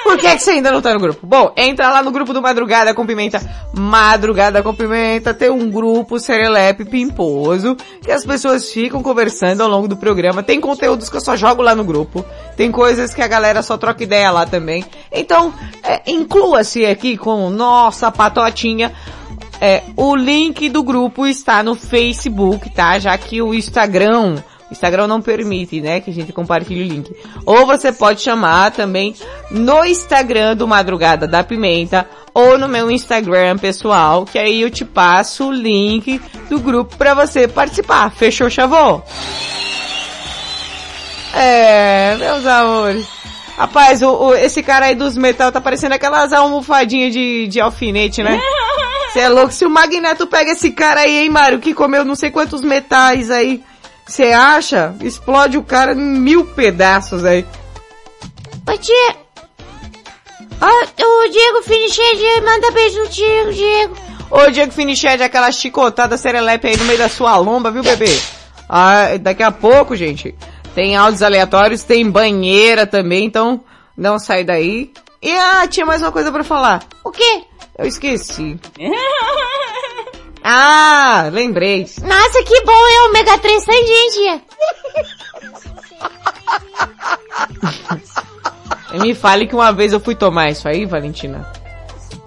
Por 0.04 0.16
que, 0.16 0.36
que 0.36 0.38
você 0.38 0.52
ainda 0.52 0.70
não 0.70 0.80
tá 0.80 0.94
no 0.94 1.00
grupo? 1.00 1.26
Bom, 1.26 1.52
entra 1.56 1.90
lá 1.90 2.04
no 2.04 2.12
grupo 2.12 2.32
do 2.32 2.40
Madrugada 2.40 2.94
com 2.94 3.04
Pimenta. 3.04 3.40
Madrugada 3.72 4.62
com 4.62 4.72
Pimenta 4.72 5.34
tem 5.34 5.50
um 5.50 5.68
grupo 5.68 6.20
serelepe 6.20 6.84
pimposo 6.84 7.74
que 8.00 8.12
as 8.12 8.24
pessoas 8.24 8.70
ficam 8.70 9.02
conversando 9.02 9.62
ao 9.62 9.68
longo 9.68 9.88
do 9.88 9.96
programa. 9.96 10.40
Tem 10.40 10.60
conteúdos 10.60 11.10
que 11.10 11.16
eu 11.16 11.20
só 11.20 11.34
jogo 11.34 11.62
lá 11.62 11.74
no 11.74 11.82
grupo. 11.82 12.24
Tem 12.56 12.70
coisas 12.70 13.12
que 13.12 13.22
a 13.22 13.26
galera 13.26 13.60
só 13.60 13.76
troca 13.76 14.04
ideia 14.04 14.30
lá 14.30 14.46
também. 14.46 14.84
Então, 15.10 15.52
é, 15.82 16.02
inclua-se 16.06 16.86
aqui 16.86 17.16
com 17.16 17.50
nossa 17.50 18.12
patotinha. 18.12 18.92
É, 19.60 19.82
o 19.96 20.14
link 20.14 20.68
do 20.68 20.84
grupo 20.84 21.26
está 21.26 21.60
no 21.64 21.74
Facebook, 21.74 22.70
tá? 22.70 23.00
Já 23.00 23.18
que 23.18 23.42
o 23.42 23.52
Instagram 23.52 24.36
Instagram 24.74 25.06
não 25.06 25.22
permite, 25.22 25.80
né, 25.80 26.00
que 26.00 26.10
a 26.10 26.12
gente 26.12 26.32
compartilhe 26.32 26.82
o 26.82 26.86
link. 26.86 27.14
Ou 27.46 27.64
você 27.64 27.92
pode 27.92 28.20
chamar 28.20 28.70
também 28.72 29.14
no 29.50 29.84
Instagram 29.84 30.56
do 30.56 30.68
Madrugada 30.68 31.26
da 31.26 31.42
Pimenta 31.42 32.06
ou 32.34 32.58
no 32.58 32.68
meu 32.68 32.90
Instagram 32.90 33.56
pessoal, 33.58 34.24
que 34.24 34.38
aí 34.38 34.60
eu 34.62 34.70
te 34.70 34.84
passo 34.84 35.48
o 35.48 35.52
link 35.52 36.20
do 36.48 36.58
grupo 36.58 36.96
para 36.96 37.14
você 37.14 37.46
participar. 37.46 38.10
Fechou, 38.10 38.50
chavô? 38.50 39.00
É, 41.34 42.16
meus 42.16 42.44
amores. 42.44 43.06
Rapaz, 43.56 44.02
o, 44.02 44.10
o, 44.10 44.34
esse 44.34 44.62
cara 44.62 44.86
aí 44.86 44.96
dos 44.96 45.16
metal 45.16 45.52
tá 45.52 45.60
parecendo 45.60 45.94
aquelas 45.94 46.32
almofadinhas 46.32 47.12
de, 47.12 47.46
de 47.46 47.60
alfinete, 47.60 48.22
né? 48.22 48.40
Você 49.12 49.20
é 49.20 49.28
louco? 49.28 49.52
Se 49.52 49.64
o 49.64 49.70
Magneto 49.70 50.26
pega 50.26 50.50
esse 50.50 50.72
cara 50.72 51.02
aí, 51.02 51.18
hein, 51.18 51.30
Mário, 51.30 51.60
que 51.60 51.72
comeu 51.72 52.04
não 52.04 52.16
sei 52.16 52.32
quantos 52.32 52.62
metais 52.62 53.30
aí, 53.30 53.62
você 54.06 54.32
acha? 54.32 54.94
Explode 55.00 55.56
o 55.56 55.62
cara 55.62 55.92
em 55.92 55.96
mil 55.96 56.44
pedaços 56.46 57.24
aí. 57.24 57.44
Ô 58.66 58.72
ó, 60.60 61.24
o 61.24 61.28
Diego 61.28 61.62
Finiched 61.62 62.40
manda 62.44 62.70
beijo 62.70 63.02
no 63.02 63.08
Diego, 63.08 63.52
Diego. 63.52 63.96
Ô 64.30 64.50
Diego 64.50 64.72
Finiched, 64.72 65.22
aquela 65.22 65.52
chicotada 65.52 66.16
serelepe 66.16 66.68
aí 66.68 66.76
no 66.76 66.84
meio 66.84 66.98
da 66.98 67.08
sua 67.08 67.36
lomba, 67.36 67.70
viu 67.70 67.82
bebê? 67.82 68.18
Ah, 68.68 69.16
daqui 69.20 69.42
a 69.42 69.52
pouco, 69.52 69.94
gente, 69.94 70.34
tem 70.74 70.96
áudios 70.96 71.22
aleatórios, 71.22 71.82
tem 71.82 72.10
banheira 72.10 72.86
também, 72.86 73.26
então 73.26 73.62
não 73.96 74.18
sai 74.18 74.44
daí. 74.44 74.92
E 75.22 75.30
ah, 75.30 75.66
tinha 75.68 75.86
mais 75.86 76.02
uma 76.02 76.12
coisa 76.12 76.32
pra 76.32 76.44
falar. 76.44 76.82
O 77.02 77.10
quê? 77.10 77.42
Eu 77.78 77.86
esqueci. 77.86 78.58
ah, 80.46 81.30
lembrei. 81.32 81.86
Nossa, 82.02 82.42
que 82.42 82.60
bom, 82.64 82.72
é 82.72 83.00
o 83.00 83.08
ômega 83.08 83.38
3 83.38 83.64
sem 83.64 83.86
gente. 83.86 84.42
Me 89.00 89.14
fale 89.14 89.46
que 89.46 89.54
uma 89.54 89.72
vez 89.72 89.94
eu 89.94 90.00
fui 90.00 90.14
tomar 90.14 90.50
isso 90.50 90.68
aí, 90.68 90.84
Valentina. 90.84 91.50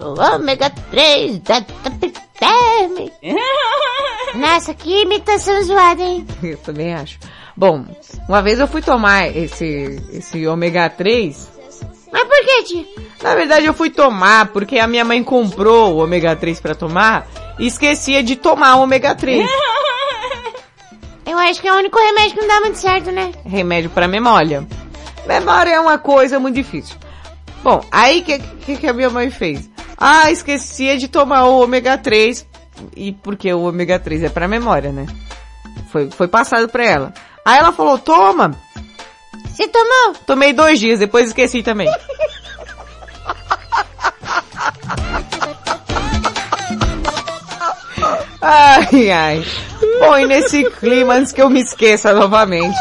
O 0.00 0.20
ômega 0.34 0.68
3 0.90 1.38
da 1.38 1.60
Tapiterme. 1.60 3.12
Nossa, 4.34 4.74
que 4.74 5.02
imitação 5.02 5.62
zoada, 5.62 6.02
hein? 6.02 6.26
Eu 6.42 6.58
também 6.58 6.94
acho. 6.94 7.20
Bom, 7.56 7.84
uma 8.28 8.42
vez 8.42 8.58
eu 8.58 8.66
fui 8.66 8.82
tomar 8.82 9.34
esse, 9.34 10.02
esse 10.12 10.44
ômega 10.46 10.90
3. 10.90 11.57
Mas 12.12 12.22
por 12.24 12.44
que, 12.44 12.62
tia? 12.64 12.84
Na 13.22 13.34
verdade 13.34 13.66
eu 13.66 13.74
fui 13.74 13.90
tomar 13.90 14.46
porque 14.48 14.78
a 14.78 14.86
minha 14.86 15.04
mãe 15.04 15.22
comprou 15.22 15.94
o 15.94 15.98
ômega 15.98 16.34
3 16.36 16.60
pra 16.60 16.74
tomar 16.74 17.26
e 17.58 17.66
esquecia 17.66 18.22
de 18.22 18.36
tomar 18.36 18.76
o 18.76 18.82
ômega 18.82 19.14
3. 19.14 19.48
Eu 21.26 21.36
acho 21.36 21.60
que 21.60 21.68
é 21.68 21.72
o 21.72 21.76
único 21.76 21.98
remédio 21.98 22.36
que 22.36 22.40
não 22.40 22.48
dá 22.48 22.60
muito 22.60 22.78
certo, 22.78 23.12
né? 23.12 23.32
Remédio 23.44 23.90
pra 23.90 24.08
memória. 24.08 24.66
Memória 25.26 25.72
é 25.72 25.80
uma 25.80 25.98
coisa 25.98 26.40
muito 26.40 26.54
difícil. 26.54 26.96
Bom, 27.62 27.84
aí 27.92 28.22
que, 28.22 28.38
que, 28.38 28.76
que 28.78 28.86
a 28.86 28.94
minha 28.94 29.10
mãe 29.10 29.30
fez? 29.30 29.68
Ah, 29.96 30.30
esquecia 30.30 30.96
de 30.96 31.06
tomar 31.06 31.44
o 31.44 31.60
ômega 31.60 31.98
3 31.98 32.46
e 32.96 33.12
porque 33.12 33.52
o 33.52 33.62
ômega 33.62 33.98
3 33.98 34.22
é 34.22 34.28
pra 34.30 34.48
memória, 34.48 34.90
né? 34.90 35.04
Foi, 35.92 36.10
foi 36.10 36.28
passado 36.28 36.66
pra 36.66 36.84
ela. 36.84 37.14
Aí 37.44 37.58
ela 37.58 37.72
falou, 37.72 37.98
toma. 37.98 38.54
Você 39.58 39.66
tomou? 39.66 40.14
Tomei 40.24 40.52
dois 40.52 40.78
dias, 40.78 41.00
depois 41.00 41.26
esqueci 41.26 41.64
também. 41.64 41.88
Ai, 48.40 49.10
ai. 49.10 49.44
Bom, 49.98 50.16
e 50.16 50.26
nesse 50.26 50.62
clima, 50.78 51.14
antes 51.14 51.32
que 51.32 51.42
eu 51.42 51.50
me 51.50 51.60
esqueça 51.60 52.12
novamente, 52.12 52.78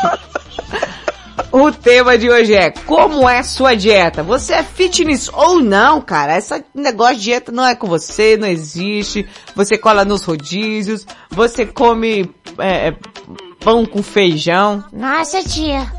o 1.52 1.72
tema 1.72 2.16
de 2.16 2.30
hoje 2.30 2.54
é 2.54 2.70
como 2.70 3.28
é 3.28 3.42
sua 3.42 3.76
dieta? 3.76 4.22
Você 4.22 4.54
é 4.54 4.62
fitness 4.62 5.32
ou 5.34 5.60
não, 5.60 6.00
cara? 6.00 6.38
Esse 6.38 6.64
negócio 6.76 7.16
de 7.16 7.24
dieta 7.24 7.52
não 7.52 7.66
é 7.66 7.74
com 7.74 7.88
você, 7.88 8.38
não 8.38 8.48
existe. 8.48 9.28
Você 9.56 9.80
cola 9.80 10.06
nos 10.06 10.22
rodízios, 10.22 11.08
você 11.32 11.66
come 11.66 12.32
é, 12.60 12.94
pão 13.60 13.86
com 13.86 14.02
feijão. 14.02 14.84
Nossa, 14.92 15.42
tia. 15.44 15.92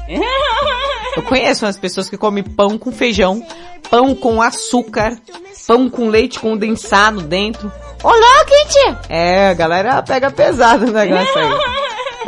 Eu 1.17 1.23
conheço 1.23 1.65
umas 1.65 1.77
pessoas 1.77 2.09
que 2.09 2.17
comem 2.17 2.45
pão 2.45 2.79
com 2.79 2.93
feijão, 2.93 3.45
pão 3.91 4.15
com 4.15 4.41
açúcar, 4.41 5.19
pão 5.67 5.89
com 5.91 6.09
leite 6.09 6.39
condensado 6.39 7.23
dentro. 7.23 7.71
Ô 8.03 8.09
louco, 8.09 8.53
hein, 8.53 8.67
tia? 8.69 9.01
É, 9.09 9.49
a 9.51 9.55
galera 9.55 10.03
pega 10.03 10.31
pesado 10.31 10.87
o 10.87 10.93
negócio 10.93 11.39
aí. 11.39 11.79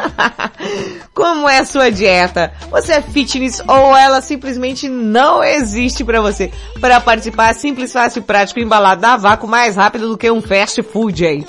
Como 1.15 1.49
é 1.49 1.59
a 1.59 1.65
sua 1.65 1.91
dieta? 1.91 2.53
Você 2.71 2.93
é 2.93 3.03
fitness 3.03 3.63
ou 3.67 3.97
ela 3.97 4.21
simplesmente 4.21 4.89
não 4.89 5.43
existe 5.45 6.03
pra 6.05 6.21
você? 6.21 6.51
Para 6.81 7.01
participar, 7.01 7.55
simples, 7.55 7.93
fácil, 7.93 8.23
prático, 8.23 8.61
embalado 8.61 9.01
da 9.01 9.17
vácuo, 9.17 9.49
mais 9.49 9.77
rápido 9.77 10.09
do 10.09 10.19
que 10.19 10.31
um 10.31 10.41
fast 10.41 10.83
food 10.83 11.25
aí. 11.25 11.47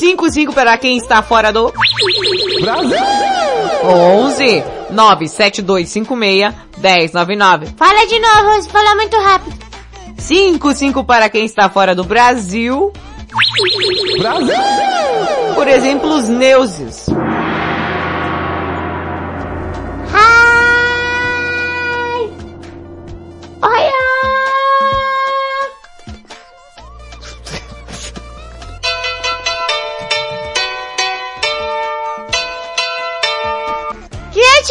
55 0.00 0.54
para 0.54 0.78
quem 0.78 0.96
está 0.96 1.22
fora 1.22 1.52
do 1.52 1.70
Brasil! 2.62 2.96
11 3.84 4.64
97256 4.90 6.54
1099. 6.78 7.66
Fala 7.76 8.06
de 8.06 8.18
novo, 8.18 8.62
você 8.62 8.70
falou 8.70 8.96
muito 8.96 9.14
rápido. 9.18 9.58
55 10.16 11.04
para 11.04 11.28
quem 11.28 11.44
está 11.44 11.68
fora 11.68 11.94
do 11.94 12.02
Brasil. 12.02 12.90
Brasil! 14.18 14.54
Por 15.54 15.68
exemplo, 15.68 16.14
os 16.14 16.26
Neuses. 16.28 17.06
Hi! 20.14 21.10
Olha! 23.60 24.09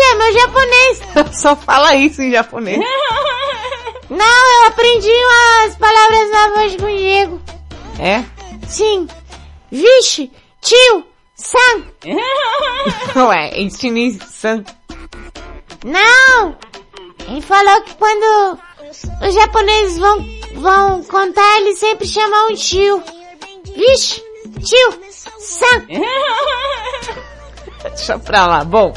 É 0.02 0.16
meu 0.16 0.34
japonês. 0.34 1.02
Só 1.42 1.56
fala 1.56 1.96
isso 1.96 2.22
em 2.22 2.32
japonês. 2.32 2.80
Não, 4.10 4.62
eu 4.62 4.68
aprendi 4.68 5.12
umas 5.12 5.76
palavras 5.76 6.32
novas 6.32 6.76
com 6.78 6.86
o 6.86 6.98
Diego. 6.98 7.42
É? 8.00 8.24
Sim. 8.68 9.08
Vixe, 9.72 10.32
tio, 10.62 11.06
san. 11.36 11.84
Ué, 13.28 13.52
em 13.54 13.70
chinês, 13.70 14.18
san. 14.32 14.64
Não! 15.84 16.58
Ele 17.28 17.42
falou 17.42 17.82
que 17.84 17.94
quando 17.96 18.60
os 19.22 19.34
japoneses 19.36 20.00
vão, 20.00 20.26
vão 20.56 21.04
contar, 21.04 21.58
eles 21.60 21.78
sempre 21.78 22.08
chamam 22.08 22.50
um 22.50 22.56
tio. 22.56 23.04
Vixe, 23.76 24.24
tio, 24.64 25.00
san. 25.40 25.86
Deixa 27.84 28.18
pra 28.18 28.48
lá. 28.48 28.64
Bom, 28.64 28.92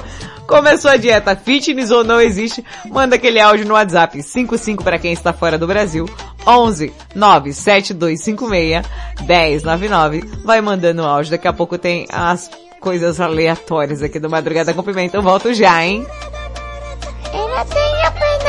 começou 0.52 0.90
a 0.90 0.98
dieta 0.98 1.34
fitness 1.34 1.90
ou 1.90 2.04
não 2.04 2.20
existe? 2.20 2.62
Manda 2.84 3.16
aquele 3.16 3.40
áudio 3.40 3.66
no 3.66 3.72
WhatsApp 3.72 4.22
55 4.22 4.84
para 4.84 4.98
quem 4.98 5.10
está 5.10 5.32
fora 5.32 5.56
do 5.56 5.66
Brasil, 5.66 6.04
11 6.46 6.92
97256 7.14 8.86
1099. 9.26 10.20
Vai 10.44 10.60
mandando 10.60 11.00
o 11.02 11.06
áudio, 11.06 11.30
daqui 11.30 11.48
a 11.48 11.54
pouco 11.54 11.78
tem 11.78 12.06
as 12.12 12.50
coisas 12.80 13.18
aleatórias 13.18 14.02
aqui 14.02 14.18
do 14.18 14.28
Madrugada 14.28 14.74
com 14.74 14.82
Pimenta. 14.82 15.16
Eu 15.16 15.22
volto 15.22 15.54
já, 15.54 15.82
hein? 15.82 16.06
Eu 17.32 17.48
não 17.48 17.64
tenho 17.64 18.12
pena 18.12 18.42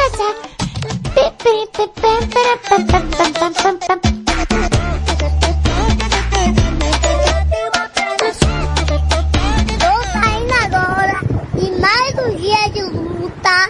luta. 13.44 13.70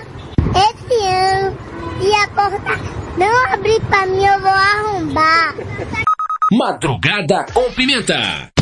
Esse 0.56 1.06
ano, 1.08 1.58
e 2.02 2.14
a 2.14 2.28
porta 2.28 2.80
não 3.18 3.54
abrir 3.54 3.82
pra 3.82 4.06
mim, 4.06 4.24
eu 4.24 4.40
vou 4.40 4.52
arrombar. 4.52 5.56
Madrugada 6.52 7.46
com 7.54 7.72
Pimenta. 7.72 8.54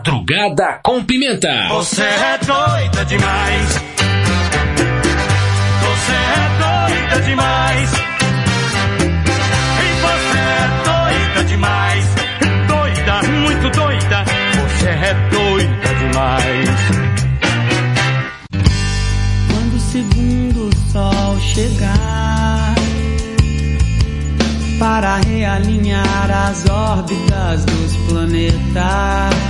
Madrugada 0.00 0.80
com 0.82 1.04
Pimenta. 1.04 1.68
Você 1.68 2.00
é 2.02 2.38
doida 2.38 3.04
demais. 3.04 3.68
Você 5.82 6.12
é 6.14 6.48
doida 6.56 7.20
demais. 7.26 7.92
E 9.76 9.88
você 10.00 10.38
é 10.38 10.68
doida 10.88 11.44
demais. 11.44 12.04
Doida, 12.66 13.22
muito 13.28 13.68
doida. 13.76 14.24
Você 14.54 14.88
é 14.88 15.14
doida 15.28 15.94
demais. 15.98 16.70
Quando 19.52 19.74
o 19.74 19.80
segundo 19.80 20.70
sol 20.90 21.38
chegar 21.40 22.74
para 24.78 25.16
realinhar 25.16 26.30
as 26.30 26.66
órbitas 26.70 27.66
dos 27.66 27.96
planetas, 28.08 29.49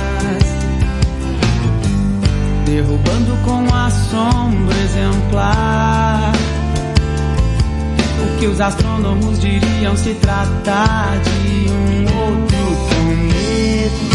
derrubando 2.71 3.35
com 3.43 3.75
assombro 3.75 4.73
exemplar 4.85 6.31
o 8.23 8.39
que 8.39 8.47
os 8.47 8.61
astrônomos 8.61 9.41
diriam 9.41 9.97
se 9.97 10.13
tratar 10.13 11.19
de 11.19 11.69
um 11.69 12.03
outro 12.17 12.57
cometa. 12.89 14.11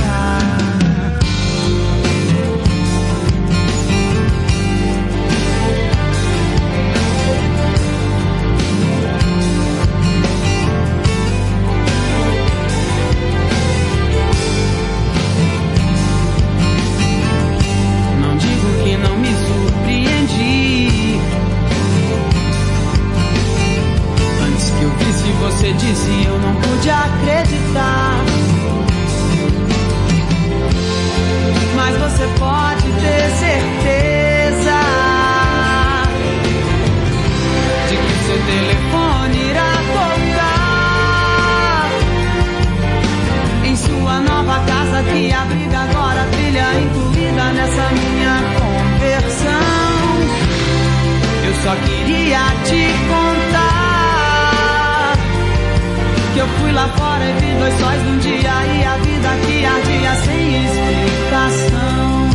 Dois 57.67 57.81
sóis 57.81 58.03
num 58.05 58.19
dia 58.19 58.39
e 58.39 58.85
a 58.85 58.97
vida 58.99 59.29
que 59.45 59.65
ardia 59.65 60.15
sem 60.25 60.65
explicação. 60.67 62.31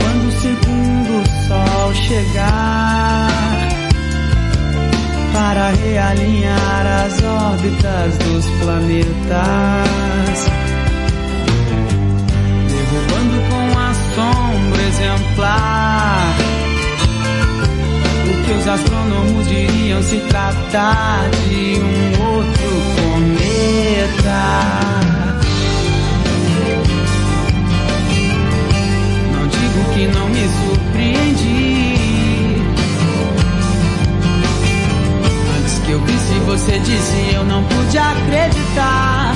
Quando 0.00 0.28
o 0.28 0.32
segundo 0.32 1.14
sol 1.46 1.94
chegar 1.94 3.28
para 5.32 5.70
realinhar 5.70 7.04
as 7.04 7.22
órbitas 7.22 8.18
dos 8.18 8.46
planetas, 8.62 10.38
derrubando 12.68 13.36
com 13.48 13.78
assombro 13.78 14.80
exemplar 14.88 16.34
o 18.26 18.44
que 18.44 18.52
os 18.52 18.66
astrônomos 18.66 19.46
diriam 19.46 20.02
se 20.02 20.18
tratar 20.18 21.30
de 21.48 21.78
um 21.78 22.34
outro 22.34 22.99
Não 29.32 29.46
digo 29.48 29.84
que 29.94 30.06
não 30.08 30.28
me 30.28 30.48
surpreendi. 30.48 31.94
Antes 35.58 35.78
que 35.78 35.90
eu 35.90 36.00
visse 36.04 36.34
você 36.46 36.78
disse 36.80 37.34
eu 37.34 37.44
não 37.44 37.62
pude 37.64 37.98
acreditar. 37.98 39.32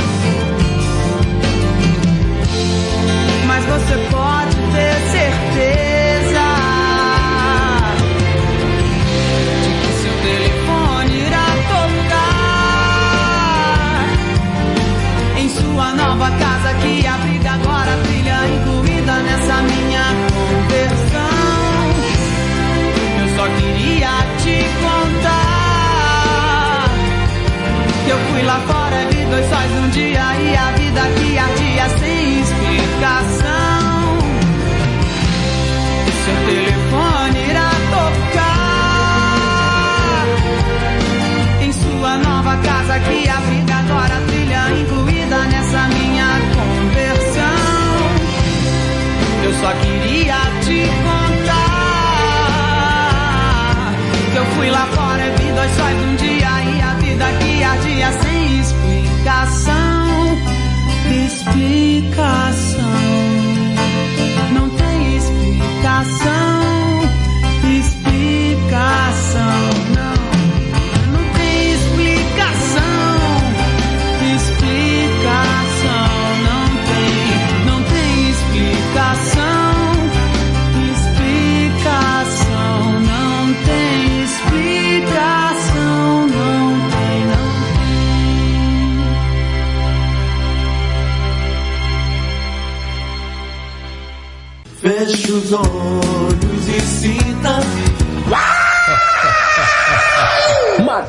Mas 3.47 3.65
você 3.65 4.14
casa 16.95 17.01
que 17.01 17.07
abriga 17.07 17.51
agora 17.53 17.93
a 17.93 17.97
trilha 17.99 18.47
incluída 18.47 19.13
nessa 19.21 19.63
minha 19.63 20.05
conversão. 20.33 21.91
Eu 23.21 23.29
só 23.37 23.47
queria 23.57 24.11
te 24.43 24.57
contar 24.83 25.29
que 28.05 28.11
eu 28.11 28.19
fui 28.19 28.43
lá 28.43 28.61
fora 28.61 29.03
e 29.03 29.07
vi 29.15 29.25
dois 29.25 29.47
sóis 29.49 29.71
num 29.71 29.89
dia 29.91 30.37
e 30.37 30.57
a 30.57 30.71
vida 30.73 31.01
que 31.19 31.39
ardia 31.39 31.89
sem 31.99 32.41
explicação. 32.41 34.19
Seu 36.25 36.37
telefone 36.47 37.39
irá 37.51 37.71
tocar 37.91 38.65
em 41.61 41.73
sua 41.73 42.17
nova 42.19 42.57
casa 42.59 42.99
que 43.01 43.29
abriga 43.29 43.54
só 49.61 49.73
queria 49.73 50.37
te 50.65 50.87
contar 51.03 51.75
que 54.33 54.39
eu 54.39 54.47
fui 54.57 54.71
lá 54.71 54.87
fora 54.87 55.27
e 55.27 55.31
vi 55.31 55.53
dois 55.53 55.71
sóis 55.77 55.97
um 55.97 56.17
dia 56.17 56.63
e 56.65 56.81
a 56.81 56.95
vida 56.95 57.25
que 57.39 57.63
ardia 57.63 58.13
sem 58.23 58.61
explicação. 58.61 59.95
Explicação. 61.27 62.83
Não 64.53 64.69
tem 64.71 65.17
explicação. 65.17 66.63
Explicação. 67.79 69.15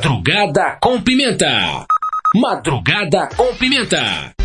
Madrugada 0.05 0.77
com 0.79 1.01
Pimenta. 1.01 1.83
Madrugada 2.35 3.27
com 3.35 3.55
Pimenta. 3.55 4.35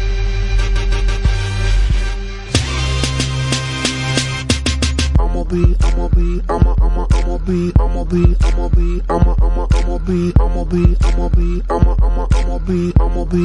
Be, 5.50 5.76
I'ma 5.82 6.08
be, 6.14 6.40
I'ma, 6.48 6.76
I'ma, 6.80 7.06
I'ma 7.10 7.38
be, 7.38 7.72
I'ma 7.80 8.04
be, 8.04 8.36
I'ma 8.40 8.68
be, 8.68 9.02
I'ma, 9.08 9.34
I'ma, 9.42 9.66
I'ma 9.74 9.98
be, 9.98 10.32
I'ma 10.38 10.64
be, 10.64 10.96
I'ma 11.02 11.28
be, 11.28 11.62
I'ma, 11.68 11.96
I'ma, 12.00 12.28
I'ma 12.36 12.58
be, 12.60 12.92
I'ma 13.00 13.24
be, 13.24 13.42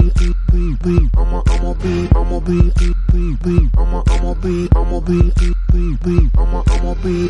be, 0.51 0.75
be, 0.83 1.09
I'ma, 1.17 1.41
I'ma 1.47 1.73
be, 1.73 2.07
I'ma 2.15 2.39
be, 2.39 2.71
be, 3.11 3.35
be, 3.43 3.69
I'ma, 3.77 4.03
I'ma 4.07 4.33
be, 4.35 4.69
I'ma 4.75 4.99
be, 4.99 5.33
be, 5.71 5.97
be, 6.03 6.29
I'ma, 6.37 6.63
I'ma 6.67 6.93
be. 7.01 7.29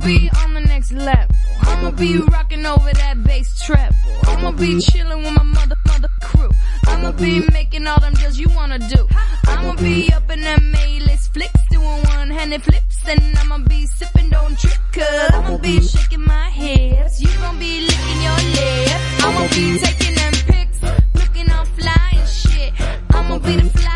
Be 0.00 0.30
on 0.42 0.54
the 0.54 0.60
next 0.60 0.92
level. 0.92 1.34
I'ma 1.62 1.90
be 1.90 2.18
rocking 2.18 2.64
over 2.64 2.92
that 2.92 3.22
bass 3.24 3.64
treble. 3.64 3.94
I'ma 4.24 4.52
be 4.52 4.80
chilling 4.80 5.22
with 5.22 5.34
my 5.34 5.42
mother, 5.42 5.76
mother 5.86 6.08
crew. 6.22 6.50
I'ma 6.86 7.12
be 7.12 7.46
making 7.52 7.86
all 7.86 8.00
them 8.00 8.14
deals 8.14 8.38
you 8.38 8.48
wanna 8.50 8.78
do. 8.78 9.06
I'ma 9.46 9.74
be 9.76 10.12
up 10.12 10.30
in 10.30 10.40
that 10.42 10.62
A-list 10.62 11.34
flicks, 11.34 11.60
doing 11.70 12.02
one-handed 12.04 12.62
flips, 12.62 12.98
and 13.06 13.38
I'ma 13.38 13.58
be 13.58 13.86
sipping, 13.86 14.30
don't 14.30 14.56
cause 14.92 15.30
I'ma 15.32 15.58
be 15.58 15.80
shaking 15.80 16.24
my 16.24 16.50
hips. 16.50 17.20
You 17.20 17.28
gon' 17.38 17.58
be 17.58 17.80
licking 17.82 18.22
your 18.22 18.40
lips. 18.56 19.24
I'ma 19.24 19.48
be 19.48 19.78
taking 19.78 20.14
them 20.14 20.32
pics, 20.48 20.78
looking 21.14 21.50
all 21.50 21.64
fly 21.64 22.10
and 22.12 22.28
shit. 22.28 22.72
I'ma 23.10 23.38
be 23.38 23.56
the 23.56 23.68
flyest 23.68 23.89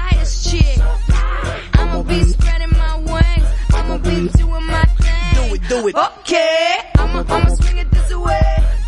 It. 5.86 5.94
Okay. 5.94 6.78
I'ma, 6.97 7.24
I'ma 7.28 7.48
swing 7.51 7.78
it 7.78 7.90
this 7.90 8.15
way. 8.15 8.40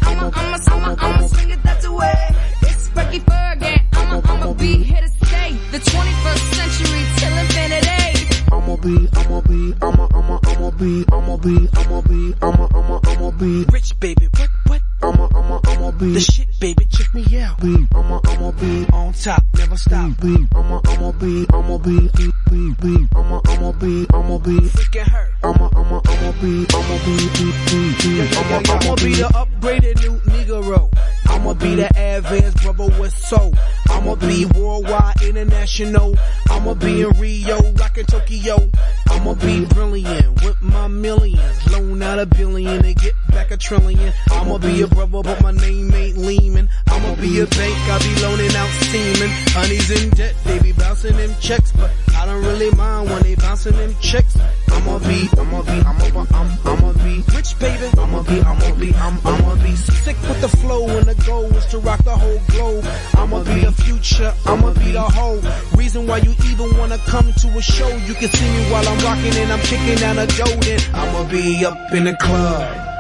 I'ma, 0.02 0.30
I'ma, 0.34 0.58
I'ma, 0.66 0.96
I'ma 0.98 1.26
swing 1.26 1.50
it 1.50 1.62
that 1.62 1.84
way. 1.88 2.34
It's 2.62 2.88
Frankie 2.88 3.20
Fergie. 3.20 3.80
I'ma, 3.94 4.20
I'ma 4.24 4.52
be 4.54 4.82
here 4.82 5.02
to 5.02 5.08
stay. 5.26 5.52
The 5.72 5.78
21st 5.78 6.54
century 6.54 7.02
till 7.18 7.36
infinity. 7.38 8.44
I'ma 8.52 8.76
be, 8.76 9.08
I'ma 9.14 9.40
be, 9.42 9.74
I'ma, 9.82 10.08
I'ma, 10.14 10.38
I'ma 10.46 10.70
be, 10.70 11.04
I'ma 11.12 11.36
be, 11.36 11.68
I'ma 11.76 12.00
be, 12.00 12.34
I'ma, 12.40 12.68
I'ma, 12.74 13.00
I'ma 13.04 13.30
be 13.32 13.64
Rich 13.72 13.98
baby, 14.00 14.28
what, 14.38 14.50
what? 14.66 14.80
I'ma, 15.02 15.28
I'ma, 15.34 15.60
I'ma 15.66 15.90
be 15.90 16.12
The 16.14 16.20
shit 16.20 16.48
baby, 16.60 16.86
check 16.86 17.12
me 17.12 17.24
out. 17.42 17.60
be, 17.60 17.86
I'ma, 17.94 18.20
I'ma 18.24 18.50
be 18.52 18.86
On 18.92 19.12
top, 19.12 19.42
never 19.58 19.76
stop. 19.76 20.18
be, 20.22 20.46
I'ma, 20.54 20.80
I'ma 20.86 21.12
be, 21.12 21.46
I'ma 21.52 21.78
be, 21.78 22.08
be, 22.16 22.32
be, 22.50 22.74
be, 22.80 23.06
I'ma, 23.14 23.40
I'ma 23.46 23.72
be, 23.72 24.06
I'ma 24.14 24.38
be, 24.38 24.56
Freaking 24.70 25.08
her. 25.08 25.28
I'ma, 25.44 25.68
I'ma, 26.08 26.32
be, 26.40 26.66
I'ma 26.72 26.96
be, 27.04 27.16
be, 27.36 27.46
be, 27.66 27.80
be, 28.00 28.36
I'ma, 28.36 28.62
I'ma 28.68 28.94
be 28.96 29.14
the 29.14 29.28
upgraded 29.34 30.00
new 30.02 30.18
Negro. 30.30 30.92
I'ma 31.28 31.54
be 31.54 31.74
the 31.74 31.86
advanced 31.96 32.62
brother 32.62 32.86
with 33.00 33.12
soul. 33.12 33.52
I'ma 33.90 34.14
be 34.16 34.46
worldwide, 34.46 35.22
international. 35.22 36.14
I'ma 36.50 36.74
be 36.74 37.02
in 37.02 37.10
Rio, 37.18 37.72
rockin' 37.72 38.06
Tokyo. 38.06 38.70
I'ma 39.10 39.34
be 39.34 39.64
brilliant 39.66 40.42
with 40.42 40.60
my 40.62 40.88
millions. 40.88 41.72
Loan 41.72 42.02
out 42.02 42.18
a 42.18 42.26
billion 42.26 42.84
and 42.84 42.96
get 42.96 43.14
back 43.28 43.50
a 43.50 43.56
trillion. 43.56 44.12
I'ma 44.30 44.58
be 44.58 44.82
a 44.82 44.86
brother, 44.86 45.22
but 45.22 45.42
my 45.42 45.52
name 45.52 45.92
ain't 45.94 46.16
Lehman. 46.16 46.68
I'ma 46.88 47.14
be 47.16 47.40
a 47.40 47.46
bank, 47.46 47.76
I 47.90 47.98
be 47.98 48.22
loaning 48.22 48.54
out 48.56 48.68
semen. 48.90 49.30
Honey's 49.50 49.90
in 49.90 50.10
debt, 50.10 50.34
they 50.44 50.58
be 50.60 50.72
bouncing 50.72 51.16
them 51.16 51.34
checks, 51.40 51.72
but 51.72 51.90
I 52.16 52.26
don't 52.26 52.44
really 52.44 52.70
mind 52.76 53.10
when 53.10 53.22
they 53.22 53.34
bouncing 53.34 53.76
them 53.76 53.94
checks. 54.00 54.36
I'ma 54.76 54.98
be, 54.98 55.28
I'ma 55.38 55.62
be, 55.62 55.70
I'ma, 55.70 56.10
be, 56.10 56.34
I'm, 56.34 56.48
I'ma 56.64 56.92
be 57.04 57.24
rich, 57.34 57.58
baby. 57.58 57.88
I'ma 57.98 58.22
be, 58.22 58.40
I'ma 58.40 58.74
be, 58.74 58.94
I'm, 58.94 59.18
I'ma 59.26 59.54
be 59.62 59.74
sick 59.74 60.16
with 60.28 60.40
the 60.40 60.48
flow 60.48 60.86
and 60.88 61.06
the 61.06 61.14
goal 61.24 61.44
is 61.56 61.66
to 61.66 61.78
rock 61.78 62.04
the 62.04 62.14
whole 62.14 62.40
globe. 62.48 62.84
I'ma 63.14 63.42
be 63.44 63.60
the 63.64 63.72
future, 63.72 64.32
I'ma 64.44 64.72
be 64.74 64.92
the 64.92 65.02
whole 65.02 65.40
reason 65.76 66.06
why 66.06 66.18
you 66.18 66.34
even 66.50 66.76
wanna 66.76 66.98
come 66.98 67.32
to 67.32 67.48
a 67.56 67.62
show. 67.62 67.88
You 67.88 68.14
can 68.14 68.28
see 68.28 68.48
me 68.56 68.70
while 68.70 68.86
I'm 68.86 68.98
rocking 68.98 69.34
and 69.42 69.52
I'm 69.52 69.60
kicking 69.60 69.96
down 69.96 70.18
a 70.18 70.26
dough. 70.26 70.60
I'ma 70.92 71.28
be 71.30 71.64
up 71.64 71.92
in 71.92 72.04
the 72.04 72.16
club. 72.16 72.95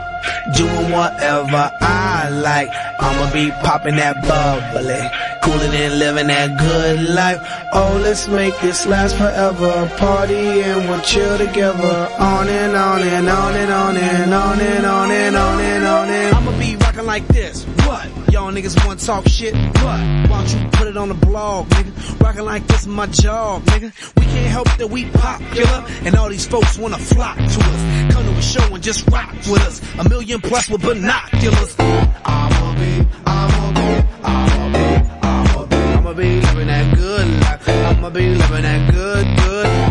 Doing 0.56 0.90
whatever 0.90 1.70
I 1.80 2.28
like. 2.30 2.70
I'ma 3.00 3.32
be 3.32 3.50
popping 3.62 3.96
that 3.96 4.16
bubbly. 4.22 5.02
Cooling 5.42 5.74
and 5.74 5.98
living 5.98 6.28
that 6.28 6.58
good 6.58 7.10
life. 7.10 7.40
Oh, 7.72 8.00
let's 8.02 8.28
make 8.28 8.58
this 8.60 8.86
last 8.86 9.16
forever. 9.16 9.90
Party 9.96 10.62
and 10.62 10.88
we'll 10.88 11.00
chill 11.00 11.38
together. 11.38 12.08
On 12.18 12.48
and 12.48 12.76
on 12.76 13.02
and 13.02 13.28
on 13.28 13.54
and 13.54 13.72
on 13.72 13.96
and 13.96 14.34
on 14.34 14.60
and 14.60 14.86
on 14.86 15.10
and 15.10 15.36
on 15.36 15.60
and 15.60 15.84
on 15.84 16.08
and 16.08 16.36
I'ma 16.36 16.58
be 16.58 16.76
rocking 16.76 17.06
like 17.06 17.26
this. 17.28 17.66
Y'all 18.36 18.52
niggas 18.52 18.76
wanna 18.86 19.00
talk 19.00 19.26
shit? 19.28 19.54
What? 19.54 19.82
Why 19.82 20.26
don't 20.28 20.52
you 20.52 20.68
put 20.68 20.88
it 20.88 20.96
on 20.98 21.08
the 21.08 21.14
blog, 21.14 21.70
nigga? 21.70 22.20
Rocking 22.20 22.44
like 22.44 22.66
this 22.66 22.82
is 22.82 22.86
my 22.86 23.06
job, 23.06 23.62
nigga. 23.62 23.90
We 24.14 24.26
can't 24.26 24.50
help 24.50 24.68
that 24.76 24.88
we 24.90 25.06
popular. 25.06 25.86
And 26.04 26.14
all 26.16 26.28
these 26.28 26.46
folks 26.46 26.76
wanna 26.76 26.98
flock 26.98 27.38
to 27.38 27.42
us. 27.42 28.12
Come 28.12 28.24
to 28.24 28.32
a 28.38 28.42
show 28.42 28.74
and 28.74 28.82
just 28.82 29.08
rock 29.08 29.32
with 29.32 29.62
us. 29.62 29.80
A 29.98 30.06
million 30.06 30.42
plus 30.42 30.68
with 30.68 30.82
binoculars. 30.82 31.76
I'ma 31.78 32.74
be, 32.74 33.06
I'ma 33.24 33.72
be, 33.72 34.06
I'ma 34.22 34.68
be, 34.70 34.84
I'ma 35.22 35.64
be, 35.64 35.76
I'ma 35.76 36.12
be 36.12 36.40
living 36.42 36.66
that 36.66 36.94
good 36.94 37.40
life. 37.40 37.68
I'ma 37.70 38.10
be 38.10 38.28
living 38.34 38.62
that 38.62 38.92
good, 38.92 39.26
good. 39.38 39.85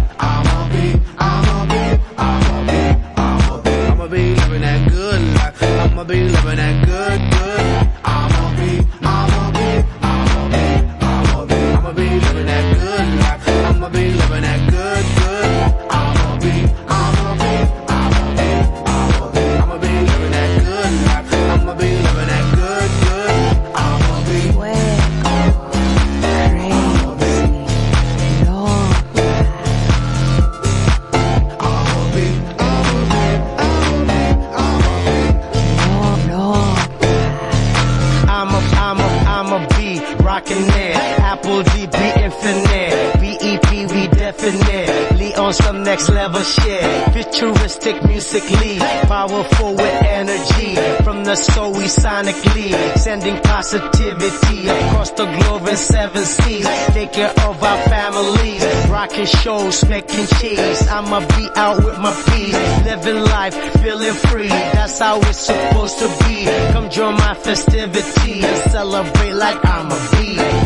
Next 45.95 46.09
level 46.09 46.41
shit. 46.41 47.13
Futuristic 47.13 48.03
musically. 48.03 48.77
Powerful 49.07 49.75
with 49.75 50.03
energy. 50.03 50.75
From 51.05 51.23
the 51.23 51.35
soul 51.37 51.71
we 51.71 51.85
sonically. 51.85 52.97
Sending 52.97 53.37
positivity 53.41 54.67
across 54.67 55.11
the 55.11 55.25
globe 55.25 55.67
in 55.69 55.77
seven 55.77 56.25
seas. 56.25 56.67
Take 56.87 57.13
care 57.13 57.33
of 57.47 57.63
our 57.63 57.81
families. 57.83 58.61
Rocking 58.89 59.25
shows, 59.25 59.85
making 59.87 60.27
cheese. 60.37 60.85
I'ma 60.89 61.21
be 61.21 61.47
out 61.55 61.77
with 61.77 61.97
my 61.99 62.13
peas. 62.27 62.57
Living 62.83 63.21
life, 63.35 63.55
feeling 63.81 64.17
free. 64.27 64.49
That's 64.49 64.99
how 64.99 65.21
it's 65.21 65.37
supposed 65.37 65.99
to 65.99 66.07
be. 66.25 66.43
Come 66.73 66.89
join 66.89 67.13
my 67.13 67.35
festivity 67.35 68.43
and 68.43 68.71
celebrate 68.71 69.33
like 69.33 69.63
I'm 69.63 69.91
a 69.91 69.99
bee. 70.11 70.64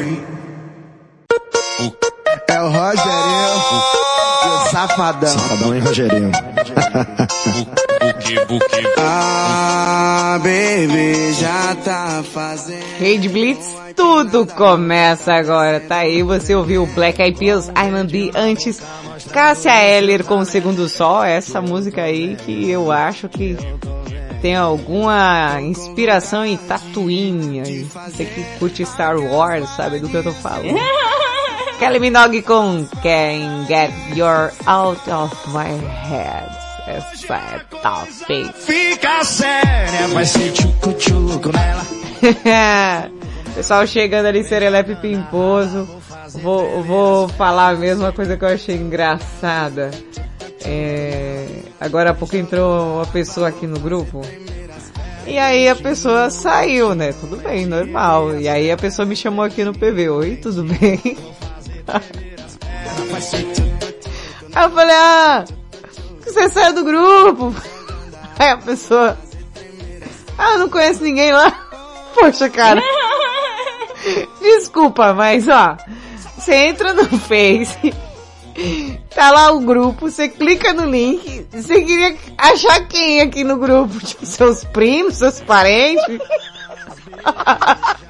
Be. 0.00 0.22
É 2.48 2.60
o 2.60 2.68
Rogerinho. 2.68 3.60
E 4.42 4.48
o 4.48 4.70
Safadão. 4.70 5.28
Safadão 5.28 5.76
e 5.76 5.80
Rogerinho. 5.80 6.32
Ah, 8.98 10.38
baby, 10.38 11.34
já 11.34 11.74
tá 11.84 12.22
fazendo. 12.32 12.82
Rede 12.98 13.28
Blitz, 13.28 13.74
tudo 13.94 14.46
começa 14.46 15.34
agora. 15.34 15.80
Tá 15.80 15.98
aí, 15.98 16.22
você 16.22 16.54
ouviu 16.54 16.86
Black 16.86 17.20
Eyed 17.20 17.38
Peas, 17.38 17.68
I'm 17.68 18.06
B 18.06 18.30
antes. 18.34 18.80
Cássia 19.32 19.84
Eller 19.84 20.24
com 20.24 20.38
o 20.38 20.44
Segundo 20.44 20.88
Sol, 20.88 21.22
essa 21.22 21.60
música 21.60 22.02
aí 22.02 22.36
que 22.36 22.70
eu 22.70 22.90
acho 22.90 23.28
que 23.28 23.56
tem 24.40 24.56
alguma 24.56 25.60
inspiração 25.60 26.44
em 26.44 26.56
Tatooine. 26.56 27.60
aí. 27.60 27.82
Você 27.84 28.24
que 28.24 28.42
curte 28.58 28.84
Star 28.86 29.18
Wars, 29.18 29.68
sabe 29.70 29.98
do 29.98 30.08
que 30.08 30.16
eu 30.16 30.22
tô 30.22 30.32
falando. 30.32 30.78
Kelly 31.78 31.98
Minogue 31.98 32.42
com 32.42 32.86
Can 33.02 33.66
Get 33.66 33.90
Your 34.14 34.52
Out 34.66 35.10
of 35.10 35.34
My 35.48 35.78
Head. 36.08 36.50
Essa 36.86 37.34
é 37.34 37.60
top. 37.80 38.52
Fica 38.54 39.24
séria, 39.24 40.08
vai 40.08 40.26
ser 40.26 40.52
tchucu-tchucu 40.52 41.50
nela. 41.52 41.86
Pessoal 43.54 43.86
chegando 43.86 44.26
ali, 44.26 44.44
Serelepe 44.44 44.96
Pimposo. 44.96 45.88
Vou, 46.42 46.82
vou 46.82 47.28
falar 47.28 47.70
a 47.70 47.76
mesma 47.76 48.12
coisa 48.12 48.36
que 48.36 48.44
eu 48.44 48.48
achei 48.48 48.76
engraçada. 48.76 49.90
É, 50.64 51.29
agora 51.80 52.10
há 52.10 52.14
pouco 52.14 52.36
entrou 52.36 52.96
uma 52.96 53.06
pessoa 53.06 53.48
aqui 53.48 53.66
no 53.66 53.80
grupo. 53.80 54.20
E 55.26 55.38
aí 55.38 55.68
a 55.68 55.76
pessoa 55.76 56.30
saiu, 56.30 56.94
né? 56.94 57.12
Tudo 57.12 57.36
bem, 57.36 57.66
normal. 57.66 58.36
E 58.38 58.48
aí 58.48 58.70
a 58.70 58.76
pessoa 58.76 59.06
me 59.06 59.16
chamou 59.16 59.44
aqui 59.44 59.64
no 59.64 59.72
PV. 59.72 60.10
Oi, 60.10 60.36
tudo 60.36 60.64
bem? 60.64 61.00
Aí 64.52 64.64
eu 64.64 64.70
falei, 64.70 64.96
ah, 64.96 65.44
você 66.24 66.48
saiu 66.48 66.74
do 66.74 66.84
grupo. 66.84 67.54
Aí 68.38 68.48
a 68.48 68.56
pessoa, 68.56 69.16
ah, 70.38 70.52
eu 70.52 70.58
não 70.60 70.68
conheço 70.68 71.02
ninguém 71.02 71.32
lá. 71.32 71.50
Poxa, 72.14 72.48
cara. 72.48 72.80
Desculpa, 74.40 75.12
mas 75.12 75.46
ó, 75.48 75.76
você 76.36 76.54
entra 76.54 76.94
no 76.94 77.04
Face, 77.18 77.94
tá 79.14 79.30
lá 79.30 79.52
o 79.52 79.60
grupo, 79.60 80.10
você 80.10 80.28
clica 80.28 80.72
no 80.72 80.86
link, 80.86 81.46
você 81.50 81.82
queria 81.82 82.16
achar 82.38 82.86
quem 82.86 83.20
aqui 83.20 83.44
no 83.44 83.56
grupo? 83.56 83.98
Tipo, 84.00 84.26
seus 84.26 84.64
primos, 84.64 85.16
seus 85.16 85.40
parentes? 85.40 86.04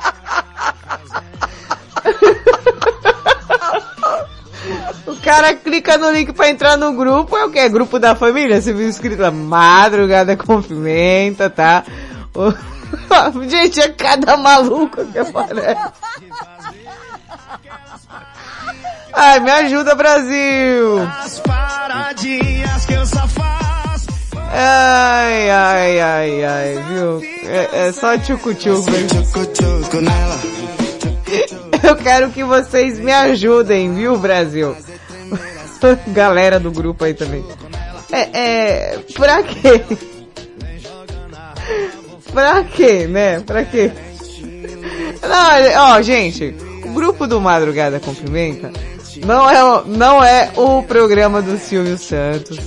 O 5.07 5.17
cara 5.23 5.55
clica 5.55 5.99
no 5.99 6.11
link 6.11 6.33
pra 6.33 6.49
entrar 6.49 6.77
no 6.77 6.93
grupo, 6.93 7.37
é 7.37 7.45
o 7.45 7.51
que? 7.51 7.59
É 7.59 7.69
grupo 7.69 7.99
da 7.99 8.15
família? 8.15 8.61
Você 8.61 8.73
viu 8.73 8.89
escrito 8.89 9.21
lá, 9.21 9.31
madrugada 9.31 10.37
com 10.37 10.63
pimenta, 10.63 11.51
tá? 11.51 11.85
Gente, 13.49 13.81
é 13.81 13.89
cada 13.89 14.37
maluco 14.37 15.05
que 15.07 15.19
aparece. 15.19 15.81
Ai, 19.13 19.41
me 19.41 19.51
ajuda, 19.51 19.95
Brasil! 19.95 21.01
As 21.01 21.41
paradinhas 21.41 22.87
que 22.87 22.93
eu 22.93 23.07
só 23.07 23.27
faço. 23.27 24.07
Ai, 24.53 25.51
ai, 25.51 26.01
ai, 26.01 26.45
ai, 26.45 26.85
viu? 26.89 27.23
É, 27.49 27.89
é 27.89 27.93
só 27.93 28.17
tchucu-tchucu. 28.17 28.91
Eu 31.83 31.97
quero 31.97 32.31
que 32.31 32.45
vocês 32.45 32.99
me 32.99 33.13
ajudem, 33.13 33.95
viu, 33.95 34.17
Brasil? 34.17 34.77
Galera 36.09 36.61
do 36.61 36.71
grupo 36.71 37.05
aí 37.05 37.15
também. 37.15 37.45
É, 38.13 38.29
é, 38.33 38.99
pra 39.15 39.43
quê? 39.43 39.83
Pra 42.33 42.65
quê, 42.65 43.07
né? 43.07 43.41
Pra 43.41 43.65
quê? 43.65 43.91
Não, 45.23 45.95
ó, 45.95 46.03
gente, 46.03 46.55
o 46.85 46.93
grupo 46.93 47.27
do 47.27 47.41
Madrugada 47.41 48.01
com 48.01 48.15
Pimenta 48.15 48.73
não 49.25 49.51
é, 49.51 49.65
o- 49.65 49.85
não 49.87 50.23
é 50.25 50.51
o 50.57 50.83
programa 50.83 51.41
do 51.43 51.57
Silvio 51.59 51.97
Santos, 51.99 52.59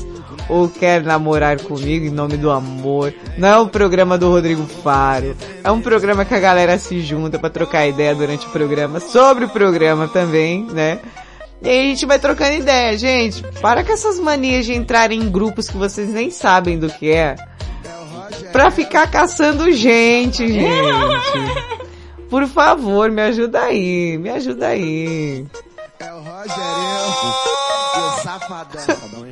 ou 0.50 0.68
Quer 0.68 1.02
Namorar 1.04 1.60
Comigo 1.62 2.06
em 2.06 2.10
Nome 2.10 2.36
do 2.38 2.52
Amor, 2.52 3.14
não 3.38 3.48
é 3.48 3.58
o 3.60 3.68
programa 3.68 4.18
do 4.18 4.30
Rodrigo 4.30 4.66
Faro, 4.84 5.36
é 5.64 5.72
um 5.72 5.82
programa 5.82 6.26
que 6.26 6.34
a 6.34 6.40
galera 6.40 6.78
se 6.78 7.00
junta 7.02 7.40
pra 7.40 7.50
trocar 7.50 7.88
ideia 7.88 8.14
durante 8.14 8.46
o 8.46 8.50
programa, 8.50 9.00
sobre 9.00 9.46
o 9.46 9.50
programa 9.50 10.08
também, 10.08 10.66
né? 10.72 11.00
E 11.62 11.70
aí 11.70 11.80
a 11.80 11.84
gente 11.84 12.06
vai 12.06 12.20
trocando 12.20 12.56
ideia, 12.56 12.98
gente. 12.98 13.42
Para 13.62 13.86
com 13.86 13.94
essas 13.94 14.20
manias 14.20 14.66
de 14.66 14.74
entrar 14.74 15.14
em 15.14 15.30
grupos 15.32 15.70
que 15.70 15.78
vocês 15.78 16.10
nem 16.10 16.30
sabem 16.30 16.78
do 16.78 16.90
que 16.90 17.10
é. 17.10 17.36
Pra 18.52 18.70
ficar 18.70 19.10
caçando 19.10 19.72
gente, 19.72 20.46
gente. 20.46 20.68
Por 22.30 22.46
favor, 22.48 23.10
me 23.10 23.22
ajuda 23.22 23.62
aí, 23.62 24.18
me 24.18 24.30
ajuda 24.30 24.68
aí. 24.68 25.46
É 26.06 26.14
o 26.14 26.18
Rogerinho. 26.20 27.34
E 27.96 28.00
o 28.00 28.24
safadão. 28.24 28.82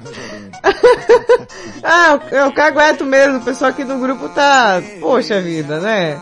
Rogerinho? 0.06 0.52
ah, 1.84 2.20
eu, 2.32 2.52
cagueto 2.54 3.06
mesmo, 3.06 3.38
o 3.40 3.42
pessoal 3.44 3.72
aqui 3.72 3.84
do 3.84 3.98
grupo 3.98 4.30
tá, 4.30 4.82
poxa 5.00 5.42
vida, 5.42 5.80
né? 5.80 6.22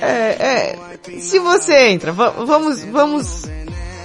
É, 0.00 0.06
é, 0.06 0.78
se 1.20 1.38
você 1.38 1.88
entra, 1.88 2.12
va- 2.12 2.30
vamos, 2.30 2.82
vamos, 2.84 3.44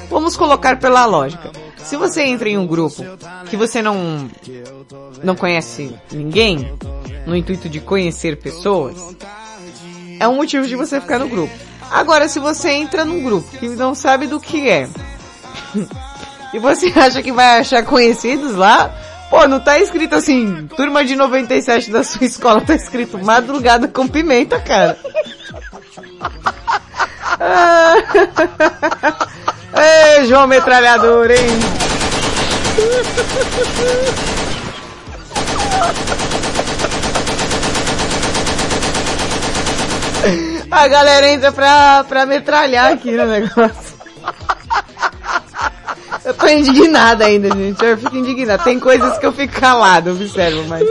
vamos 0.10 0.38
colocar 0.38 0.78
pela 0.80 1.06
lógica. 1.06 1.52
Se 1.78 1.96
você 1.98 2.22
entra 2.24 2.48
em 2.48 2.58
um 2.58 2.68
grupo 2.68 3.04
que 3.50 3.58
você 3.58 3.82
não, 3.82 4.30
não 5.24 5.36
conhece 5.36 5.94
ninguém, 6.12 6.72
no 7.26 7.36
intuito 7.36 7.68
de 7.68 7.80
conhecer 7.80 8.38
pessoas, 8.40 8.96
é 10.20 10.28
um 10.28 10.36
motivo 10.36 10.68
de 10.68 10.76
você 10.76 11.02
ficar 11.02 11.18
no 11.20 11.28
grupo. 11.28 11.54
Agora, 11.90 12.30
se 12.30 12.40
você 12.40 12.70
entra 12.72 13.04
num 13.04 13.24
grupo 13.24 13.50
que 13.58 13.68
não 13.70 13.94
sabe 13.96 14.28
do 14.28 14.40
que 14.40 14.70
é, 14.70 14.88
e 16.54 16.60
você 16.60 16.92
acha 16.96 17.22
que 17.22 17.32
vai 17.32 17.60
achar 17.60 17.84
conhecidos 17.84 18.56
lá, 18.56 18.92
pô, 19.30 19.48
não 19.48 19.60
tá 19.60 19.78
escrito 19.80 20.16
assim, 20.16 20.68
turma 20.76 21.06
de 21.06 21.16
97 21.16 21.92
da 21.92 22.04
sua 22.04 22.26
escola, 22.26 22.62
tá 22.62 22.74
escrito 22.76 23.24
madrugada 23.24 23.88
com 23.88 24.08
pimenta, 24.08 24.60
cara. 24.60 24.98
Ei, 29.74 30.26
João 30.26 30.48
Metralhador, 30.48 31.32
hein? 31.32 31.38
A 40.72 40.88
galera 40.88 41.30
entra 41.30 41.52
pra, 41.52 42.06
pra 42.08 42.26
metralhar 42.26 42.94
aqui 42.94 43.12
no 43.12 43.26
negócio. 43.26 43.91
Eu 46.24 46.34
tô 46.34 46.48
indignada 46.48 47.26
ainda, 47.26 47.50
gente. 47.56 47.84
Eu 47.84 47.98
fico 47.98 48.16
indignada. 48.16 48.64
Tem 48.64 48.80
coisas 48.80 49.18
que 49.18 49.26
eu 49.26 49.32
fico 49.32 49.60
calado, 49.60 50.12
observo, 50.12 50.68
mas 50.68 50.86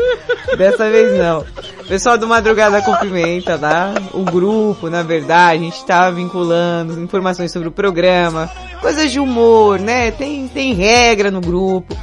dessa 0.56 0.90
vez 0.90 1.18
não. 1.18 1.44
Pessoal 1.86 2.16
do 2.16 2.26
Madrugada 2.26 2.80
com 2.82 2.96
Pimenta, 2.96 3.58
tá? 3.58 3.92
O 4.12 4.24
grupo, 4.24 4.88
na 4.88 5.02
verdade, 5.02 5.60
a 5.60 5.64
gente 5.64 5.84
tá 5.84 6.10
vinculando 6.10 7.00
informações 7.00 7.52
sobre 7.52 7.68
o 7.68 7.72
programa, 7.72 8.50
coisas 8.80 9.10
de 9.10 9.20
humor, 9.20 9.78
né? 9.78 10.10
Tem, 10.10 10.48
tem 10.48 10.72
regra 10.72 11.30
no 11.30 11.40
grupo. 11.40 11.96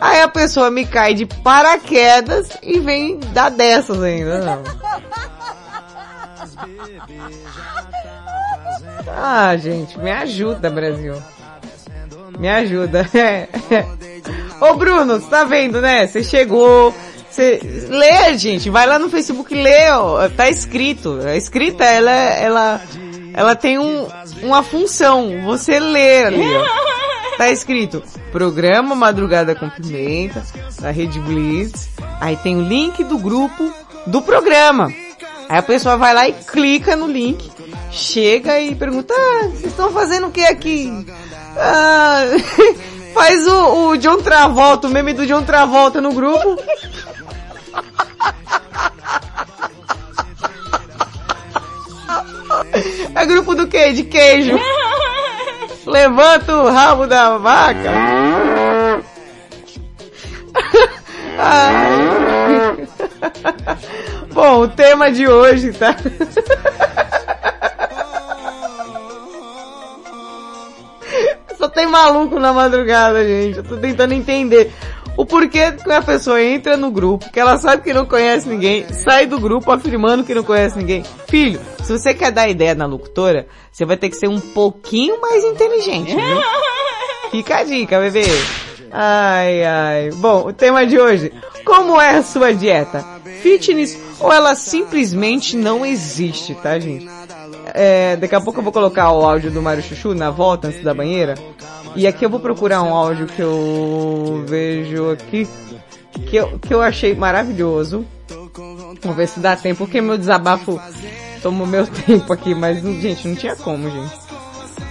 Aí 0.00 0.20
a 0.20 0.28
pessoa 0.28 0.70
me 0.70 0.84
cai 0.86 1.14
de 1.14 1.26
paraquedas 1.26 2.48
e 2.62 2.78
vem 2.78 3.18
dar 3.32 3.50
dessas 3.50 4.02
ainda, 4.02 4.40
não. 4.44 4.62
Ah, 9.16 9.56
gente, 9.56 9.98
me 9.98 10.10
ajuda, 10.10 10.70
Brasil. 10.70 11.14
Me 12.38 12.48
ajuda. 12.48 13.08
Ô 14.60 14.74
Bruno, 14.74 15.20
tá 15.20 15.44
vendo, 15.44 15.80
né? 15.80 16.06
Você 16.06 16.22
chegou, 16.22 16.94
você 17.30 17.60
lê, 17.88 18.36
gente, 18.36 18.70
vai 18.70 18.86
lá 18.86 18.98
no 18.98 19.08
Facebook 19.08 19.54
e 19.54 19.62
lê, 19.62 19.90
ó, 19.90 20.28
tá 20.28 20.48
escrito. 20.48 21.20
A 21.24 21.36
escrita, 21.36 21.84
ela, 21.84 22.10
ela, 22.10 22.82
ela 23.32 23.54
tem 23.54 23.78
um, 23.78 24.08
uma 24.42 24.62
função, 24.62 25.42
você 25.44 25.78
lê 25.78 26.24
ali, 26.24 26.56
ó. 26.56 26.88
Tá 27.38 27.50
escrito, 27.50 28.02
programa 28.32 28.96
Madrugada 28.96 29.54
com 29.54 29.70
Pimenta, 29.70 30.42
da 30.80 30.90
Rede 30.90 31.20
Blitz, 31.20 31.88
aí 32.20 32.36
tem 32.36 32.56
o 32.56 32.62
link 32.62 33.04
do 33.04 33.16
grupo 33.16 33.72
do 34.04 34.20
programa. 34.20 34.92
Aí 35.48 35.56
a 35.56 35.62
pessoa 35.62 35.96
vai 35.96 36.12
lá 36.12 36.28
e 36.28 36.32
clica 36.32 36.96
no 36.96 37.06
link, 37.06 37.48
chega 37.90 38.60
e 38.60 38.74
pergunta, 38.74 39.14
ah, 39.14 39.48
vocês 39.48 39.66
estão 39.66 39.92
fazendo 39.92 40.28
o 40.28 40.30
que 40.30 40.42
aqui? 40.42 41.06
Ah, 41.56 42.22
faz 43.14 43.46
o, 43.46 43.88
o 43.88 43.96
John 43.96 44.18
Travolta, 44.18 44.86
o 44.86 44.90
meme 44.90 45.12
do 45.12 45.26
John 45.26 45.42
Travolta 45.42 46.00
no 46.00 46.12
grupo. 46.12 46.56
É 53.14 53.26
grupo 53.26 53.54
do 53.54 53.66
quê? 53.66 53.92
De 53.92 54.04
queijo. 54.04 54.58
Levanta 55.86 56.54
o 56.54 56.70
rabo 56.70 57.06
da 57.06 57.38
vaca. 57.38 57.90
Bom, 64.32 64.62
o 64.62 64.68
tema 64.68 65.10
de 65.10 65.26
hoje, 65.26 65.72
tá? 65.72 65.96
tem 71.78 71.86
maluco 71.86 72.40
na 72.40 72.52
madrugada, 72.52 73.24
gente. 73.24 73.58
Eu 73.58 73.62
tô 73.62 73.76
tentando 73.76 74.12
entender 74.12 74.72
o 75.16 75.24
porquê 75.24 75.70
que 75.70 75.92
a 75.92 76.02
pessoa 76.02 76.42
entra 76.42 76.76
no 76.76 76.90
grupo, 76.90 77.30
que 77.30 77.38
ela 77.38 77.56
sabe 77.56 77.84
que 77.84 77.94
não 77.94 78.04
conhece 78.04 78.48
ninguém, 78.48 78.92
sai 78.92 79.26
do 79.26 79.38
grupo 79.38 79.70
afirmando 79.70 80.24
que 80.24 80.34
não 80.34 80.42
conhece 80.42 80.76
ninguém. 80.76 81.04
Filho, 81.28 81.60
se 81.84 81.92
você 81.92 82.12
quer 82.12 82.32
dar 82.32 82.48
ideia 82.48 82.74
na 82.74 82.84
locutora, 82.84 83.46
você 83.70 83.84
vai 83.84 83.96
ter 83.96 84.08
que 84.08 84.16
ser 84.16 84.28
um 84.28 84.40
pouquinho 84.40 85.20
mais 85.20 85.44
inteligente, 85.44 86.16
viu? 86.16 86.42
Fica 87.30 87.58
a 87.58 87.62
dica, 87.62 88.00
bebê. 88.00 88.24
Ai, 88.90 89.64
ai. 89.64 90.10
Bom, 90.14 90.48
o 90.48 90.52
tema 90.52 90.84
de 90.84 90.98
hoje. 90.98 91.32
Como 91.64 92.00
é 92.00 92.16
a 92.16 92.22
sua 92.24 92.52
dieta? 92.52 93.04
Fitness 93.40 93.96
ou 94.18 94.32
ela 94.32 94.56
simplesmente 94.56 95.56
não 95.56 95.86
existe, 95.86 96.54
tá, 96.56 96.76
gente? 96.78 97.06
É, 97.74 98.16
daqui 98.16 98.34
a 98.34 98.40
pouco 98.40 98.60
eu 98.60 98.64
vou 98.64 98.72
colocar 98.72 99.10
o 99.12 99.24
áudio 99.24 99.50
do 99.50 99.60
Mário 99.62 99.82
Chuchu 99.82 100.14
na 100.14 100.30
volta 100.30 100.68
antes 100.68 100.82
da 100.82 100.94
banheira. 100.94 101.34
E 101.94 102.06
aqui 102.06 102.24
eu 102.24 102.30
vou 102.30 102.40
procurar 102.40 102.82
um 102.82 102.94
áudio 102.94 103.26
que 103.26 103.40
eu 103.40 104.44
vejo 104.46 105.10
aqui. 105.10 105.48
que 106.26 106.36
eu, 106.36 106.58
que 106.58 106.72
eu 106.72 106.80
achei 106.82 107.14
maravilhoso. 107.14 108.04
Vamos 109.02 109.16
ver 109.16 109.28
se 109.28 109.40
dá 109.40 109.56
tempo, 109.56 109.78
porque 109.78 110.00
meu 110.00 110.18
desabafo 110.18 110.80
tomou 111.42 111.66
meu 111.66 111.86
tempo 112.06 112.32
aqui, 112.32 112.54
mas, 112.54 112.82
gente, 112.82 113.28
não 113.28 113.36
tinha 113.36 113.56
como, 113.56 113.90
gente. 113.90 114.14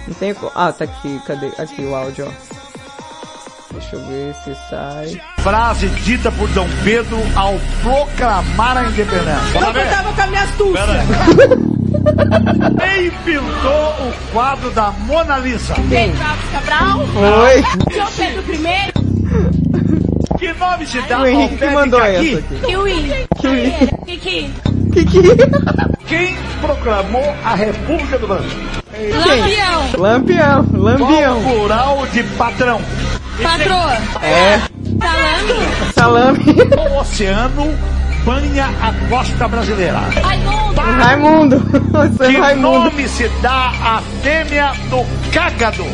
Não 0.06 0.14
tem 0.14 0.34
como. 0.34 0.50
Ah, 0.54 0.72
tá 0.72 0.84
aqui, 0.84 1.20
cadê? 1.26 1.50
Aqui 1.58 1.82
o 1.82 1.94
áudio, 1.94 2.26
ó. 2.28 2.48
Deixa 3.72 3.96
eu 3.96 4.06
ver 4.06 4.34
se 4.34 4.54
sai. 4.70 5.20
Frase 5.40 5.88
dita 5.88 6.32
por 6.32 6.48
Dom 6.48 6.66
Pedro 6.82 7.18
ao 7.36 7.54
proclamar 7.82 8.78
a 8.78 8.84
independência. 8.84 9.58
Eu 9.58 9.90
tava 9.90 10.12
com 10.12 10.20
a 10.20 10.26
minha 10.26 10.42
astúcia. 10.42 11.68
Quem 12.78 13.10
pintou 13.24 13.90
o 14.08 14.12
quadro 14.32 14.70
da 14.70 14.90
Mona 14.90 15.38
Lisa? 15.38 15.74
Pedro 15.88 16.18
Alves 16.24 16.50
Cabral? 16.52 16.98
Oi. 17.00 17.64
João 17.94 18.08
Pedro 18.16 18.54
I? 18.54 18.92
Que 20.38 20.52
nome 20.52 20.86
se 20.86 21.00
dá 21.02 21.16
O 21.18 21.20
ao 21.20 21.26
Henrique 21.26 21.56
que 21.56 21.66
de 21.68 21.74
mandou 21.74 22.00
Caqui? 22.00 22.28
essa 22.34 22.38
aqui. 22.38 22.66
Kiwi. 22.66 23.26
Kiwi. 23.40 23.72
Kiki. 24.06 24.52
Quem 26.06 26.34
proclamou 26.60 27.34
a 27.44 27.54
República 27.54 28.18
do 28.18 28.26
Brasil? 28.28 28.58
Lampião. 29.14 29.90
Lampião, 29.98 30.66
lampião. 30.72 31.42
Qual 31.42 31.54
o 31.54 31.58
plural 31.58 32.06
de 32.12 32.22
patrão? 32.22 32.80
Patroa. 33.42 33.96
É, 34.22 34.60
Salame. 35.94 35.94
salame. 35.94 36.44
O 36.90 37.00
oceano 37.00 37.78
banha 38.28 38.66
a 38.82 38.92
costa 39.08 39.48
brasileira. 39.48 40.00
Raimundo. 40.22 40.80
Raimundo. 40.80 41.58
Você 41.90 42.26
Que 42.28 42.36
é 42.36 42.40
Raimundo. 42.40 42.78
nome 42.84 43.08
se 43.08 43.26
dá 43.40 43.72
à 43.82 44.02
fêmea 44.22 44.72
do 44.90 45.32
cágado? 45.32 45.86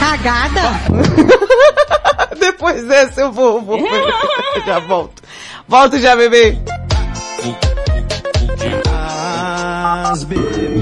Cagada? 0.00 0.72
Depois 2.40 2.82
dessa 2.88 3.20
eu 3.20 3.32
vou, 3.32 3.60
vou. 3.60 3.78
já 4.66 4.78
volto. 4.80 5.22
Volto 5.68 6.00
já, 6.00 6.16
bebê. 6.16 6.56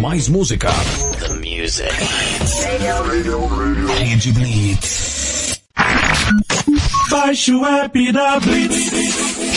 Mais 0.00 0.28
música. 0.28 0.70
The 1.18 1.34
music. 1.34 1.90
Rede 3.98 4.32
Blitz. 4.32 5.60
Baixe 7.10 7.52
o 7.52 7.66
app 7.66 8.12
da 8.12 8.38
Blitz. 8.38 9.29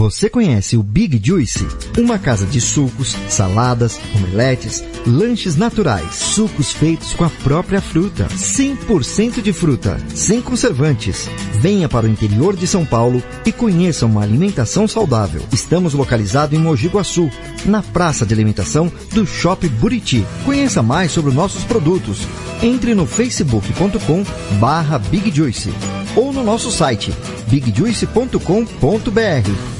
Você 0.00 0.30
conhece 0.30 0.78
o 0.78 0.82
Big 0.82 1.20
Juice? 1.22 1.68
Uma 1.98 2.18
casa 2.18 2.46
de 2.46 2.58
sucos, 2.58 3.14
saladas, 3.28 4.00
omeletes, 4.16 4.82
lanches 5.06 5.56
naturais, 5.56 6.14
sucos 6.14 6.72
feitos 6.72 7.12
com 7.12 7.22
a 7.22 7.28
própria 7.28 7.82
fruta, 7.82 8.26
100% 8.28 9.42
de 9.42 9.52
fruta, 9.52 9.98
sem 10.14 10.40
conservantes. 10.40 11.28
Venha 11.60 11.86
para 11.86 12.06
o 12.06 12.08
interior 12.08 12.56
de 12.56 12.66
São 12.66 12.86
Paulo 12.86 13.22
e 13.44 13.52
conheça 13.52 14.06
uma 14.06 14.22
alimentação 14.22 14.88
saudável. 14.88 15.42
Estamos 15.52 15.92
localizados 15.92 16.58
em 16.58 16.62
Mogi 16.62 16.88
Guaçu, 16.88 17.30
na 17.66 17.82
praça 17.82 18.24
de 18.24 18.32
alimentação 18.32 18.90
do 19.12 19.26
Shopping 19.26 19.68
Buriti. 19.68 20.24
Conheça 20.46 20.82
mais 20.82 21.12
sobre 21.12 21.30
nossos 21.30 21.62
produtos. 21.64 22.26
Entre 22.62 22.94
no 22.94 23.04
facebook.com 23.04 24.24
barra 24.58 24.98
Big 24.98 25.30
Juice 25.30 25.70
ou 26.16 26.32
no 26.32 26.42
nosso 26.42 26.70
site 26.70 27.12
bigjuice.com.br. 27.48 29.79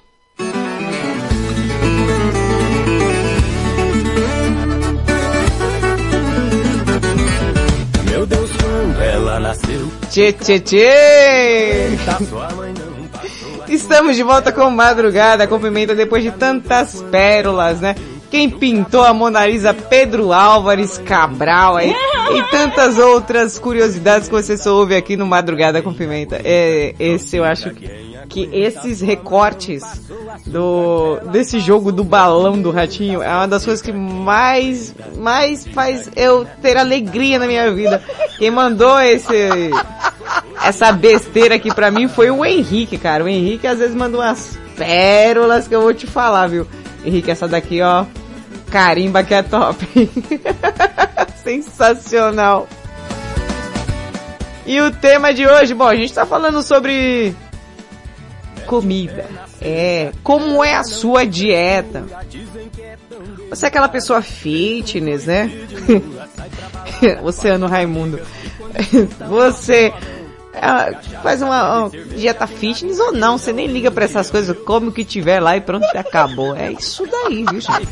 Tchê, 10.11 10.33
tchê, 10.33 10.59
tchê. 10.59 11.87
Estamos 13.69 14.17
de 14.17 14.23
volta 14.23 14.51
com 14.51 14.69
Madrugada 14.69 15.47
com 15.47 15.57
Pimenta 15.57 15.95
depois 15.95 16.21
de 16.21 16.31
tantas 16.31 17.01
pérolas, 17.03 17.79
né? 17.79 17.95
Quem 18.29 18.49
pintou 18.49 19.05
a 19.05 19.13
Mona 19.13 19.45
Lisa? 19.47 19.73
Pedro 19.73 20.33
Álvares 20.33 20.97
Cabral 20.97 21.77
aí. 21.77 21.95
E 22.33 22.43
tantas 22.51 22.97
outras 22.97 23.57
curiosidades 23.57 24.27
que 24.27 24.33
você 24.33 24.57
só 24.57 24.75
ouve 24.75 24.97
aqui 24.97 25.15
no 25.15 25.25
Madrugada 25.25 25.81
com 25.81 25.93
Pimenta. 25.93 26.41
É, 26.43 26.93
esse 26.99 27.37
eu 27.37 27.45
acho 27.45 27.69
que, 27.71 28.10
que 28.31 28.49
esses 28.53 29.01
recortes 29.01 29.83
do, 30.47 31.19
desse 31.31 31.59
jogo 31.59 31.91
do 31.91 32.01
balão 32.01 32.61
do 32.61 32.71
ratinho 32.71 33.21
é 33.21 33.27
uma 33.27 33.47
das 33.47 33.65
coisas 33.65 33.81
que 33.81 33.91
mais, 33.91 34.95
mais 35.17 35.67
faz 35.67 36.09
eu 36.15 36.47
ter 36.61 36.77
alegria 36.77 37.37
na 37.37 37.45
minha 37.45 37.69
vida. 37.73 38.01
Quem 38.37 38.49
mandou 38.49 38.97
esse, 39.01 39.69
essa 40.63 40.93
besteira 40.93 41.55
aqui 41.55 41.75
pra 41.75 41.91
mim 41.91 42.07
foi 42.07 42.31
o 42.31 42.45
Henrique, 42.45 42.97
cara. 42.97 43.25
O 43.25 43.27
Henrique 43.27 43.67
às 43.67 43.79
vezes 43.79 43.93
manda 43.93 44.17
umas 44.17 44.57
pérolas 44.77 45.67
que 45.67 45.75
eu 45.75 45.81
vou 45.81 45.93
te 45.93 46.07
falar, 46.07 46.47
viu? 46.47 46.65
Henrique, 47.03 47.31
essa 47.31 47.49
daqui, 47.49 47.81
ó. 47.81 48.05
Carimba 48.71 49.23
que 49.23 49.33
é 49.33 49.43
top. 49.43 49.85
Sensacional. 51.43 52.65
E 54.65 54.79
o 54.79 54.89
tema 54.89 55.33
de 55.33 55.45
hoje, 55.45 55.73
bom, 55.73 55.87
a 55.87 55.95
gente 55.95 56.13
tá 56.13 56.25
falando 56.25 56.63
sobre 56.63 57.35
comida. 58.61 59.25
É, 59.61 60.11
como 60.23 60.63
é 60.63 60.75
a 60.75 60.83
sua 60.83 61.25
dieta? 61.25 62.05
Você 63.49 63.65
é 63.65 63.67
aquela 63.67 63.89
pessoa 63.89 64.21
fitness, 64.21 65.25
né? 65.25 65.51
Oceano 67.23 67.67
Raimundo. 67.67 68.19
Você 69.27 69.93
ah, 70.53 70.91
faz 71.23 71.41
uma, 71.41 71.85
uma 71.85 71.89
dieta 71.89 72.45
fitness 72.45 72.99
ou 72.99 73.11
não, 73.11 73.37
você 73.37 73.51
nem 73.53 73.67
liga 73.67 73.89
pra 73.89 74.05
essas 74.05 74.29
coisas, 74.29 74.57
come 74.59 74.89
o 74.89 74.91
que 74.91 75.03
tiver 75.03 75.39
lá 75.39 75.57
e 75.57 75.61
pronto, 75.61 75.85
acabou. 75.95 76.55
É 76.55 76.71
isso 76.71 77.05
daí, 77.07 77.43
viu, 77.49 77.59
gente? 77.59 77.87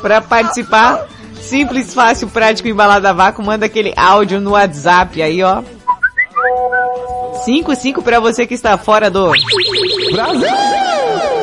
Pra 0.00 0.20
participar, 0.20 1.08
simples, 1.40 1.92
fácil, 1.92 2.28
prático, 2.28 2.68
embalado 2.68 3.08
a 3.08 3.12
vácuo, 3.12 3.44
manda 3.44 3.66
aquele 3.66 3.92
áudio 3.96 4.40
no 4.40 4.50
WhatsApp 4.50 5.20
aí, 5.20 5.42
ó. 5.42 5.64
55 7.46 8.02
pra 8.02 8.18
você 8.18 8.44
que 8.44 8.54
está 8.54 8.76
fora 8.76 9.08
do 9.08 9.30
Brasil. 10.10 10.48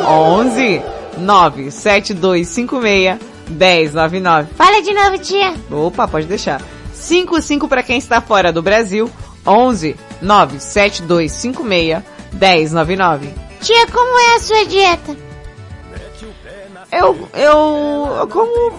11 0.06 0.82
97256 1.18 3.20
1099. 3.48 4.50
Fala 4.54 4.82
de 4.82 4.94
novo, 4.94 5.18
tia. 5.18 5.54
Opa, 5.72 6.06
pode 6.06 6.28
deixar. 6.28 6.62
55 6.94 7.70
para 7.70 7.82
quem 7.82 7.98
está 7.98 8.20
fora 8.20 8.52
do 8.52 8.62
Brasil. 8.62 9.10
11 9.48 9.96
97256 10.22 12.04
1099. 12.34 13.30
Tia, 13.62 13.88
como 13.88 14.20
é 14.20 14.36
a 14.36 14.40
sua 14.40 14.66
dieta? 14.66 15.16
Eu, 16.92 17.30
eu, 17.34 18.18
eu 18.20 18.28
como, 18.28 18.74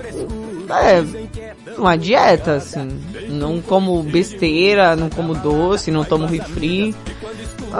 é, 0.70 1.74
uma 1.76 1.96
dieta, 1.96 2.56
assim. 2.56 3.00
Não 3.28 3.60
como 3.60 4.02
besteira, 4.02 4.96
não 4.96 5.08
como 5.08 5.34
doce, 5.34 5.90
não 5.90 6.04
tomo 6.04 6.26
refri. 6.26 6.94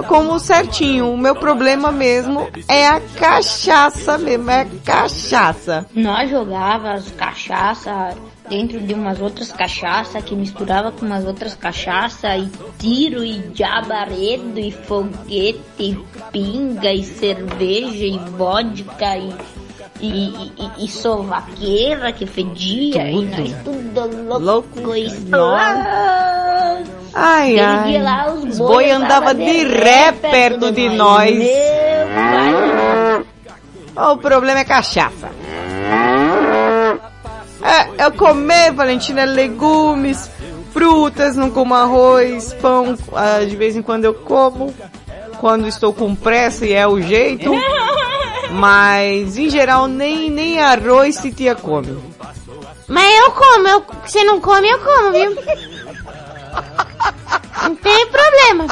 Como 0.09 0.39
certinho. 0.41 1.13
O 1.13 1.19
meu 1.19 1.37
problema 1.37 1.93
mesmo 1.93 2.49
é 2.69 2.89
a 2.89 3.01
cachaça 3.01 4.19
mesmo, 4.19 4.51
é 4.51 4.67
cachaça. 4.85 5.87
Nós 5.95 6.31
jogava 6.31 6.93
as 6.93 7.11
cachaça 7.13 8.17
dentro 8.49 8.81
de 8.81 8.93
umas 8.93 9.21
outras 9.21 9.51
cachaça 9.51 10.21
que 10.21 10.35
misturava 10.35 10.93
com 10.93 11.07
umas 11.07 11.25
outras 11.25 11.55
cachaça 11.55 12.37
e 12.37 12.51
tiro 12.79 13.25
e 13.25 13.43
jabaredo 13.55 14.59
e 14.59 14.71
foguete 14.71 15.63
e 15.79 15.99
pinga 16.31 16.93
e 16.93 17.03
cerveja 17.03 18.05
e 18.05 18.19
vodka 18.37 19.17
e 19.17 19.33
e, 20.01 20.53
e, 20.59 20.85
e 20.85 20.89
sovaqueira 20.89 22.13
que 22.13 22.27
fedia 22.27 23.11
e 23.11 23.25
nós 23.25 23.55
tudo 23.65 24.39
louco, 24.39 24.95
e 24.95 25.09
Nossa. 25.29 26.85
Ai, 27.15 27.61
ai. 27.61 28.03
lá, 28.03 28.33
os 28.33 28.59
boi 28.59 28.69
boi 28.69 28.91
andava 28.91 29.33
de 29.35 29.65
ré 29.65 30.11
perto 30.13 30.73
de 30.73 30.89
de 30.89 30.97
nós. 30.97 31.33
nós. 31.37 33.27
O 33.97 34.17
problema 34.17 34.61
é 34.61 34.65
cachaça. 34.65 35.31
É, 37.63 38.05
eu 38.05 38.13
comer, 38.13 38.73
Valentina, 38.73 39.25
legumes, 39.25 40.29
frutas, 40.73 41.37
não 41.37 41.51
como 41.51 41.73
arroz, 41.73 42.53
pão, 42.55 42.97
ah, 43.15 43.45
de 43.45 43.55
vez 43.55 43.77
em 43.77 43.83
quando 43.83 44.05
eu 44.05 44.13
como, 44.13 44.75
quando 45.41 45.69
estou 45.69 45.95
com 45.95 46.15
pressa 46.15 46.67
e 46.67 46.73
é 46.73 46.87
o 46.87 47.01
jeito. 47.01 47.53
Mas, 48.55 49.37
em 49.37 49.51
geral, 49.51 49.89
nem, 49.89 50.31
nem 50.31 50.61
arroz 50.61 51.17
se 51.17 51.33
tia 51.33 51.57
come. 51.57 51.99
Mas 52.87 53.19
eu 53.19 53.33
como, 53.33 53.67
eu, 53.67 53.85
você 54.07 54.23
não 54.23 54.41
come, 54.41 54.69
eu 54.69 54.79
como, 54.79 55.11
viu? 55.11 55.37
Não 57.65 57.75
tem 57.75 58.07
problema. 58.07 58.67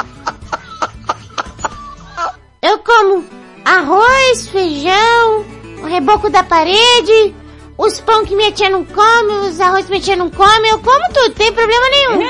Eu 2.61 2.79
como 2.79 3.25
arroz, 3.65 4.47
feijão, 4.47 5.45
o 5.81 5.85
reboco 5.85 6.29
da 6.29 6.43
parede, 6.43 7.35
os 7.77 7.99
pão 7.99 8.23
que 8.23 8.37
minha 8.37 8.53
tia 8.53 8.69
não 8.69 8.85
come, 8.85 9.49
os 9.49 9.59
arroz 9.59 9.83
que 9.83 9.91
minha 9.91 10.01
tia 10.01 10.15
não 10.15 10.29
come, 10.29 10.69
eu 10.69 10.79
como 10.79 11.05
tudo, 11.07 11.27
não 11.27 11.31
tem 11.31 11.51
problema 11.51 11.89
nenhum. 11.89 12.29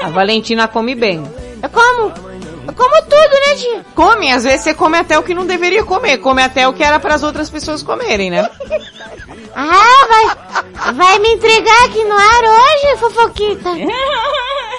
A 0.00 0.08
Valentina 0.08 0.66
come 0.68 0.94
bem. 0.94 1.22
Eu 1.62 1.68
como. 1.68 2.31
Eu 2.66 2.72
como 2.74 3.02
tudo, 3.02 3.14
né, 3.46 3.54
tia? 3.56 3.84
Come, 3.94 4.32
às 4.32 4.44
vezes 4.44 4.60
você 4.62 4.74
come 4.74 4.96
até 4.98 5.18
o 5.18 5.22
que 5.22 5.34
não 5.34 5.46
deveria 5.46 5.84
comer, 5.84 6.18
come 6.18 6.42
até 6.42 6.66
o 6.68 6.72
que 6.72 6.82
era 6.82 7.00
para 7.00 7.14
as 7.14 7.22
outras 7.22 7.50
pessoas 7.50 7.82
comerem, 7.82 8.30
né? 8.30 8.48
Ah, 9.54 10.06
vai, 10.08 10.94
vai 10.94 11.18
me 11.18 11.34
entregar 11.34 11.84
aqui 11.84 12.02
no 12.04 12.14
ar 12.14 12.42
hoje, 12.42 12.96
fofoquita? 12.98 13.68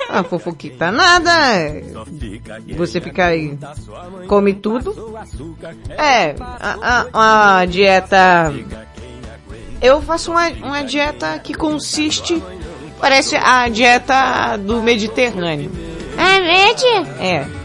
Ah, 0.10 0.24
fofoquita 0.24 0.92
nada. 0.92 1.32
Você 2.76 3.00
fica 3.00 3.26
aí, 3.28 3.56
come 4.28 4.54
tudo. 4.56 5.16
É, 5.90 6.36
a, 6.40 7.06
a, 7.14 7.60
a 7.60 7.66
dieta... 7.66 8.52
Eu 9.80 10.02
faço 10.02 10.32
uma, 10.32 10.48
uma 10.50 10.84
dieta 10.84 11.38
que 11.40 11.54
consiste... 11.54 12.42
Parece 13.00 13.36
a 13.36 13.68
dieta 13.68 14.58
do 14.58 14.82
Mediterrâneo. 14.82 15.72
Ah, 16.18 16.40
é, 16.40 16.74
tia? 16.74 17.02
É. 17.20 17.63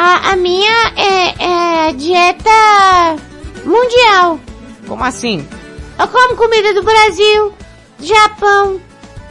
A, 0.00 0.30
a 0.30 0.36
minha 0.36 0.92
é, 0.94 1.88
é 1.88 1.92
dieta 1.92 3.16
mundial. 3.64 4.38
Como 4.86 5.02
assim? 5.02 5.44
Eu 5.98 6.06
como 6.06 6.36
comida 6.36 6.72
do 6.72 6.84
Brasil, 6.84 7.52
Japão, 7.98 8.80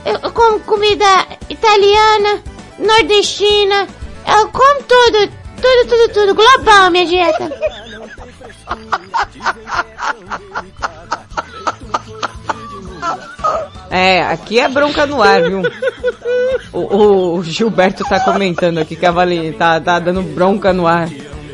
eu, 0.06 0.20
eu 0.22 0.30
como 0.34 0.60
comida 0.60 1.06
italiana, 1.50 2.44
nordestina, 2.78 3.88
eu 4.28 4.50
como 4.50 4.84
tudo, 4.84 5.32
tudo, 5.56 5.88
tudo, 5.88 6.14
tudo, 6.14 6.36
global 6.36 6.88
a 6.88 6.90
minha 6.90 7.06
dieta. 7.06 7.48
É, 13.90 14.24
aqui 14.24 14.60
é 14.60 14.68
bronca 14.68 15.06
no 15.06 15.22
ar, 15.22 15.42
viu? 15.44 15.62
O, 16.74 17.38
o 17.38 17.44
Gilberto 17.44 18.04
tá 18.04 18.20
comentando 18.20 18.78
aqui 18.80 18.96
que 18.96 19.06
a 19.06 19.12
Valentina 19.12 19.58
tá, 19.58 19.80
tá 19.80 20.00
dando 20.00 20.22
bronca 20.22 20.74
no 20.74 20.86
ar. 20.86 21.10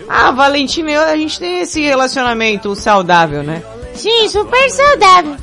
Ah, 0.09 0.31
Valentina 0.31 0.91
e 0.91 0.93
eu, 0.93 1.01
a 1.01 1.15
gente 1.15 1.39
tem 1.39 1.61
esse 1.61 1.81
relacionamento 1.81 2.75
saudável, 2.75 3.43
né? 3.43 3.63
Sim, 3.93 4.27
super 4.27 4.69
saudável. 4.69 5.35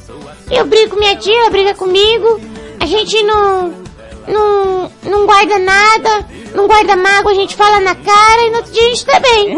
Eu 0.51 0.67
brigo 0.67 0.91
com 0.91 0.97
minha 0.97 1.17
tia, 1.17 1.33
ela 1.33 1.51
briga 1.51 1.75
comigo, 1.75 2.41
a 2.81 2.87
gente 2.87 3.23
não, 3.23 3.73
não, 4.27 4.91
não 5.05 5.27
guarda 5.27 5.59
nada, 5.59 6.27
não 6.55 6.67
guarda 6.67 6.97
mágoa, 6.97 7.33
a 7.33 7.35
gente 7.35 7.55
fala 7.55 7.81
na 7.81 7.95
cara 7.95 8.43
e 8.47 8.51
no 8.51 8.57
outro 8.57 8.73
dia 8.73 8.83
a 8.83 8.89
gente 8.89 9.07
tá 9.07 9.21
bem. 9.21 9.57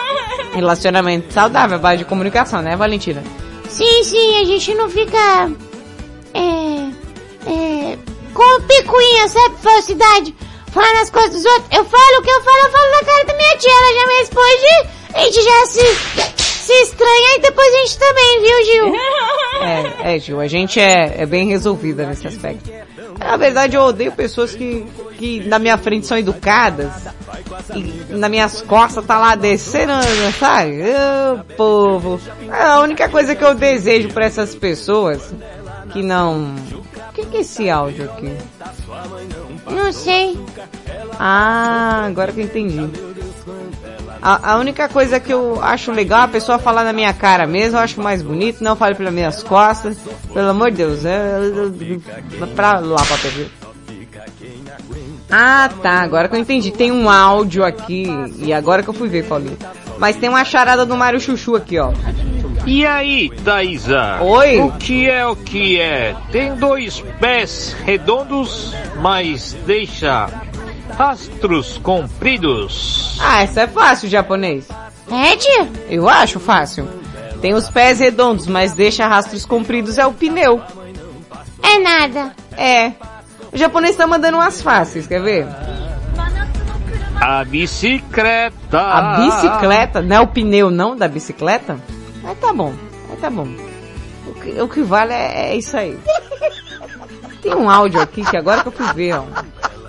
Relacionamento 0.54 1.32
saudável, 1.32 1.78
base 1.78 1.98
de 1.98 2.04
comunicação, 2.06 2.62
né, 2.62 2.74
Valentina? 2.74 3.22
Sim, 3.68 4.02
sim, 4.02 4.40
a 4.40 4.44
gente 4.44 4.74
não 4.74 4.88
fica. 4.88 5.50
É. 6.34 7.50
É. 7.50 7.98
Com 8.32 8.62
picuinha, 8.62 9.28
sabe? 9.28 9.56
Falsidade. 9.62 10.34
Falando 10.72 10.96
as 11.02 11.10
coisas 11.10 11.32
dos 11.32 11.44
outros. 11.44 11.66
Eu 11.72 11.84
falo 11.84 12.18
o 12.18 12.22
que 12.22 12.30
eu 12.30 12.42
falo, 12.42 12.58
eu 12.64 12.70
falo 12.70 12.90
na 12.90 13.04
cara 13.04 13.24
da 13.24 13.34
minha 13.34 13.56
tia. 13.56 13.70
Ela 13.70 14.00
já 14.00 14.06
me 14.06 14.14
responde. 14.14 14.90
A 15.14 15.20
gente 15.24 15.42
já 15.42 15.66
se. 15.66 16.40
Se 16.60 16.72
estranha 16.82 17.36
e 17.36 17.40
depois 17.40 17.74
a 17.74 17.78
gente 17.78 17.98
também, 17.98 18.40
viu, 18.42 18.64
Gil? 18.64 18.94
É, 19.60 20.14
é, 20.14 20.18
Gil, 20.20 20.40
a 20.40 20.46
gente 20.46 20.78
é, 20.78 21.22
é 21.22 21.26
bem 21.26 21.48
resolvida 21.48 22.06
nesse 22.06 22.28
aspecto. 22.28 22.70
Na 23.18 23.36
verdade, 23.36 23.76
eu 23.76 23.82
odeio 23.82 24.12
pessoas 24.12 24.54
que, 24.54 24.86
que 25.18 25.40
na 25.48 25.58
minha 25.58 25.76
frente 25.76 26.06
são 26.06 26.16
educadas 26.16 26.92
e 27.74 28.14
nas 28.14 28.30
minhas 28.30 28.62
costas 28.62 29.04
tá 29.04 29.18
lá 29.18 29.34
descendo, 29.34 29.92
sabe? 30.38 30.80
Ô, 30.82 31.54
povo. 31.56 32.20
É 32.48 32.62
a 32.62 32.80
única 32.80 33.08
coisa 33.08 33.34
que 33.34 33.44
eu 33.44 33.54
desejo 33.54 34.10
pra 34.10 34.26
essas 34.26 34.54
pessoas 34.54 35.34
que 35.92 36.02
não... 36.02 36.54
O 37.08 37.12
que, 37.12 37.26
que 37.26 37.36
é 37.38 37.40
esse 37.40 37.68
áudio 37.68 38.04
aqui? 38.04 38.36
Não 39.70 39.92
sei. 39.92 40.38
Ah, 41.18 42.04
agora 42.06 42.32
que 42.32 42.40
eu 42.40 42.44
entendi. 42.44 42.88
A, 44.22 44.52
a 44.52 44.58
única 44.58 44.88
coisa 44.88 45.18
que 45.18 45.32
eu 45.32 45.62
acho 45.62 45.90
legal 45.92 46.20
é 46.20 46.24
a 46.24 46.28
pessoa 46.28 46.58
falar 46.58 46.84
na 46.84 46.92
minha 46.92 47.12
cara 47.12 47.46
mesmo, 47.46 47.78
eu 47.78 47.82
acho 47.82 48.00
mais 48.00 48.22
bonito, 48.22 48.62
não 48.62 48.76
fale 48.76 48.94
pelas 48.94 49.12
minhas 49.12 49.42
costas. 49.42 49.96
Pelo 50.32 50.48
amor 50.48 50.70
de 50.70 50.78
Deus, 50.78 51.04
é, 51.04 51.16
é, 51.16 52.42
é 52.42 52.46
pra 52.54 52.78
lá 52.78 53.02
pra 53.04 53.16
TV. 53.16 53.48
Ah, 55.30 55.70
tá, 55.82 56.00
agora 56.00 56.28
que 56.28 56.34
eu 56.34 56.40
entendi. 56.40 56.70
Tem 56.70 56.90
um 56.90 57.08
áudio 57.08 57.64
aqui, 57.64 58.06
e 58.38 58.52
agora 58.52 58.82
que 58.82 58.88
eu 58.88 58.94
fui 58.94 59.08
ver, 59.08 59.24
Paulinho. 59.24 59.56
Mas 59.98 60.16
tem 60.16 60.28
uma 60.28 60.44
charada 60.44 60.84
do 60.84 60.96
Mário 60.96 61.20
Chuchu 61.20 61.54
aqui, 61.54 61.78
ó. 61.78 61.92
E 62.66 62.84
aí, 62.84 63.30
Thaisa? 63.44 64.18
Oi? 64.20 64.60
O 64.60 64.72
que 64.72 65.08
é 65.08 65.26
o 65.26 65.34
que 65.34 65.80
é? 65.80 66.14
Tem 66.30 66.54
dois 66.54 67.00
pés 67.18 67.74
redondos, 67.84 68.74
mas 69.00 69.56
deixa 69.66 70.28
rastros 70.96 71.78
compridos. 71.78 73.18
Ah, 73.20 73.42
essa 73.42 73.62
é 73.62 73.66
fácil, 73.66 74.08
japonês. 74.08 74.68
É, 75.10 75.36
tia? 75.36 75.68
Eu 75.88 76.08
acho 76.08 76.38
fácil. 76.38 76.86
Tem 77.40 77.54
os 77.54 77.68
pés 77.70 77.98
redondos, 77.98 78.46
mas 78.46 78.74
deixa 78.74 79.06
rastros 79.06 79.46
compridos 79.46 79.96
é 79.96 80.06
o 80.06 80.12
pneu. 80.12 80.60
É 81.62 81.78
nada. 81.78 82.34
É. 82.56 82.92
O 83.52 83.56
japonês 83.56 83.96
tá 83.96 84.06
mandando 84.06 84.36
umas 84.36 84.60
fáceis, 84.60 85.06
quer 85.06 85.22
ver? 85.22 85.46
A 87.20 87.42
bicicleta. 87.44 88.80
A 88.80 89.16
bicicleta, 89.16 90.02
não 90.02 90.16
é 90.16 90.20
o 90.20 90.26
pneu 90.26 90.70
não 90.70 90.96
da 90.96 91.08
bicicleta? 91.08 91.78
Mas 92.22 92.38
tá 92.38 92.52
bom, 92.52 92.74
mas 93.08 93.20
tá 93.20 93.30
bom. 93.30 93.48
O 94.26 94.34
que, 94.34 94.60
o 94.60 94.68
que 94.68 94.82
vale 94.82 95.12
é, 95.12 95.50
é 95.50 95.56
isso 95.56 95.76
aí. 95.76 95.98
Tem 97.42 97.54
um 97.54 97.70
áudio 97.70 98.00
aqui 98.00 98.24
que 98.24 98.36
agora 98.36 98.62
que 98.62 98.68
eu 98.68 98.72
fui 98.72 98.86
ver, 98.94 99.14
ó. 99.14 99.24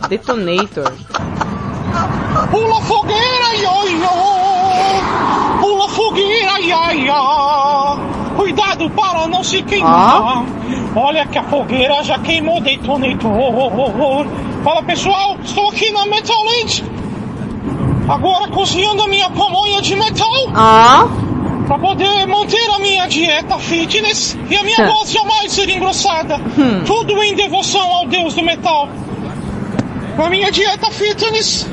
Detonator. 0.07 0.91
Pula 2.49 2.81
fogueira, 2.81 3.55
ioiô! 3.55 4.07
Pula 5.59 5.89
fogueira, 5.89 6.59
iaia! 6.61 7.13
Cuidado 8.35 8.89
para 8.91 9.27
não 9.27 9.43
se 9.43 9.61
queimar! 9.63 10.45
Olha 10.95 11.25
que 11.27 11.37
a 11.37 11.43
fogueira 11.43 12.03
já 12.03 12.17
queimou 12.19 12.61
detonator! 12.61 14.25
Fala 14.63 14.83
pessoal, 14.83 15.37
estou 15.43 15.69
aqui 15.69 15.91
na 15.91 16.05
Metal 16.05 16.43
Land! 16.43 16.83
Agora 18.07 18.47
cozinhando 18.49 19.03
a 19.03 19.07
minha 19.07 19.29
pamonha 19.29 19.81
de 19.81 19.95
metal! 19.95 20.27
Ah! 20.55 21.05
Pra 21.71 21.79
poder 21.79 22.27
manter 22.27 22.69
a 22.69 22.79
minha 22.79 23.07
dieta 23.07 23.57
fitness 23.57 24.37
e 24.49 24.57
a 24.57 24.61
minha 24.61 24.85
voz 24.87 25.09
jamais 25.09 25.53
ser 25.53 25.69
engrossada! 25.69 26.37
Tudo 26.85 27.23
em 27.23 27.33
devoção 27.33 27.89
ao 27.93 28.07
deus 28.07 28.33
do 28.33 28.43
metal! 28.43 28.89
Na 30.17 30.29
minha 30.29 30.51
dieta 30.51 30.91
fitness, 30.91 31.65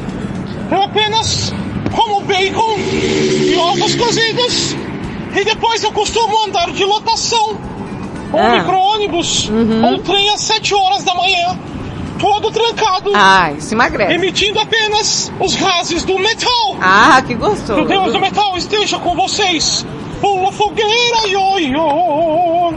eu 0.71 0.83
apenas 0.85 1.53
como 1.97 2.21
bacon 2.21 2.77
e 2.79 3.57
ovos 3.57 3.97
cozidos 3.97 4.77
E 5.35 5.45
depois 5.45 5.83
eu 5.83 5.91
costumo 5.91 6.45
andar 6.45 6.71
de 6.71 6.85
lotação. 6.85 7.59
Ou 8.33 8.39
Ah. 8.39 8.51
micro-ônibus, 8.51 9.51
ou 9.51 9.99
trem 9.99 10.31
às 10.31 10.43
7 10.43 10.77
horas 10.77 11.03
da 11.03 11.13
manhã. 11.17 11.59
Todo 12.19 12.51
trancado. 12.51 13.13
Ah, 13.15 13.53
isso 13.53 13.75
emagrece. 13.75 14.13
Emitindo 14.13 14.59
apenas 14.61 15.33
os 15.41 15.55
gases 15.57 16.05
do 16.05 16.19
metal. 16.19 16.77
Ah, 16.81 17.23
que 17.27 17.35
gostoso. 17.35 17.75
Que 17.75 17.81
o 17.81 17.85
Deus 17.85 18.13
do 18.13 18.21
metal 18.21 18.57
esteja 18.57 18.99
com 18.99 19.15
vocês. 19.15 19.87
Pula 20.21 20.51
fogueira, 20.53 21.29
ioiô. 21.29 22.75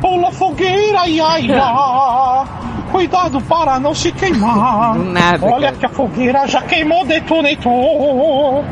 Pula 0.00 0.30
fogueira, 0.32 1.08
iaia. 1.08 1.62
Cuidado 2.92 3.40
para 3.40 3.80
não 3.80 3.92
se 3.92 4.12
queimar. 4.12 4.94
Do 4.94 5.02
nada, 5.02 5.44
Olha 5.44 5.72
que 5.72 5.84
a 5.84 5.88
fogueira 5.88 6.46
já 6.46 6.62
queimou 6.62 7.04
detonator. 7.04 8.64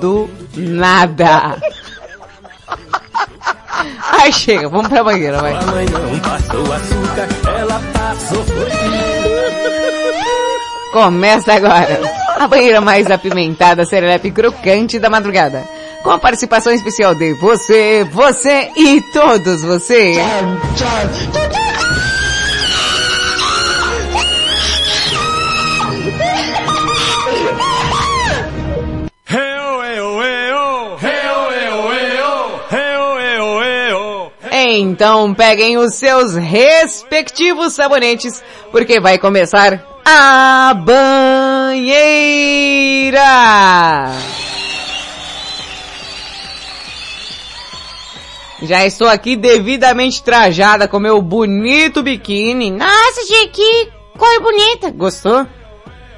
Do 0.00 0.28
nada. 0.56 1.56
Ai, 4.20 4.32
chega, 4.32 4.68
vamos 4.68 4.88
pra 4.88 5.02
banheira, 5.04 5.40
vai. 5.40 5.54
não 5.54 6.18
passou 6.20 6.72
açúcar, 6.72 7.28
ela 7.70 7.80
passou 7.92 8.44
Começa 10.92 11.52
agora. 11.52 12.00
A 12.36 12.48
banheira 12.48 12.80
mais 12.80 13.08
apimentada, 13.08 13.86
serelepe 13.86 14.32
crocante 14.32 14.98
da 14.98 15.08
madrugada. 15.08 15.62
Com 16.02 16.10
a 16.10 16.18
participação 16.18 16.72
especial 16.72 17.14
de 17.14 17.32
você, 17.34 18.04
você 18.10 18.70
e 18.76 19.00
todos 19.12 19.62
vocês. 19.62 20.18
Então 35.00 35.32
peguem 35.32 35.78
os 35.78 35.94
seus 35.94 36.34
respectivos 36.34 37.72
sabonetes, 37.72 38.44
porque 38.70 39.00
vai 39.00 39.16
começar 39.16 39.82
a 40.04 40.74
banheira! 40.74 41.72
Já 48.60 48.84
estou 48.84 49.08
aqui 49.08 49.36
devidamente 49.36 50.22
trajada 50.22 50.86
com 50.86 50.98
meu 50.98 51.22
bonito 51.22 52.02
biquíni. 52.02 52.70
Nossa, 52.70 53.26
gente, 53.26 53.52
que 53.52 53.88
cor 54.18 54.42
bonita. 54.42 54.90
Gostou? 54.90 55.46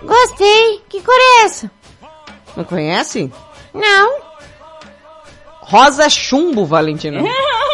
Gostei. 0.02 0.80
Que 0.88 1.00
cor 1.00 1.14
é 1.14 1.44
essa? 1.44 1.70
Não 2.56 2.64
conhece? 2.64 3.32
Não. 3.72 4.16
Rosa 5.60 6.10
chumbo, 6.10 6.66
Valentina. 6.66 7.22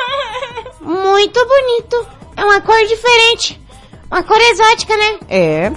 Muito 0.89 1.47
bonito. 1.47 2.06
É 2.35 2.43
uma 2.43 2.62
cor 2.62 2.78
diferente. 2.86 3.60
Uma 4.10 4.23
cor 4.23 4.40
exótica, 4.40 4.97
né? 4.97 5.19
É. 5.28 5.73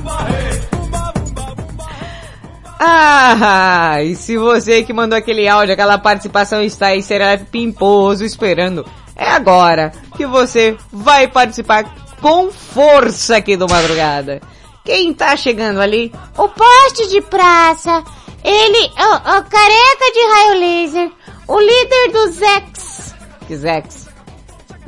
Ah, 2.80 4.02
e 4.02 4.16
se 4.16 4.38
você 4.38 4.84
que 4.84 4.94
mandou 4.94 5.18
aquele 5.18 5.50
áudio, 5.50 5.74
aquela 5.74 5.98
participação 5.98 6.64
está 6.64 6.88
aí, 6.88 7.04
será 7.04 7.38
pimposo 7.38 8.24
esperando. 8.24 8.86
É 9.14 9.30
agora 9.30 9.92
que 10.16 10.26
você 10.26 10.78
vai 10.92 11.28
participar 11.28 11.94
com 12.22 12.50
força 12.50 13.36
aqui 13.36 13.58
do 13.58 13.68
Madrugada. 13.68 14.42
Quem 14.86 15.14
tá 15.14 15.36
chegando 15.36 15.82
ali? 15.82 16.12
O 16.38 16.48
poste 16.48 17.10
de 17.10 17.22
praça. 17.22 18.02
Ele, 18.44 18.92
o, 18.98 19.16
o 19.16 19.44
careca 19.44 20.12
de 20.14 20.34
raio 20.34 20.60
laser. 20.60 21.12
O 21.48 21.60
líder 21.60 22.12
dos 22.14 22.36
Zex. 22.36 23.14
Que 23.46 23.58
Zex? 23.58 24.11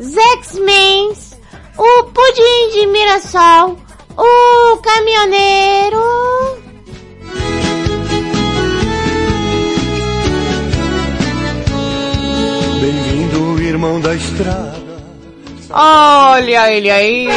Zex-Mens. 0.02 1.38
O 1.78 2.04
pudim 2.06 2.70
de 2.72 2.88
Mirassol. 2.88 3.78
O 4.18 4.78
caminhoneiro. 4.78 6.04
Bem-vindo, 12.82 13.62
irmão 13.62 14.00
da 14.02 14.16
estrada. 14.16 15.04
Olha 15.70 16.72
ele 16.72 16.92
aí! 16.92 17.28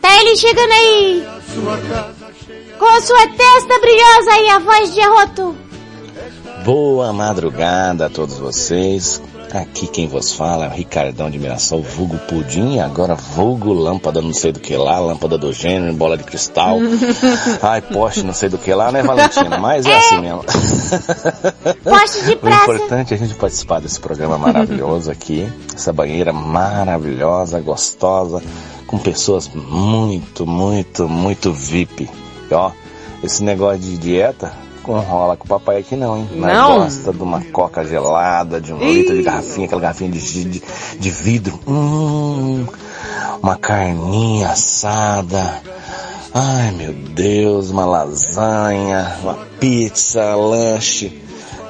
Tá 0.00 0.20
ele 0.20 0.36
chegando 0.36 0.72
aí. 0.72 1.26
Com 2.78 2.86
a 2.86 3.00
sua 3.00 3.26
testa 3.26 3.78
brilhosa 3.80 4.38
e 4.38 4.48
a 4.48 4.58
voz 4.58 4.94
de 4.94 5.00
arroto. 5.00 5.63
Boa 6.64 7.12
madrugada 7.12 8.06
a 8.06 8.08
todos 8.08 8.38
vocês. 8.38 9.20
Aqui 9.52 9.86
quem 9.86 10.08
vos 10.08 10.32
fala 10.32 10.64
é 10.64 10.68
o 10.68 10.72
Ricardão 10.72 11.30
de 11.30 11.38
Mirassol, 11.38 11.82
vulgo 11.82 12.16
pudim, 12.26 12.78
agora 12.78 13.14
vulgo 13.14 13.74
lâmpada 13.74 14.22
não 14.22 14.32
sei 14.32 14.50
do 14.50 14.58
que 14.58 14.74
lá, 14.74 14.98
lâmpada 14.98 15.36
do 15.36 15.52
gênero, 15.52 15.92
bola 15.92 16.16
de 16.16 16.24
cristal. 16.24 16.78
Ai, 17.62 17.82
poste 17.82 18.22
não 18.22 18.32
sei 18.32 18.48
do 18.48 18.56
que 18.56 18.72
lá, 18.72 18.90
né 18.90 19.02
Valentina? 19.02 19.58
Mas 19.58 19.84
é 19.84 19.94
assim 19.94 20.22
mesmo. 20.22 20.42
Poste 21.84 22.24
de 22.24 22.32
O 22.32 22.38
praça. 22.38 22.62
importante 22.64 23.12
é 23.12 23.16
a 23.16 23.20
gente 23.20 23.34
participar 23.34 23.80
desse 23.82 24.00
programa 24.00 24.38
maravilhoso 24.38 25.10
aqui, 25.10 25.46
essa 25.74 25.92
banheira 25.92 26.32
maravilhosa, 26.32 27.60
gostosa, 27.60 28.42
com 28.86 28.96
pessoas 28.96 29.50
muito, 29.54 30.46
muito, 30.46 31.06
muito 31.06 31.52
VIP. 31.52 32.08
E, 32.50 32.54
ó, 32.54 32.70
esse 33.22 33.44
negócio 33.44 33.80
de 33.80 33.98
dieta 33.98 34.63
não 34.92 35.00
rola 35.00 35.36
com 35.36 35.44
o 35.44 35.48
papai 35.48 35.78
aqui 35.78 35.96
não, 35.96 36.16
hein? 36.18 36.28
Nós 36.32 36.52
Não? 36.52 36.78
gosta 36.80 37.12
de 37.12 37.22
uma 37.22 37.40
coca 37.52 37.84
gelada, 37.84 38.60
de 38.60 38.72
um 38.72 38.80
Ih. 38.82 38.94
litro 38.94 39.16
de 39.16 39.22
garrafinha, 39.22 39.66
aquela 39.66 39.80
garrafinha 39.80 40.10
de, 40.10 40.44
de, 40.44 40.62
de 40.98 41.10
vidro. 41.10 41.58
Hum, 41.66 42.66
uma 43.42 43.56
carninha 43.56 44.48
assada. 44.50 45.60
Ai 46.32 46.72
meu 46.72 46.92
Deus, 46.92 47.70
uma 47.70 47.84
lasanha, 47.86 49.16
uma 49.22 49.34
pizza, 49.60 50.34
lanche. 50.34 51.22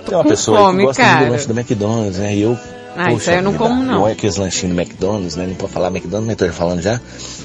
Tem 0.07 0.15
uma 0.17 0.25
pessoa 0.25 0.59
aí 0.59 0.65
fome, 0.65 0.79
que 0.81 0.87
gosta 0.87 1.03
cara. 1.03 1.25
do 1.27 1.33
lanche 1.33 1.47
do 1.47 1.59
McDonald's, 1.59 2.19
né? 2.19 2.35
E 2.35 2.43
eu. 2.43 2.59
Ah, 2.97 3.13
isso 3.13 3.29
aí 3.31 3.37
eu 3.37 3.43
não 3.43 3.53
vida, 3.53 3.65
como, 3.65 3.83
não. 3.83 4.03
Olha 4.03 4.13
aqueles 4.13 4.37
lanchinhos 4.37 4.75
do 4.75 4.81
McDonald's, 4.81 5.37
né? 5.37 5.47
Não 5.47 5.55
pode 5.55 5.73
falar 5.73 5.89
McDonald's, 5.89 6.27
mas 6.27 6.37
tô 6.37 6.53
falando 6.53 6.81
já. 6.81 7.01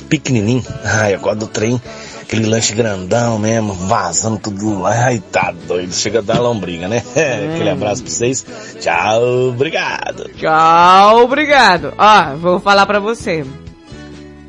Pequenininho. 0.08 0.64
Ai, 0.84 1.16
eu 1.16 1.20
gosto 1.20 1.40
do 1.40 1.48
trem. 1.48 1.82
Aquele 2.22 2.46
lanche 2.46 2.76
grandão 2.76 3.40
mesmo, 3.40 3.74
vazando 3.74 4.38
tudo 4.38 4.82
lá. 4.82 4.92
Ai, 5.06 5.24
tá 5.32 5.52
doido. 5.68 5.92
Chega 5.94 6.20
a 6.20 6.22
dar 6.22 6.40
lombriga, 6.40 6.88
né? 6.88 7.04
Aquele 7.56 7.70
abraço 7.70 8.04
pra 8.04 8.12
vocês. 8.12 8.46
Tchau, 8.80 9.50
obrigado. 9.50 10.30
Tchau, 10.38 11.24
obrigado. 11.24 11.94
Ó, 11.98 12.36
vou 12.36 12.60
falar 12.60 12.86
pra 12.86 13.00
você. 13.00 13.44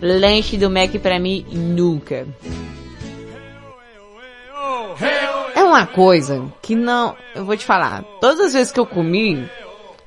Lanche 0.02 0.58
do 0.58 0.70
Mac 0.70 0.92
pra 1.00 1.18
mim, 1.18 1.46
nunca. 1.50 2.26
É 5.54 5.62
uma 5.62 5.86
coisa 5.86 6.42
que 6.60 6.74
não, 6.74 7.14
eu 7.34 7.44
vou 7.44 7.56
te 7.56 7.64
falar. 7.64 8.04
Todas 8.20 8.46
as 8.46 8.52
vezes 8.52 8.72
que 8.72 8.80
eu 8.80 8.86
comi 8.86 9.48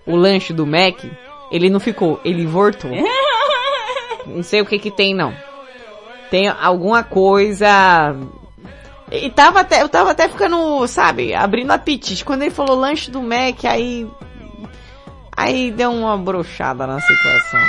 o 0.05 0.15
lanche 0.15 0.53
do 0.53 0.65
Mac, 0.65 1.03
ele 1.51 1.69
não 1.69 1.79
ficou, 1.79 2.19
ele 2.23 2.45
voltou. 2.45 2.91
Não 4.25 4.41
sei 4.41 4.61
o 4.61 4.65
que 4.65 4.79
que 4.79 4.89
tem 4.89 5.13
não. 5.13 5.33
Tem 6.31 6.47
alguma 6.47 7.03
coisa 7.03 8.15
e 9.11 9.29
tava 9.29 9.59
até, 9.59 9.81
eu 9.81 9.89
tava 9.89 10.11
até 10.11 10.29
ficando, 10.29 10.87
sabe, 10.87 11.33
abrindo 11.35 11.71
apetite. 11.71 12.23
Quando 12.23 12.43
ele 12.43 12.49
falou 12.49 12.79
lanche 12.79 13.11
do 13.11 13.21
Mac, 13.21 13.65
aí 13.65 14.07
Aí 15.35 15.71
deu 15.71 15.91
uma 15.91 16.17
brochada 16.17 16.85
na 16.85 16.99
situação. 16.99 17.59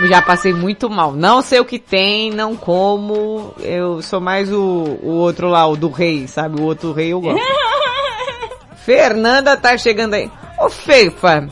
Eu 0.00 0.08
já 0.08 0.20
passei 0.22 0.52
muito 0.52 0.90
mal. 0.90 1.12
Não 1.12 1.40
sei 1.40 1.60
o 1.60 1.64
que 1.64 1.78
tem, 1.78 2.30
não 2.30 2.56
como. 2.56 3.54
Eu 3.60 4.02
sou 4.02 4.20
mais 4.20 4.52
o, 4.52 4.98
o 5.02 5.10
outro 5.10 5.48
lá, 5.48 5.66
o 5.66 5.76
do 5.76 5.90
rei, 5.90 6.26
sabe? 6.26 6.60
O 6.60 6.64
outro 6.64 6.92
rei 6.92 7.12
eu 7.12 7.20
gosto. 7.20 7.38
Fernanda 8.88 9.54
tá 9.54 9.76
chegando 9.76 10.14
aí. 10.14 10.30
Ô 10.58 10.70
Feifa, 10.70 11.46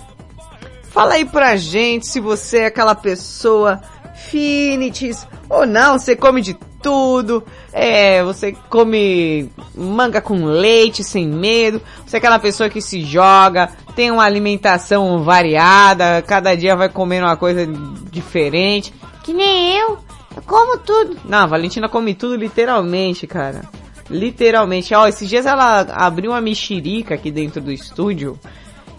fala 0.84 1.16
aí 1.16 1.24
pra 1.26 1.54
gente 1.54 2.06
se 2.06 2.18
você 2.18 2.60
é 2.60 2.66
aquela 2.68 2.94
pessoa 2.94 3.78
finitis 4.14 5.28
ou 5.46 5.66
não, 5.66 5.98
você 5.98 6.16
come 6.16 6.40
de 6.40 6.54
tudo, 6.82 7.44
é, 7.74 8.24
você 8.24 8.56
come 8.70 9.50
manga 9.74 10.22
com 10.22 10.46
leite 10.46 11.04
sem 11.04 11.28
medo, 11.28 11.82
você 12.06 12.16
é 12.16 12.18
aquela 12.20 12.38
pessoa 12.38 12.70
que 12.70 12.80
se 12.80 13.02
joga, 13.02 13.68
tem 13.94 14.10
uma 14.10 14.24
alimentação 14.24 15.22
variada, 15.22 16.22
cada 16.22 16.54
dia 16.54 16.74
vai 16.74 16.88
comendo 16.88 17.26
uma 17.26 17.36
coisa 17.36 17.66
diferente. 18.10 18.94
Que 19.22 19.34
nem 19.34 19.76
eu. 19.76 19.98
Eu 20.34 20.42
como 20.46 20.78
tudo. 20.78 21.18
Não, 21.26 21.40
a 21.40 21.46
Valentina 21.46 21.86
come 21.86 22.14
tudo 22.14 22.34
literalmente, 22.34 23.26
cara. 23.26 23.60
Literalmente. 24.11 24.95
Ó, 24.95 25.07
esses 25.07 25.28
dias 25.28 25.47
ela 25.47 25.81
abriu 25.93 26.31
uma 26.33 26.41
mexerica 26.41 27.15
aqui 27.15 27.31
dentro 27.31 27.61
do 27.61 27.73
estúdio 27.73 28.39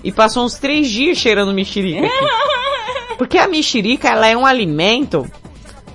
e 0.03 0.11
passou 0.11 0.43
uns 0.45 0.55
três 0.55 0.89
dias 0.89 1.17
cheirando 1.17 1.53
mexerica 1.53 2.05
aqui. 2.05 3.15
Porque 3.17 3.37
a 3.37 3.47
mexerica, 3.47 4.09
ela 4.09 4.27
é 4.27 4.37
um 4.37 4.45
alimento 4.45 5.25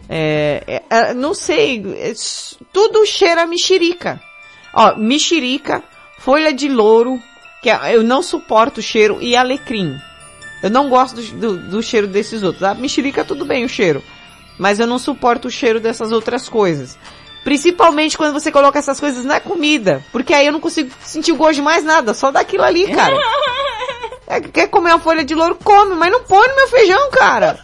É, 0.09 0.63
é, 0.67 0.83
é, 1.11 1.15
não 1.15 1.33
sei, 1.33 1.83
é 1.97 2.13
tudo 2.73 3.07
cheira 3.07 3.43
a 3.43 3.47
mexerica. 3.47 4.21
Ó, 4.75 4.97
mexerica, 4.97 5.83
folha 6.19 6.53
de 6.53 6.69
louro, 6.69 7.19
que 7.63 7.71
é- 7.71 7.95
eu 7.97 8.03
não 8.03 8.23
suporto 8.23 8.79
o 8.79 8.83
cheiro, 8.83 9.19
e 9.23 9.35
alecrim. 9.37 9.97
Eu 10.63 10.69
não 10.71 10.91
gosto 10.91 11.17
do, 11.17 11.23
do- 11.57 11.71
do 11.71 11.83
cheiro 11.83 12.07
desses 12.07 12.43
outros. 12.43 12.63
A 12.63 12.75
mexerica 12.75 13.25
tudo 13.25 13.47
bem 13.47 13.65
o 13.65 13.69
cheiro, 13.69 14.03
mas 14.59 14.79
eu 14.81 14.87
não 14.87 14.99
suporto 14.99 15.49
o 15.49 15.51
cheiro 15.51 15.81
dessas 15.81 16.13
outras 16.13 16.47
coisas. 16.49 16.99
Principalmente 17.44 18.16
quando 18.16 18.32
você 18.32 18.52
coloca 18.52 18.78
essas 18.78 19.01
coisas 19.01 19.24
na 19.24 19.40
comida, 19.40 20.02
porque 20.12 20.32
aí 20.32 20.47
eu 20.47 20.52
não 20.52 20.60
consigo 20.60 20.90
sentir 21.02 21.32
o 21.32 21.36
gosto 21.36 21.56
de 21.56 21.62
mais 21.62 21.82
nada, 21.85 22.14
só 22.14 22.31
daquilo 22.31 22.64
ali, 22.64 22.86
cara. 22.94 23.16
É, 24.24 24.40
quer 24.40 24.69
comer 24.69 24.93
uma 24.93 24.98
folha 24.98 25.24
de 25.24 25.35
louro, 25.35 25.59
come, 25.62 25.94
mas 25.94 26.10
não 26.10 26.23
põe 26.23 26.48
no 26.48 26.56
meu 26.56 26.69
feijão, 26.69 27.10
cara. 27.10 27.59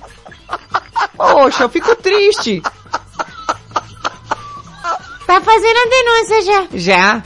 Poxa, 1.14 1.64
eu 1.64 1.68
fico 1.68 1.94
triste. 1.96 2.62
Tá 5.26 5.40
fazendo 5.42 5.76
a 5.76 5.90
denúncia 5.90 6.42
já. 6.42 6.68
Já. 6.72 7.22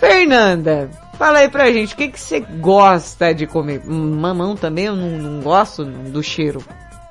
Fernanda, 0.00 0.90
fala 1.16 1.38
aí 1.38 1.48
pra 1.48 1.70
gente, 1.70 1.94
o 1.94 1.96
que 1.96 2.08
que 2.08 2.18
você 2.18 2.40
gosta 2.40 3.32
de 3.32 3.46
comer? 3.46 3.82
Hum, 3.86 4.16
Mamão 4.20 4.56
também, 4.56 4.86
eu 4.86 4.96
não, 4.96 5.10
não 5.10 5.40
gosto 5.40 5.84
do 5.84 6.22
cheiro. 6.24 6.64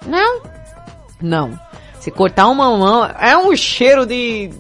Não? 0.05 0.41
Não. 1.21 1.59
Se 2.05 2.11
cortar 2.11 2.47
um 2.47 2.53
mamão, 2.53 3.03
é 3.19 3.35
um 3.35 3.55
cheiro 3.55 4.05
de... 4.05 4.51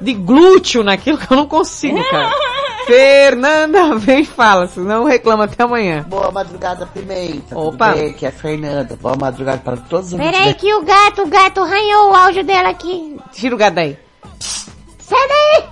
de 0.00 0.14
glúteo 0.14 0.82
naquilo 0.82 1.18
que 1.18 1.30
eu 1.30 1.36
não 1.36 1.46
consigo, 1.46 2.02
cara. 2.10 2.32
Fernanda, 2.88 3.96
vem 3.96 4.20
e 4.20 4.24
fala, 4.24 4.66
senão 4.66 5.04
reclama 5.04 5.44
até 5.44 5.62
amanhã. 5.62 6.06
Boa 6.08 6.30
madrugada, 6.30 6.86
Pimenta. 6.86 7.58
Opa. 7.58 7.90
Tudo 7.90 7.98
bem? 7.98 8.10
Aqui 8.12 8.24
é 8.24 8.30
a 8.30 8.32
Fernanda. 8.32 8.96
Boa 8.96 9.14
madrugada 9.14 9.58
para 9.58 9.76
todos 9.76 10.10
os 10.10 10.18
Pera 10.18 10.38
ouvintes 10.38 10.46
aí 10.46 10.54
que 10.54 10.72
o 10.72 10.82
gato, 10.84 11.22
o 11.22 11.26
gato 11.26 11.60
arranhou 11.60 12.10
o 12.10 12.14
áudio 12.14 12.42
dela 12.44 12.70
aqui. 12.70 13.20
Tira 13.32 13.54
o 13.54 13.58
gato 13.58 13.74
daí. 13.74 13.98
Sai 14.98 15.28
daí! 15.28 15.64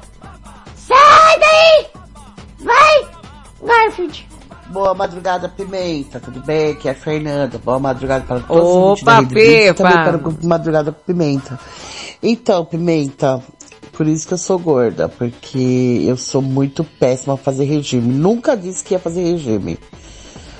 Sai 0.77 1.39
daí! 1.41 1.87
Vai! 2.59 3.09
Garfield. 3.63 4.29
Boa 4.75 4.93
madrugada, 4.93 5.49
Pimenta. 5.49 6.19
Tudo 6.19 6.41
bem? 6.41 6.73
Aqui 6.73 6.89
é 6.89 6.91
a 6.91 6.95
Fernanda. 6.97 7.59
Boa 7.65 7.79
madrugada 7.79 8.25
para 8.27 8.41
todos 8.41 9.01
Opa, 9.03 9.23
Pepa. 9.23 9.75
Também 9.75 9.93
para 10.05 10.17
o 10.17 10.21
grupo 10.21 10.45
Madrugada 10.45 10.91
Pimenta. 10.91 11.61
Então, 12.21 12.65
Pimenta, 12.65 13.41
por 13.93 14.05
isso 14.09 14.27
que 14.27 14.35
eu 14.35 14.39
sou 14.39 14.59
gorda, 14.59 15.09
porque 15.09 16.03
eu 16.05 16.17
sou 16.17 16.43
muito 16.43 16.83
péssima 16.83 17.35
a 17.35 17.37
fazer 17.37 17.67
regime. 17.67 18.13
Nunca 18.13 18.57
disse 18.57 18.83
que 18.83 18.95
ia 18.95 18.99
fazer 18.99 19.23
regime. 19.23 19.79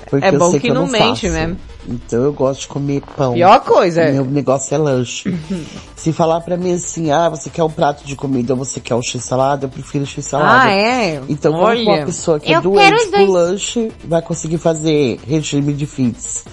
Porque 0.09 0.25
É 0.25 0.31
bom 0.31 0.49
que 0.51 0.61
que, 0.61 0.69
não 0.69 0.85
não 0.85 0.87
mente, 0.87 1.27
faço. 1.27 1.33
né? 1.33 1.57
Então 1.87 2.23
eu 2.23 2.33
gosto 2.33 2.61
de 2.61 2.67
comer 2.67 3.01
pão. 3.15 3.33
Pior 3.33 3.59
coisa. 3.61 4.11
Meu 4.11 4.25
negócio 4.25 4.73
é 4.73 4.77
lanche. 4.77 5.37
Se 5.95 6.11
falar 6.11 6.41
pra 6.41 6.57
mim 6.57 6.73
assim, 6.73 7.11
ah, 7.11 7.29
você 7.29 7.49
quer 7.49 7.63
um 7.63 7.69
prato 7.69 8.05
de 8.05 8.15
comida 8.15 8.53
ou 8.53 8.59
você 8.59 8.79
quer 8.79 8.95
um 8.95 9.01
x-salada, 9.01 9.65
eu 9.65 9.69
prefiro 9.69 10.05
x-salada. 10.05 10.63
Ah, 10.63 10.71
é? 10.71 11.21
Então 11.29 11.51
como 11.53 11.65
Olha. 11.65 11.81
uma 11.83 12.05
pessoa 12.05 12.39
que 12.39 12.53
é 12.53 12.59
doente 12.61 13.09
dois. 13.11 13.29
lanche 13.29 13.91
vai 14.03 14.21
conseguir 14.21 14.57
fazer 14.57 15.19
regime 15.27 15.73
de 15.73 15.85
fits. 15.85 16.43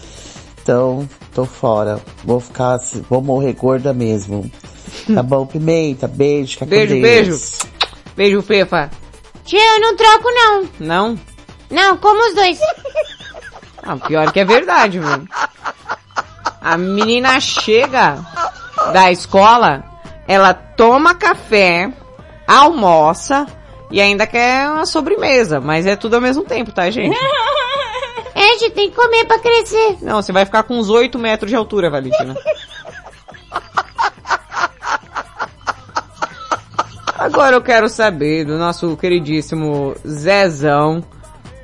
Então, 0.62 1.08
tô 1.34 1.44
fora. 1.44 2.00
Vou 2.24 2.38
ficar, 2.38 2.74
assim, 2.74 3.04
vou 3.10 3.20
morrer 3.20 3.52
gorda 3.54 3.92
mesmo. 3.92 4.50
Tá 5.12 5.22
bom, 5.22 5.46
Pimenta? 5.46 6.06
Beijo, 6.06 6.52
fica 6.52 6.66
Beijo, 6.66 6.94
Deus. 6.94 7.02
beijo. 7.02 7.38
Beijo, 8.14 8.42
Fefa. 8.42 8.90
Tio, 9.44 9.58
eu 9.58 9.80
não 9.80 9.96
troco 9.96 10.28
não. 10.30 10.68
Não? 10.78 11.18
Não, 11.70 11.96
como 11.96 12.20
os 12.28 12.34
dois. 12.34 12.58
Ah, 13.82 13.96
pior 13.96 14.30
que 14.32 14.40
é 14.40 14.44
verdade, 14.44 14.98
velho. 14.98 15.28
A 16.60 16.76
menina 16.76 17.40
chega 17.40 18.18
da 18.92 19.10
escola, 19.10 19.84
ela 20.28 20.54
toma 20.54 21.14
café, 21.14 21.92
almoça 22.46 23.46
e 23.90 24.00
ainda 24.00 24.26
quer 24.26 24.68
uma 24.70 24.86
sobremesa, 24.86 25.60
mas 25.60 25.86
é 25.86 25.96
tudo 25.96 26.14
ao 26.14 26.20
mesmo 26.20 26.44
tempo, 26.44 26.72
tá, 26.72 26.90
gente? 26.90 27.18
É, 28.34 28.58
gente, 28.58 28.72
tem 28.72 28.90
que 28.90 28.96
comer 28.96 29.26
pra 29.26 29.38
crescer. 29.38 29.98
Não, 30.00 30.20
você 30.22 30.32
vai 30.32 30.46
ficar 30.46 30.62
com 30.62 30.78
uns 30.78 30.88
8 30.88 31.18
metros 31.18 31.50
de 31.50 31.54
altura, 31.54 31.90
Valentina. 31.90 32.34
Agora 37.18 37.54
eu 37.54 37.62
quero 37.62 37.88
saber 37.88 38.44
do 38.44 38.58
nosso 38.58 38.96
queridíssimo 38.96 39.94
Zezão, 40.04 41.04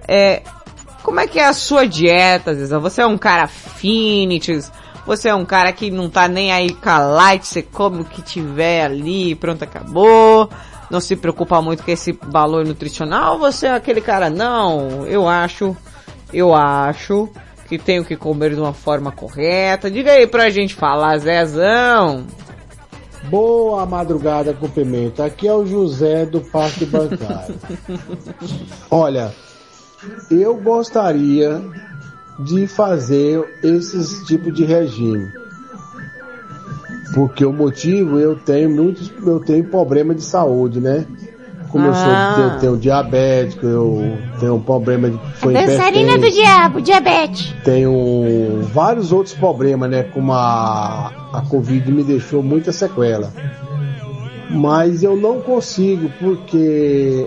é, 0.07 0.43
como 1.09 1.20
é 1.20 1.26
que 1.26 1.39
é 1.39 1.47
a 1.47 1.55
sua 1.55 1.86
dieta, 1.86 2.55
Zezão? 2.55 2.82
Você 2.82 3.01
é 3.01 3.06
um 3.06 3.16
cara 3.16 3.47
fitness, 3.47 4.70
você 5.06 5.30
é 5.30 5.35
um 5.35 5.47
cara 5.47 5.72
que 5.72 5.90
não 5.90 6.10
tá 6.10 6.28
nem 6.28 6.52
aí 6.52 6.70
com 6.70 6.90
a 6.90 6.98
light, 6.98 7.47
você 7.47 7.62
come 7.62 8.02
o 8.02 8.05
que 8.05 8.20
tiver 8.20 8.85
ali, 8.85 9.35
pronto, 9.35 9.64
acabou. 9.64 10.51
Não 10.90 11.01
se 11.01 11.16
preocupa 11.16 11.62
muito 11.62 11.82
com 11.82 11.90
esse 11.90 12.12
valor 12.12 12.66
nutricional, 12.66 13.39
você 13.39 13.68
é 13.68 13.72
aquele 13.72 14.02
cara, 14.02 14.28
não, 14.28 15.06
eu 15.06 15.26
acho, 15.26 15.74
eu 16.30 16.55
acho 16.55 17.26
que 17.70 17.78
tenho 17.78 18.05
que 18.05 18.14
comer 18.14 18.55
de 18.55 18.60
uma 18.60 18.74
forma 18.74 19.10
correta. 19.10 19.90
Diga 19.90 20.12
aí 20.12 20.26
pra 20.26 20.51
gente 20.51 20.74
falar, 20.74 21.16
Zezão. 21.16 22.26
Boa 23.30 23.86
madrugada 23.86 24.52
com 24.52 24.68
pimenta. 24.68 25.24
Aqui 25.24 25.48
é 25.48 25.55
o 25.55 25.64
José 25.64 26.26
do 26.26 26.43
Parque 26.43 26.85
Bancário. 26.85 27.55
Olha, 28.90 29.32
eu 30.30 30.54
gostaria 30.56 31.60
de 32.38 32.66
fazer 32.66 33.42
esses 33.62 34.24
tipos 34.26 34.52
de 34.54 34.64
regime. 34.64 35.28
Porque 37.14 37.44
o 37.44 37.52
motivo 37.52 38.18
eu 38.18 38.36
tenho 38.36 38.70
muitos, 38.70 39.10
eu 39.24 39.40
tenho 39.40 39.64
problema 39.64 40.14
de 40.14 40.22
saúde, 40.22 40.78
né? 40.80 41.06
Como 41.70 41.86
eu 41.86 41.90
Ah. 41.90 41.94
sou, 42.34 42.44
eu 42.44 42.58
tenho 42.60 42.76
diabético, 42.76 43.66
eu 43.66 44.18
tenho 44.40 44.54
um 44.54 44.60
problema 44.60 45.10
de 45.10 45.18
sou 45.40 45.52
Dançarina 45.52 46.16
do 46.18 46.30
diabo, 46.30 46.80
diabetes. 46.80 47.54
tenho 47.64 48.62
vários 48.72 49.10
outros 49.12 49.34
problemas, 49.34 49.90
né? 49.90 50.02
Como 50.04 50.32
a, 50.32 51.12
a 51.32 51.42
Covid 51.48 51.90
me 51.92 52.02
deixou 52.04 52.42
muita 52.42 52.72
sequela. 52.72 53.32
Mas 54.50 55.02
eu 55.02 55.14
não 55.16 55.40
consigo 55.40 56.10
porque 56.18 57.26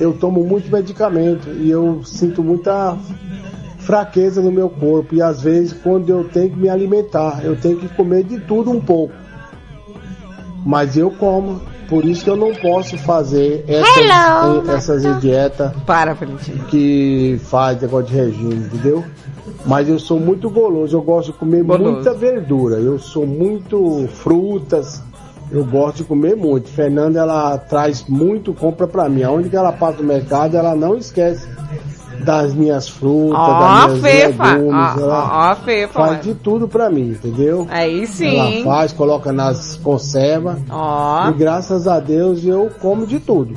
eu 0.00 0.14
tomo 0.14 0.42
muito 0.42 0.72
medicamento 0.72 1.48
e 1.50 1.70
eu 1.70 2.02
sinto 2.04 2.42
muita 2.42 2.96
fraqueza 3.78 4.40
no 4.40 4.50
meu 4.50 4.68
corpo. 4.68 5.14
E 5.14 5.22
às 5.22 5.42
vezes 5.42 5.72
quando 5.72 6.08
eu 6.08 6.24
tenho 6.24 6.50
que 6.50 6.58
me 6.58 6.68
alimentar, 6.68 7.44
eu 7.44 7.54
tenho 7.54 7.76
que 7.76 7.88
comer 7.88 8.24
de 8.24 8.40
tudo 8.40 8.70
um 8.70 8.80
pouco. 8.80 9.14
Mas 10.64 10.96
eu 10.96 11.10
como. 11.10 11.60
Por 11.88 12.04
isso 12.04 12.22
que 12.22 12.30
eu 12.30 12.36
não 12.36 12.54
posso 12.54 12.96
fazer 12.98 13.64
essas, 13.66 13.96
Hello, 13.96 14.70
essas 14.70 15.20
dietas 15.20 15.72
Para, 15.84 16.16
que 16.68 17.36
faz 17.42 17.82
negócio 17.82 18.06
de 18.06 18.14
regime, 18.14 18.54
entendeu? 18.54 19.04
Mas 19.66 19.88
eu 19.88 19.98
sou 19.98 20.20
muito 20.20 20.48
goloso, 20.48 20.96
eu 20.96 21.02
gosto 21.02 21.32
de 21.32 21.38
comer 21.38 21.64
Goloso. 21.64 21.92
muita 21.94 22.14
verdura, 22.14 22.76
eu 22.76 22.96
sou 22.96 23.26
muito 23.26 24.08
frutas, 24.12 25.02
eu 25.50 25.64
gosto 25.64 25.98
de 25.98 26.04
comer 26.04 26.36
muito. 26.36 26.68
Fernanda, 26.68 27.20
ela 27.20 27.58
traz 27.58 28.04
muito, 28.08 28.52
compra 28.54 28.86
pra 28.86 29.08
mim. 29.08 29.22
Aonde 29.22 29.48
que 29.48 29.56
ela 29.56 29.72
passa 29.72 29.98
no 29.98 30.04
mercado, 30.04 30.56
ela 30.56 30.74
não 30.74 30.96
esquece 30.96 31.46
das 32.24 32.52
minhas 32.54 32.88
frutas, 32.88 33.38
Ó, 33.38 33.58
das 33.60 33.92
minhas 34.00 34.00
Fefa. 34.02 34.44
legumes, 34.54 34.96
Ó, 34.96 35.00
ela 35.00 35.30
ó, 35.32 35.52
ó, 35.52 35.56
Fefa. 35.56 35.92
faz 35.92 36.20
de 36.22 36.34
tudo 36.34 36.68
pra 36.68 36.90
mim, 36.90 37.10
entendeu? 37.12 37.66
Aí 37.70 38.06
sim. 38.06 38.36
Ela 38.36 38.64
faz, 38.64 38.92
coloca 38.92 39.32
nas 39.32 39.76
conservas. 39.76 40.58
Ó. 40.70 41.28
E 41.30 41.32
graças 41.32 41.88
a 41.88 41.98
Deus 41.98 42.44
eu 42.44 42.70
como 42.80 43.06
de 43.06 43.18
tudo. 43.18 43.54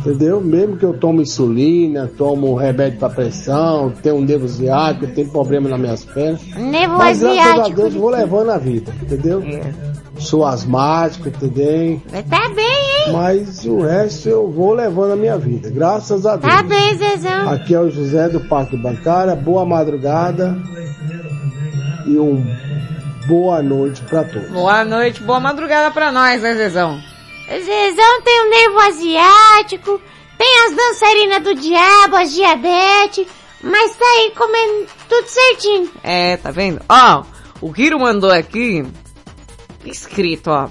Entendeu? 0.00 0.40
Mesmo 0.40 0.76
que 0.76 0.84
eu 0.84 0.96
tomo 0.98 1.20
insulina, 1.20 2.08
tomo 2.16 2.54
remédio 2.54 2.98
para 2.98 3.10
pressão, 3.12 3.92
tenho 4.02 4.16
um 4.16 4.20
nervo 4.20 4.46
ciático, 4.48 5.06
tenho 5.08 5.28
problema 5.30 5.68
nas 5.68 5.80
minhas 5.80 6.04
pernas. 6.04 6.40
Nervo 6.56 6.98
Mas 6.98 7.20
graças 7.20 7.58
a. 7.58 7.74
Deus 7.74 7.94
eu 7.94 8.00
vou 8.00 8.10
levando 8.10 8.50
a 8.50 8.58
vida, 8.58 8.92
entendeu? 9.02 9.42
Sou 10.18 10.44
asmático, 10.44 11.28
entendeu? 11.28 12.00
Tá 12.28 12.48
bem, 12.48 12.66
hein? 12.66 13.12
Mas 13.12 13.64
o 13.64 13.80
resto 13.80 14.28
eu 14.28 14.50
vou 14.50 14.72
levando 14.72 15.12
a 15.12 15.16
minha 15.16 15.36
vida, 15.38 15.70
graças 15.70 16.26
a 16.26 16.36
Deus. 16.36 16.52
Tá 16.52 16.62
bem, 16.62 16.96
Zezão. 16.96 17.50
Aqui 17.50 17.74
é 17.74 17.80
o 17.80 17.90
José 17.90 18.28
do 18.28 18.40
Parque 18.48 18.76
Bancária, 18.76 19.34
boa 19.36 19.64
madrugada 19.64 20.56
e 22.06 22.18
um 22.18 22.44
boa 23.26 23.62
noite 23.62 24.02
para 24.02 24.24
todos. 24.24 24.48
Boa 24.50 24.84
noite, 24.84 25.22
boa 25.22 25.40
madrugada 25.40 25.90
pra 25.92 26.10
nós, 26.10 26.40
né, 26.42 26.54
Zezão? 26.54 27.00
Zezão 27.48 28.22
tem 28.22 28.46
o 28.46 28.50
nervo 28.50 28.78
asiático, 28.80 30.00
tem 30.38 30.66
as 30.66 30.76
dançarinas 30.76 31.42
do 31.42 31.54
diabo, 31.54 32.16
as 32.16 32.32
diabetes, 32.32 33.26
mas 33.62 33.96
tá 33.96 34.04
aí 34.04 34.32
comendo 34.36 34.86
tudo 35.08 35.26
certinho. 35.26 35.90
É, 36.02 36.36
tá 36.36 36.50
vendo? 36.50 36.80
Ó, 36.88 37.22
o 37.60 37.72
Hiro 37.76 37.98
mandou 38.00 38.30
aqui, 38.30 38.84
escrito, 39.88 40.50
ó. 40.50 40.68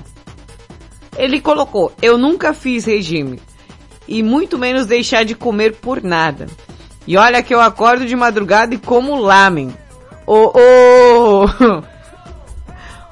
Ele 1.18 1.40
colocou, 1.40 1.92
eu 2.02 2.18
nunca 2.18 2.54
fiz 2.54 2.86
regime. 2.86 3.40
E 4.08 4.22
muito 4.22 4.58
menos 4.58 4.86
deixar 4.86 5.24
de 5.26 5.34
comer 5.34 5.76
por 5.76 6.04
nada. 6.04 6.48
E 7.08 7.18
olha 7.18 7.42
que 7.42 7.54
eu 7.54 7.62
acordo 7.62 8.06
de 8.06 8.16
madrugada 8.16 8.76
e 8.76 8.78
como 8.78 9.16
lamen. 9.16 9.76
Ô, 10.28 10.52
ô... 10.54 11.46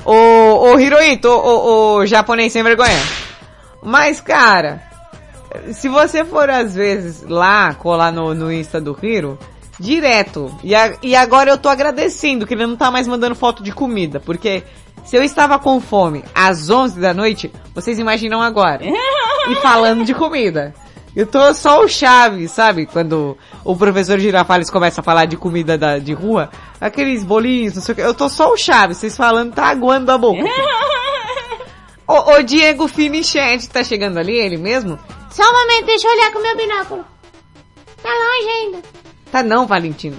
Ô, 0.06 0.72
ô 0.74 0.80
Hirohito, 0.80 1.30
ô, 1.30 1.96
ô, 2.00 2.06
japonês 2.06 2.52
sem 2.52 2.62
vergonha. 2.62 3.00
Mas, 3.82 4.20
cara, 4.20 4.82
se 5.72 5.88
você 5.88 6.26
for 6.26 6.50
às 6.50 6.76
vezes 6.76 7.24
lá, 7.28 7.74
colar 7.76 8.12
no, 8.12 8.34
no 8.36 8.52
Insta 8.52 8.82
do 8.82 8.98
Hiro, 9.02 9.40
direto. 9.80 10.54
E, 10.64 10.76
a- 10.76 10.98
e 11.02 11.16
agora 11.16 11.52
eu 11.52 11.58
tô 11.58 11.70
agradecendo 11.70 12.46
que 12.46 12.54
ele 12.54 12.68
não 12.68 12.76
tá 12.76 12.92
mais 12.92 13.08
mandando 13.08 13.34
foto 13.36 13.64
de 13.64 13.72
comida, 13.72 14.20
porque 14.20 14.64
se 15.04 15.16
eu 15.16 15.24
estava 15.24 15.60
com 15.60 15.80
fome 15.80 16.24
às 16.34 16.70
11 16.70 17.00
da 17.00 17.14
noite, 17.14 17.52
vocês 17.74 18.00
imaginam 18.00 18.42
agora. 18.42 18.84
e 19.50 19.56
falando 19.56 20.06
de 20.06 20.14
comida. 20.14 20.74
Eu 21.16 21.28
tô 21.28 21.54
só 21.54 21.84
o 21.84 21.88
chave, 21.88 22.48
sabe? 22.48 22.88
Quando 22.88 23.38
o 23.64 23.76
professor 23.76 24.18
Girafales 24.18 24.70
começa 24.70 25.02
a 25.02 25.04
falar 25.04 25.26
de 25.26 25.38
comida 25.38 25.78
da, 25.78 26.00
de 26.00 26.12
rua, 26.12 26.50
aqueles 26.82 27.24
bolinhos, 27.24 27.76
não 27.76 27.84
sei 27.84 27.94
o 27.94 27.96
que, 27.96 28.02
eu 28.02 28.14
tô 28.16 28.28
só 28.30 28.52
o 28.52 28.58
chave, 28.58 28.96
vocês 28.96 29.16
falando, 29.16 29.54
tá 29.54 29.68
aguando 29.68 30.12
a 30.12 30.18
boca. 30.18 30.44
Ô, 32.06 32.34
ô 32.34 32.42
Diego 32.42 32.88
Finichet, 32.88 33.70
tá 33.70 33.82
chegando 33.84 34.18
ali, 34.18 34.38
ele 34.38 34.58
mesmo? 34.58 35.00
Só 35.32 35.42
um 35.42 35.54
momento, 35.54 35.86
deixa 35.86 36.06
eu 36.06 36.12
olhar 36.12 36.34
com 36.34 36.40
o 36.40 36.44
meu 36.44 36.58
binóculo. 36.58 37.06
Tá 38.02 38.10
longe 38.10 38.50
ainda. 38.50 38.82
Tá 39.32 39.42
não, 39.42 39.66
Valentina. 39.66 40.18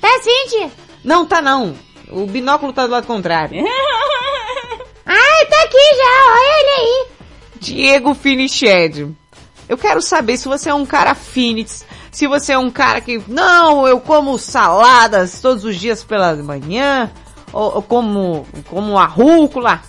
Tá 0.00 0.08
sim, 0.22 0.48
tia. 0.48 0.70
Não, 1.04 1.24
tá 1.24 1.40
não. 1.40 1.76
O 2.10 2.26
binóculo 2.26 2.72
tá 2.72 2.84
do 2.84 2.92
lado 2.92 3.06
contrário. 3.06 3.62
Aqui 5.64 5.96
já, 5.96 6.32
olha 6.32 6.60
ele 6.60 6.80
aí. 6.80 7.06
Diego 7.60 8.14
Finiched. 8.14 9.14
Eu 9.68 9.78
quero 9.78 10.02
saber 10.02 10.36
se 10.36 10.48
você 10.48 10.70
é 10.70 10.74
um 10.74 10.86
cara 10.86 11.14
Phoenix, 11.14 11.84
se 12.10 12.26
você 12.26 12.52
é 12.52 12.58
um 12.58 12.70
cara 12.70 13.00
que, 13.00 13.22
não, 13.28 13.86
eu 13.86 14.00
como 14.00 14.36
saladas 14.36 15.40
todos 15.40 15.64
os 15.64 15.76
dias 15.76 16.02
pela 16.02 16.34
manhã, 16.34 17.10
ou, 17.52 17.76
ou 17.76 17.82
como, 17.82 18.46
como 18.68 18.98
a 18.98 19.04
rúcula, 19.04 19.80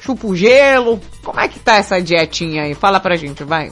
chupo 0.00 0.34
gelo. 0.34 1.00
Como 1.22 1.38
é 1.38 1.48
que 1.48 1.58
tá 1.58 1.76
essa 1.76 2.00
dietinha 2.00 2.62
aí? 2.62 2.74
Fala 2.74 3.00
pra 3.00 3.16
gente, 3.16 3.44
vai. 3.44 3.70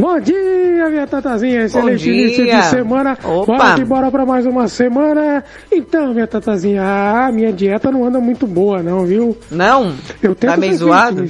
Bom 0.00 0.18
dia, 0.18 0.88
minha 0.88 1.06
tatazinha. 1.06 1.64
Excelente 1.64 2.04
dia. 2.04 2.12
início 2.24 2.46
de 2.46 2.62
semana. 2.64 3.18
Opa. 3.22 3.56
Bora 3.56 3.74
que 3.74 3.84
bora 3.84 4.10
pra 4.10 4.24
mais 4.24 4.46
uma 4.46 4.66
semana. 4.66 5.44
Então, 5.70 6.14
minha 6.14 6.26
tatazinha, 6.26 6.82
a 6.82 7.30
minha 7.30 7.52
dieta 7.52 7.92
não 7.92 8.06
anda 8.06 8.18
muito 8.18 8.46
boa, 8.46 8.82
não, 8.82 9.04
viu? 9.04 9.36
Não? 9.50 9.94
Eu 10.22 10.34
tento 10.34 10.52
Tá 10.52 10.56
meio 10.56 10.74
zoado? 10.74 11.26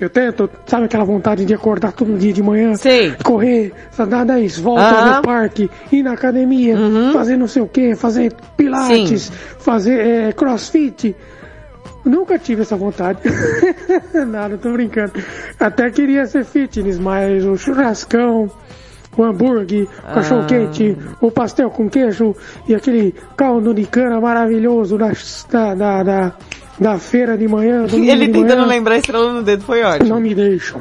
Eu 0.00 0.10
tento, 0.10 0.50
sabe 0.66 0.86
aquela 0.86 1.04
vontade 1.04 1.44
de 1.44 1.54
acordar 1.54 1.92
todo 1.92 2.18
dia 2.18 2.32
de 2.32 2.42
manhã? 2.42 2.74
Sei. 2.74 3.12
Correr, 3.22 3.70
dar 4.08 4.24
10 4.24 4.58
voltas 4.58 4.86
Aham. 4.86 5.16
no 5.16 5.22
parque, 5.22 5.70
ir 5.92 6.02
na 6.02 6.12
academia, 6.12 6.74
fazer 7.12 7.36
não 7.36 7.46
sei 7.46 7.60
o 7.62 7.66
que, 7.68 7.94
fazer 7.94 8.32
pilates, 8.56 9.24
Sim. 9.24 9.32
fazer 9.58 10.00
eh, 10.00 10.32
crossfit. 10.32 11.14
Nunca 12.04 12.38
tive 12.38 12.62
essa 12.62 12.76
vontade. 12.76 13.20
Nada, 14.26 14.56
tô 14.58 14.72
brincando. 14.72 15.12
Até 15.58 15.90
queria 15.90 16.26
ser 16.26 16.44
fitness, 16.44 16.98
mas 16.98 17.44
o 17.44 17.56
churrascão, 17.56 18.50
o 19.16 19.22
hambúrguer, 19.22 19.86
o 20.10 20.14
cachorro 20.14 20.46
quente, 20.46 20.96
o 21.20 21.30
pastel 21.30 21.70
com 21.70 21.88
queijo 21.90 22.34
e 22.66 22.74
aquele 22.74 23.14
caldo 23.36 23.74
de 23.74 23.84
cana 23.84 24.20
maravilhoso 24.20 24.96
da, 24.96 25.12
da, 25.74 26.02
da, 26.02 26.32
da, 26.78 26.98
feira 26.98 27.36
de 27.36 27.46
manhã. 27.46 27.84
Ele 27.92 28.26
de 28.26 28.32
tentando 28.32 28.58
manhã, 28.60 28.66
lembrar 28.66 28.96
estrela 28.96 29.32
no 29.32 29.42
dedo 29.42 29.62
foi 29.64 29.82
ótimo. 29.82 30.08
Não 30.08 30.20
me 30.20 30.34
deixam. 30.34 30.80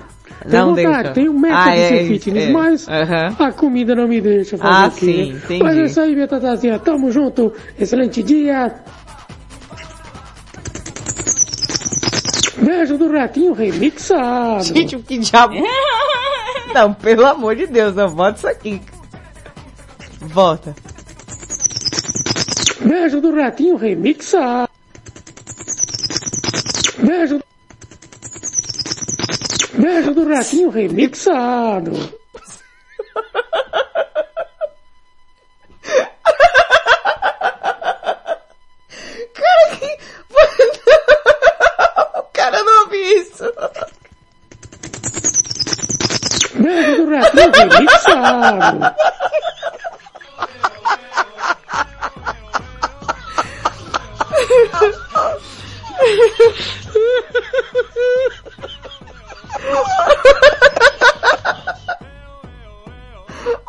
Tenho 0.49 0.67
Não 0.67 0.73
vontade, 0.73 0.97
deixa. 1.03 1.13
tenho 1.13 1.33
meta 1.33 1.55
Ah, 1.57 1.75
de 1.75 1.81
é, 1.81 1.87
ser 1.89 2.07
fitness, 2.07 2.45
é. 2.45 2.51
mas 2.53 2.87
Aham. 2.87 3.35
a 3.39 3.51
comida 3.51 3.93
não 3.93 4.07
me 4.07 4.21
deixa 4.21 4.57
fazer 4.57 4.73
Ah, 4.73 4.87
o 4.87 4.91
quê? 4.91 5.05
sim, 5.05 5.29
entendi. 5.31 5.63
Mas 5.63 5.77
é 5.77 5.83
isso 5.83 5.99
aí, 5.99 6.13
minha 6.15 6.27
tatazinha. 6.29 6.79
Tamo 6.79 7.11
junto. 7.11 7.51
Excelente 7.77 8.23
dia. 8.23 8.73
Beijo 12.69 12.99
do 12.99 13.11
Ratinho 13.11 13.51
remixado. 13.51 14.63
Gente, 14.63 14.95
o 14.95 15.01
que 15.01 15.17
diabo... 15.17 15.55
Não, 16.71 16.93
pelo 16.93 17.25
amor 17.25 17.55
de 17.55 17.65
Deus, 17.65 17.95
não, 17.95 18.07
volta 18.07 18.37
isso 18.37 18.47
aqui. 18.47 18.79
Volta. 20.21 20.75
Beijo 22.79 23.19
do 23.21 23.35
Ratinho 23.35 23.75
remixado. 23.75 24.69
Beijo. 26.99 27.41
Beijo 29.73 30.13
do 30.13 30.29
Ratinho 30.29 30.69
remixado. 30.69 31.91
remixado. 48.29 48.95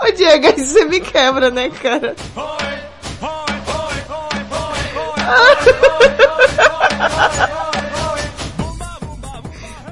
Ô 0.02 0.12
Diego, 0.12 0.46
aí 0.46 0.64
você 0.64 0.84
me 0.86 1.00
quebra, 1.00 1.50
né, 1.50 1.70
cara? 1.70 2.14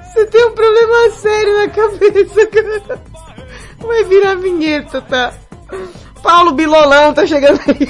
Você 0.05 0.27
tem 0.27 0.45
um 0.47 0.53
problema 0.53 1.11
sério 1.11 1.59
na 1.59 1.69
cabeça, 1.69 2.47
cara. 2.47 2.98
Vai 3.99 4.05
virar 4.05 4.37
vinheta, 4.37 5.01
tá? 5.01 5.35
Paulo 6.23 6.53
Bilolão 6.53 7.13
tá 7.13 7.27
chegando 7.27 7.59
aí. 7.67 7.89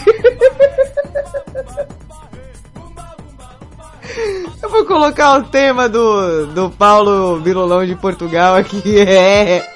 Eu 4.63 4.71
vou 4.71 4.87
colocar 4.87 5.39
o 5.39 5.45
tema 5.45 5.87
do, 5.87 6.47
do 6.47 6.71
Paulo 6.71 7.41
Bilolão 7.41 7.85
de 7.85 7.95
Portugal 7.95 8.57
aqui, 8.57 9.03
é... 9.03 9.71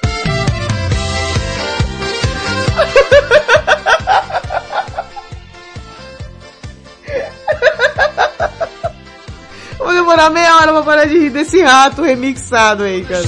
Vou 9.77 9.93
demorar 9.93 10.31
meia 10.31 10.55
hora 10.55 10.71
pra 10.71 10.81
parar 10.81 11.05
de 11.05 11.19
rir 11.19 11.29
desse 11.29 11.61
rato 11.61 12.01
remixado 12.01 12.83
aí, 12.83 13.05
cara. 13.05 13.23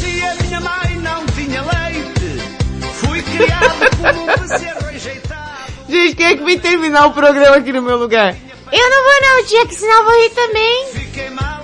Gente, 5.88 6.16
quem 6.16 6.26
é 6.26 6.36
que 6.36 6.44
vem 6.44 6.58
terminar 6.60 7.06
o 7.08 7.14
programa 7.14 7.56
aqui 7.58 7.72
no 7.72 7.82
meu 7.82 7.98
lugar? 7.98 8.36
Eu 8.72 8.90
não 8.90 9.04
vou 9.04 9.22
não, 9.22 9.46
tia, 9.46 9.66
que 9.68 9.76
senão 9.76 10.00
eu 10.00 10.06
vou 10.06 10.20
rir 10.22 10.30
também. 10.32 10.86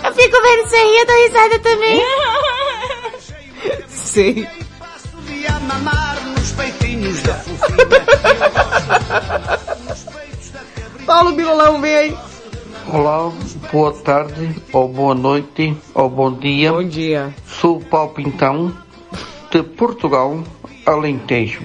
Eu 0.03 0.14
fico 0.14 0.41
vendo 0.41 0.68
você 0.68 0.77
rir, 0.77 0.98
eu 0.98 1.06
dou 1.06 1.15
risada 1.27 1.60
também. 1.60 2.02
Sei. 3.89 4.48
Fofinha. 4.77 5.61
Paulo 11.06 11.34
Bilolão, 11.34 11.80
vem 11.81 11.95
aí. 11.95 12.18
Olá, 12.88 13.31
boa 13.72 13.93
tarde, 13.93 14.56
ou 14.73 14.88
boa 14.88 15.14
noite, 15.15 15.76
ou 15.93 16.10
bom 16.10 16.34
dia. 16.34 16.72
Bom 16.72 16.84
dia. 16.84 17.34
Sou 17.48 17.77
o 17.77 17.85
Paulo 17.85 18.14
Pintão, 18.14 18.76
de 19.49 19.64
Portugal, 19.64 20.43
Alentejo. 20.86 21.62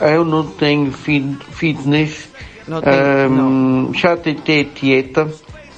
Eu 0.00 0.24
não 0.24 0.46
tenho 0.46 0.92
fit- 0.92 1.38
fitness, 1.50 2.28
Não 2.68 2.80
tem, 2.82 2.92
Ahm, 2.92 3.92
já 3.94 4.16
tentei 4.16 4.64
dieta, 4.64 5.24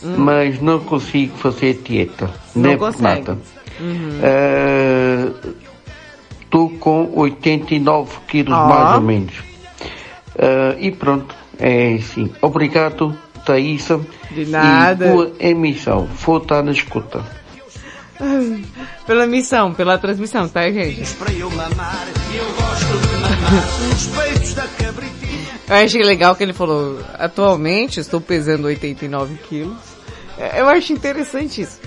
Hum. 0.02 0.14
mas 0.16 0.60
não 0.60 0.78
consigo 0.80 1.36
fazer 1.36 1.80
dieta. 1.84 2.30
Não 2.56 2.62
nem 2.70 2.78
por 2.78 2.86
consegue. 2.92 3.02
nada. 3.28 3.38
Uhum. 3.80 4.20
Estou 6.40 6.70
com 6.70 7.12
89 7.14 8.16
quilos 8.26 8.50
mais 8.50 8.94
ou 8.96 9.00
menos. 9.02 9.34
Ah, 10.38 10.74
e 10.78 10.90
pronto, 10.90 11.34
é 11.58 11.94
assim. 11.94 12.30
Obrigado, 12.40 13.14
Thaísa. 13.44 14.00
De 14.30 14.46
nada. 14.46 15.06
E 15.06 15.10
boa 15.10 15.32
emissão. 15.38 16.06
Vou 16.24 16.38
estar 16.38 16.62
na 16.62 16.72
escuta. 16.72 17.20
Pela 19.06 19.26
missão, 19.26 19.72
pela 19.72 19.98
transmissão, 19.98 20.48
tá, 20.48 20.68
gente? 20.70 21.00
Eu 25.68 25.76
achei 25.76 26.02
legal 26.02 26.34
que 26.34 26.42
ele 26.42 26.52
falou, 26.52 26.98
atualmente 27.14 28.00
estou 28.00 28.20
pesando 28.20 28.66
89 28.66 29.36
quilos. 29.48 29.76
É, 30.38 30.60
Eu 30.60 30.68
acho 30.68 30.92
interessante 30.92 31.62
isso. 31.62 31.78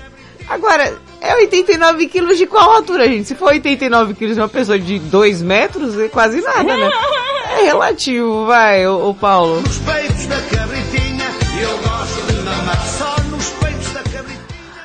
Agora, 0.47 0.97
é 1.21 1.35
89 1.35 2.07
quilos 2.07 2.37
de 2.37 2.45
qual 2.45 2.71
altura, 2.71 3.07
gente? 3.07 3.27
Se 3.27 3.35
for 3.35 3.49
89 3.49 4.13
quilos 4.15 4.35
de 4.35 4.41
uma 4.41 4.49
pessoa 4.49 4.77
de 4.77 4.99
2 4.99 5.41
metros, 5.41 5.97
é 5.97 6.09
quase 6.09 6.41
nada, 6.41 6.63
né? 6.75 6.89
É 7.57 7.63
relativo, 7.63 8.45
vai, 8.45 8.85
o, 8.87 9.09
o 9.09 9.15
Paulo. 9.15 9.61
Nos 9.61 9.77
peitos 9.79 10.25
da 10.25 10.41
cabritinha, 10.41 11.27
eu 11.61 11.77
gosto 11.77 12.33
de 12.33 12.41
mamar 12.41 12.85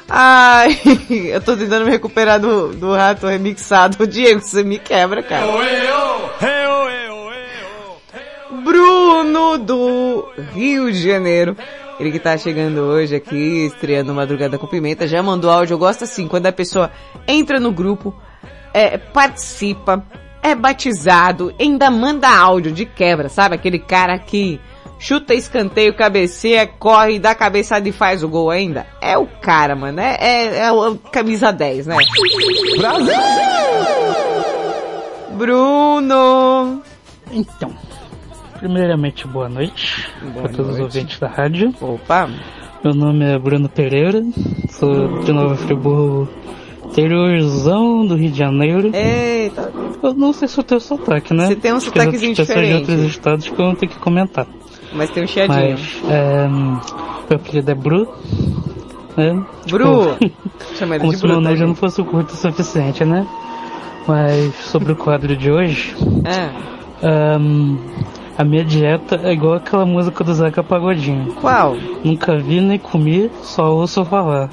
Ai, 0.08 0.78
eu 1.32 1.40
tô 1.40 1.56
tentando 1.56 1.84
me 1.84 1.90
recuperar 1.90 2.40
do, 2.40 2.68
do 2.68 2.94
rato 2.94 3.26
remixado. 3.26 4.06
Diego, 4.06 4.40
você 4.40 4.62
me 4.62 4.78
quebra, 4.78 5.22
cara. 5.22 5.46
Bruno 8.62 9.58
do 9.58 10.28
Rio 10.54 10.92
de 10.92 11.02
Janeiro. 11.02 11.56
Ele 11.98 12.12
que 12.12 12.18
tá 12.18 12.36
chegando 12.36 12.82
hoje 12.82 13.16
aqui, 13.16 13.66
estreando 13.66 14.12
Madrugada 14.12 14.58
com 14.58 14.66
Pimenta, 14.66 15.08
já 15.08 15.22
mandou 15.22 15.50
áudio. 15.50 15.74
Eu 15.74 15.78
gosto 15.78 16.04
assim, 16.04 16.28
quando 16.28 16.46
a 16.46 16.52
pessoa 16.52 16.90
entra 17.26 17.58
no 17.58 17.72
grupo, 17.72 18.14
é, 18.74 18.98
participa, 18.98 20.04
é 20.42 20.54
batizado, 20.54 21.54
ainda 21.58 21.90
manda 21.90 22.28
áudio 22.28 22.70
de 22.70 22.84
quebra, 22.84 23.30
sabe? 23.30 23.54
Aquele 23.54 23.78
cara 23.78 24.18
que 24.18 24.60
chuta 24.98 25.34
escanteio, 25.34 25.94
cabeceia, 25.94 26.66
corre, 26.66 27.18
dá 27.18 27.34
cabeçada 27.34 27.88
e 27.88 27.92
faz 27.92 28.22
o 28.22 28.28
gol 28.28 28.50
ainda. 28.50 28.86
É 29.00 29.16
o 29.16 29.26
cara, 29.26 29.74
mano. 29.76 30.00
É, 30.00 30.16
é, 30.20 30.58
é 30.66 30.72
o 30.72 30.96
camisa 30.96 31.52
10, 31.52 31.86
né? 31.86 31.96
Brasil! 32.78 33.14
Bruno! 35.36 36.82
Então, 37.30 37.74
primeiramente 38.58 39.26
boa 39.26 39.48
noite 39.48 40.08
para 40.34 40.48
todos 40.48 40.72
os 40.72 40.78
noite. 40.78 40.82
ouvintes 40.82 41.18
da 41.18 41.28
rádio. 41.28 41.74
Opa! 41.80 42.28
Meu 42.82 42.94
nome 42.94 43.24
é 43.24 43.38
Bruno 43.38 43.68
Pereira, 43.68 44.22
sou 44.70 45.20
de 45.24 45.32
Nova 45.32 45.56
Friburgo, 45.56 46.28
interiorzão 46.86 48.06
do 48.06 48.14
Rio 48.14 48.30
de 48.30 48.38
Janeiro. 48.38 48.90
Eita! 48.94 49.72
Eu 50.02 50.14
não 50.14 50.32
sei 50.32 50.46
se 50.46 50.58
eu 50.58 50.64
tenho 50.64 50.80
sotaque, 50.80 51.34
né? 51.34 51.48
Você 51.48 51.56
tem 51.56 51.72
um 51.72 51.76
Acho 51.76 51.90
que 51.90 51.98
as 51.98 52.04
sotaquezinho 52.04 52.30
outras 52.30 52.46
pessoas 52.46 52.64
diferente. 52.66 52.86
de 52.86 52.92
outros 52.92 53.10
estados 53.10 53.48
que 53.48 53.60
eu 53.60 53.66
não 53.66 53.74
tenho 53.74 53.92
que 53.92 53.98
comentar. 53.98 54.46
Mas 54.96 55.10
tem 55.10 55.24
um 55.24 55.26
chiadinho. 55.26 55.76
Mas, 55.78 56.02
é, 56.10 56.48
meu 56.48 57.36
apelido 57.36 57.70
é 57.70 57.74
Bru. 57.74 58.08
Né? 59.16 59.44
Bru! 59.70 60.16
Chama 60.74 60.94
ele 60.94 61.00
como 61.00 61.12
de 61.12 61.18
se 61.18 61.26
meu 61.26 61.34
Bru, 61.34 61.42
tá, 61.42 61.48
nome 61.48 61.56
já 61.56 61.66
não 61.66 61.74
fosse 61.74 62.02
curto 62.02 62.32
o 62.32 62.36
suficiente, 62.36 63.04
né? 63.04 63.26
Mas 64.06 64.54
sobre 64.56 64.92
o 64.92 64.96
quadro 64.96 65.36
de 65.36 65.50
hoje, 65.50 65.94
É. 66.24 67.06
ahn, 67.06 67.76
a 68.38 68.44
minha 68.44 68.64
dieta 68.64 69.20
é 69.22 69.32
igual 69.32 69.54
aquela 69.54 69.84
música 69.84 70.22
do 70.22 70.32
Zeca 70.34 70.62
Pagodinho. 70.62 71.34
Qual? 71.34 71.76
Nunca 72.04 72.36
vi 72.36 72.60
nem 72.60 72.78
comi, 72.78 73.30
só 73.42 73.74
ouço 73.74 74.04
falar. 74.04 74.50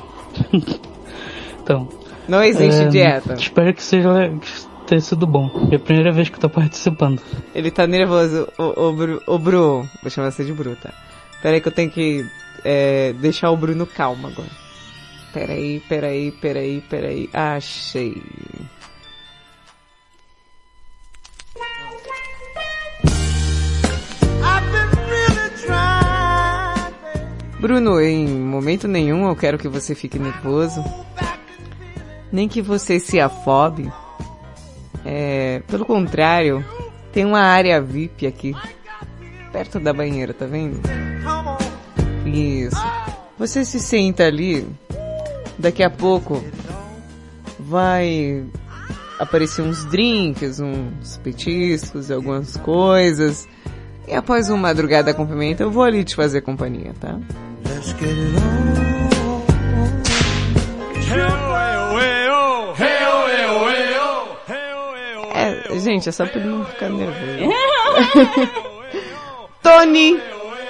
então. 1.62 1.88
Não 2.28 2.42
existe 2.42 2.84
ahn, 2.84 2.90
dieta. 2.90 3.34
Espero 3.34 3.74
que 3.74 3.84
seja 3.84 4.10
que 4.40 4.73
tenha 4.84 5.02
sido 5.02 5.26
bom. 5.26 5.70
É 5.72 5.76
a 5.76 5.80
primeira 5.80 6.12
vez 6.12 6.30
que 6.30 6.36
eu 6.36 6.42
tô 6.42 6.50
participando. 6.50 7.22
Ele 7.54 7.72
tá 7.72 7.88
nervoso. 7.88 8.48
O, 8.58 8.88
o, 8.88 8.94
Bru, 8.94 9.22
o 9.28 9.40
Bru. 9.40 9.90
Vou 10.02 10.12
chamar 10.12 10.32
você 10.32 10.44
de 10.44 10.54
Bru, 10.54 10.76
tá? 10.76 10.94
Que 11.42 11.68
eu 11.68 11.72
tenho 11.72 11.90
que 11.90 12.26
é, 12.64 13.14
deixar 13.14 13.52
o 13.52 13.58
Bruno 13.58 13.86
calmo 13.86 14.28
agora. 14.28 14.50
Pera 15.34 15.54
aí, 15.54 15.82
pera 15.90 16.08
aí, 16.08 16.32
pera 16.32 16.60
aí, 16.60 16.82
pera 16.82 17.08
aí. 17.08 17.30
Achei. 17.34 18.22
Bruno, 27.60 28.00
em 28.02 28.28
momento 28.28 28.88
nenhum 28.88 29.28
eu 29.28 29.36
quero 29.36 29.58
que 29.58 29.68
você 29.68 29.96
fique 29.96 30.20
nervoso. 30.20 30.84
Nem 32.32 32.48
que 32.48 32.62
você 32.62 33.00
se 33.00 33.20
afobe. 33.20 33.92
É, 35.06 35.62
pelo 35.68 35.86
contrário, 35.86 36.64
tem 37.12 37.26
uma 37.26 37.42
área 37.42 37.82
VIP 37.82 38.26
aqui. 38.26 38.56
Perto 39.52 39.80
da 39.80 39.94
banheira, 39.94 40.34
tá 40.34 40.46
vendo? 40.46 40.80
Isso. 42.26 42.82
Você 43.38 43.66
se 43.66 43.80
senta 43.80 44.26
ali. 44.26 44.68
Daqui 45.58 45.84
a 45.84 45.90
pouco 45.90 46.44
vai 47.60 48.44
aparecer 49.20 49.62
uns 49.62 49.86
drinks, 49.86 50.60
uns 50.60 51.18
petiscos, 51.18 52.10
algumas 52.10 52.58
coisas. 52.58 53.48
E 54.08 54.14
após 54.14 54.50
uma 54.50 54.58
madrugada 54.58 55.14
com 55.14 55.26
pimenta, 55.26 55.64
eu 55.64 55.72
vou 55.72 55.84
ali 55.84 56.04
te 56.04 56.16
fazer 56.16 56.42
companhia, 56.42 56.94
tá? 57.00 57.20
Let's 57.66 57.94
get 57.94 58.10
it 58.10 58.38
on. 58.38 58.64
Gente, 65.80 66.10
é 66.10 66.12
só 66.12 66.26
pra 66.26 66.40
ele 66.40 66.50
não 66.50 66.66
ficar 66.66 66.90
nervoso. 66.90 67.54
Tony 69.62 70.20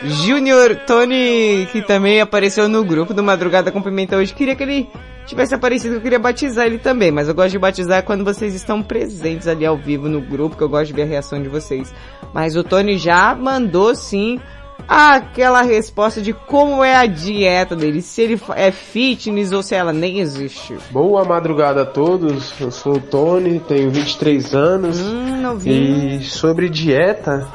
Júnior, 0.06 0.76
Tony, 0.86 1.68
que 1.72 1.82
também 1.82 2.20
apareceu 2.20 2.68
no 2.68 2.84
grupo 2.84 3.14
do 3.14 3.24
Madrugada 3.24 3.72
com 3.72 3.82
Pimenta 3.82 4.18
hoje, 4.18 4.34
queria 4.34 4.54
que 4.54 4.64
ele 4.64 4.90
tivesse 5.26 5.56
aparecido, 5.56 5.96
eu 5.96 6.02
queria 6.02 6.20
batizar 6.20 6.66
ele 6.66 6.78
também, 6.78 7.10
mas 7.10 7.30
eu 7.30 7.34
gosto 7.34 7.52
de 7.52 7.60
batizar 7.60 8.04
quando 8.04 8.26
vocês 8.26 8.54
estão 8.54 8.84
presentes 8.84 9.48
ali 9.48 9.66
ao 9.66 9.78
vivo 9.78 10.10
no 10.10 10.20
grupo, 10.20 10.58
que 10.58 10.62
eu 10.62 10.68
gosto 10.68 10.88
de 10.88 10.94
ver 10.94 11.04
a 11.04 11.06
reação 11.06 11.42
de 11.42 11.48
vocês. 11.48 11.94
Mas 12.34 12.58
o 12.58 12.64
Tony 12.64 12.98
já 12.98 13.34
mandou 13.34 13.96
sim 13.96 14.40
aquela 14.88 15.62
resposta 15.62 16.22
de 16.22 16.34
como 16.34 16.84
é 16.84 16.96
a 16.96 17.06
dieta 17.06 17.76
dele, 17.76 18.02
se 18.02 18.22
ele 18.22 18.40
é 18.56 18.72
fitness 18.72 19.52
ou 19.52 19.64
se 19.64 19.76
ela 19.76 19.94
nem 19.94 20.20
existe. 20.20 20.78
Boa 20.92 21.24
madrugada 21.24 21.84
a 21.84 21.86
todos, 21.86 22.54
eu 22.60 22.72
sou 22.72 22.98
o 22.98 23.02
Tony, 23.02 23.60
tenho 23.60 23.90
23 23.90 24.54
anos 24.54 25.00
Hum, 25.00 25.60
e 25.66 26.24
sobre 26.24 26.70
dieta, 26.70 27.48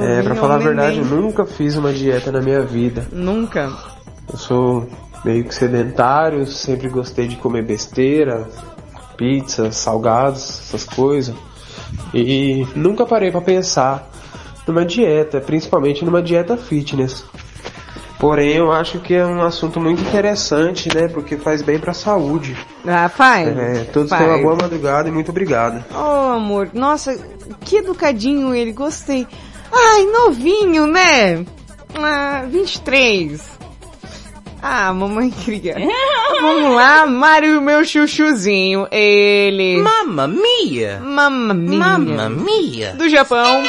é, 0.00 0.22
pra 0.22 0.34
falar 0.34 0.56
a 0.56 0.58
verdade, 0.58 0.98
eu 0.98 1.04
nunca 1.04 1.44
fiz 1.44 1.76
uma 1.76 1.92
dieta 1.92 2.32
na 2.32 2.40
minha 2.40 2.62
vida. 2.62 3.06
Nunca. 3.12 3.72
Eu 4.30 4.38
sou 4.38 4.88
meio 5.24 5.44
que 5.44 5.54
sedentário, 5.54 6.46
sempre 6.46 6.88
gostei 6.88 7.28
de 7.28 7.36
comer 7.36 7.62
besteira, 7.62 8.48
pizza, 9.16 9.70
salgados, 9.70 10.60
essas 10.60 10.84
coisas. 10.84 11.34
E 12.12 12.66
nunca 12.74 13.06
parei 13.06 13.30
pra 13.30 13.40
pensar 13.40 14.10
numa 14.66 14.84
dieta, 14.84 15.40
principalmente 15.40 16.04
numa 16.04 16.22
dieta 16.22 16.56
fitness. 16.56 17.24
Porém, 18.18 18.54
eu 18.54 18.72
acho 18.72 18.98
que 19.00 19.14
é 19.14 19.26
um 19.26 19.42
assunto 19.42 19.78
muito 19.78 20.00
interessante, 20.00 20.88
né? 20.94 21.06
Porque 21.06 21.36
faz 21.36 21.60
bem 21.60 21.78
pra 21.78 21.92
saúde. 21.92 22.56
Ah, 22.86 23.10
faz. 23.10 23.46
É, 23.48 23.84
todos 23.92 24.08
faz. 24.08 24.22
tenham 24.22 24.36
uma 24.36 24.42
boa 24.42 24.56
madrugada 24.62 25.08
e 25.08 25.12
muito 25.12 25.30
obrigado. 25.30 25.84
Oh, 25.94 26.32
amor, 26.32 26.70
nossa, 26.72 27.18
que 27.60 27.76
educadinho 27.76 28.54
ele, 28.54 28.72
gostei. 28.72 29.26
Ai, 29.70 30.04
novinho, 30.06 30.86
né? 30.86 31.44
Ah, 31.94 32.44
23. 32.50 33.56
Ah, 34.62 34.94
mamãe 34.94 35.28
queria. 35.44 35.76
Vamos 36.40 36.74
lá, 36.74 37.06
Mário, 37.06 37.60
meu 37.60 37.84
chuchuzinho. 37.84 38.88
Ele. 38.90 39.82
Mamma 39.82 40.26
mia! 40.26 41.00
Mamma 41.04 41.52
mia! 41.52 41.78
Mamma 41.78 42.28
mia! 42.30 42.92
Do 42.94 43.08
Japão. 43.10 43.62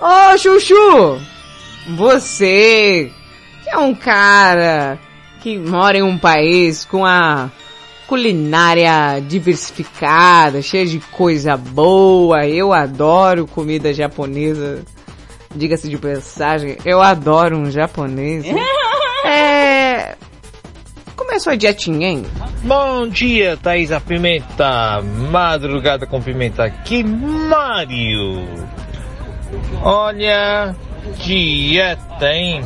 Ô, 0.00 0.38
Chuchu! 0.38 1.20
Você, 1.96 3.10
que 3.64 3.70
é 3.70 3.78
um 3.78 3.94
cara 3.94 4.98
que 5.40 5.58
mora 5.58 5.98
em 5.98 6.02
um 6.02 6.16
país 6.16 6.84
com 6.84 7.04
a 7.04 7.50
culinária 8.06 9.20
diversificada, 9.20 10.62
cheia 10.62 10.86
de 10.86 11.00
coisa 11.00 11.56
boa. 11.56 12.46
Eu 12.46 12.72
adoro 12.72 13.46
comida 13.46 13.92
japonesa. 13.92 14.84
Diga-se 15.54 15.88
de 15.88 15.98
passagem, 15.98 16.76
eu 16.84 17.00
adoro 17.00 17.56
um 17.56 17.70
japonês. 17.70 18.44
É... 19.24 20.14
Como 21.16 21.32
é 21.32 21.34
a 21.34 21.40
sua 21.40 21.56
dietinha, 21.56 22.08
hein? 22.08 22.24
Bom 22.62 23.08
dia, 23.08 23.58
Thaisa 23.58 24.00
Pimenta. 24.00 25.02
Madrugada 25.02 26.06
com 26.06 26.22
Pimenta 26.22 26.64
aqui, 26.64 27.02
Mário. 27.02 28.46
Olha, 29.82 30.74
dieta, 31.18 32.32
hein? 32.32 32.62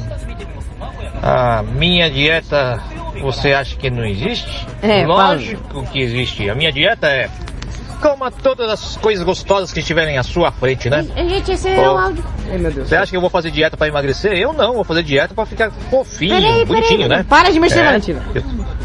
A 1.22 1.62
minha 1.62 2.10
dieta, 2.10 2.82
você 3.20 3.52
acha 3.52 3.76
que 3.76 3.88
não 3.90 4.04
existe? 4.04 4.66
É, 4.82 5.06
Lógico 5.06 5.84
que 5.86 6.00
existe. 6.00 6.50
A 6.50 6.54
minha 6.54 6.72
dieta 6.72 7.06
é 7.06 7.30
coma 8.02 8.32
todas 8.32 8.68
as 8.68 8.96
coisas 8.96 9.24
gostosas 9.24 9.72
que 9.72 9.78
estiverem 9.78 10.18
à 10.18 10.24
sua 10.24 10.50
frente, 10.50 10.90
né? 10.90 11.06
Gente, 11.16 11.52
esse 11.52 11.68
é 11.68 11.88
o 11.88 11.96
áudio. 11.96 12.24
Você 12.74 12.96
acha 12.96 13.10
que 13.10 13.16
eu 13.16 13.20
vou 13.20 13.30
fazer 13.30 13.52
dieta 13.52 13.76
pra 13.76 13.86
emagrecer? 13.86 14.32
Eu 14.32 14.52
não, 14.52 14.74
vou 14.74 14.82
fazer 14.82 15.04
dieta 15.04 15.32
pra 15.32 15.46
ficar 15.46 15.70
fofinho, 15.70 16.34
Peraí, 16.34 16.64
bonitinho, 16.64 17.02
peraí, 17.02 17.18
né? 17.18 17.26
para 17.28 17.50
de 17.50 17.60
mexer, 17.60 17.78
É, 17.78 17.84
Valentina. 17.84 18.22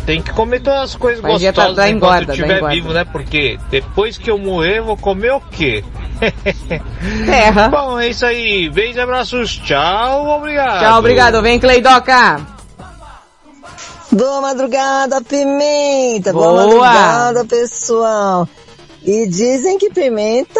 Tem 0.05 0.21
que 0.21 0.31
comer 0.31 0.61
todas 0.61 0.81
as 0.81 0.95
coisas 0.95 1.21
Mas 1.21 1.41
gostosas 1.41 1.71
enquanto 1.71 1.89
engorda, 1.89 2.21
eu 2.21 2.25
dá 2.27 2.33
estiver 2.33 2.69
vivo, 2.69 2.93
né? 2.93 3.03
Porque 3.05 3.57
depois 3.71 4.17
que 4.17 4.29
eu 4.29 4.37
morrer, 4.37 4.77
eu 4.77 4.85
vou 4.85 4.95
comer 4.97 5.31
o 5.31 5.41
quê? 5.41 5.83
Terra. 7.25 7.69
Bom, 7.69 7.99
é 7.99 8.09
isso 8.09 8.25
aí. 8.25 8.69
Beijos 8.69 8.95
e 8.97 8.99
abraços. 8.99 9.57
Tchau, 9.57 10.27
obrigado. 10.27 10.79
Tchau, 10.79 10.99
obrigado. 10.99 11.41
Vem, 11.41 11.59
Cleidoca. 11.59 12.41
Boa 14.11 14.39
madrugada, 14.41 15.21
Pimenta! 15.21 16.31
Boa. 16.31 16.45
Boa, 16.47 16.65
madrugada, 16.65 17.45
pessoal! 17.45 18.47
E 19.03 19.27
dizem 19.27 19.77
que 19.77 19.89
pimenta 19.89 20.59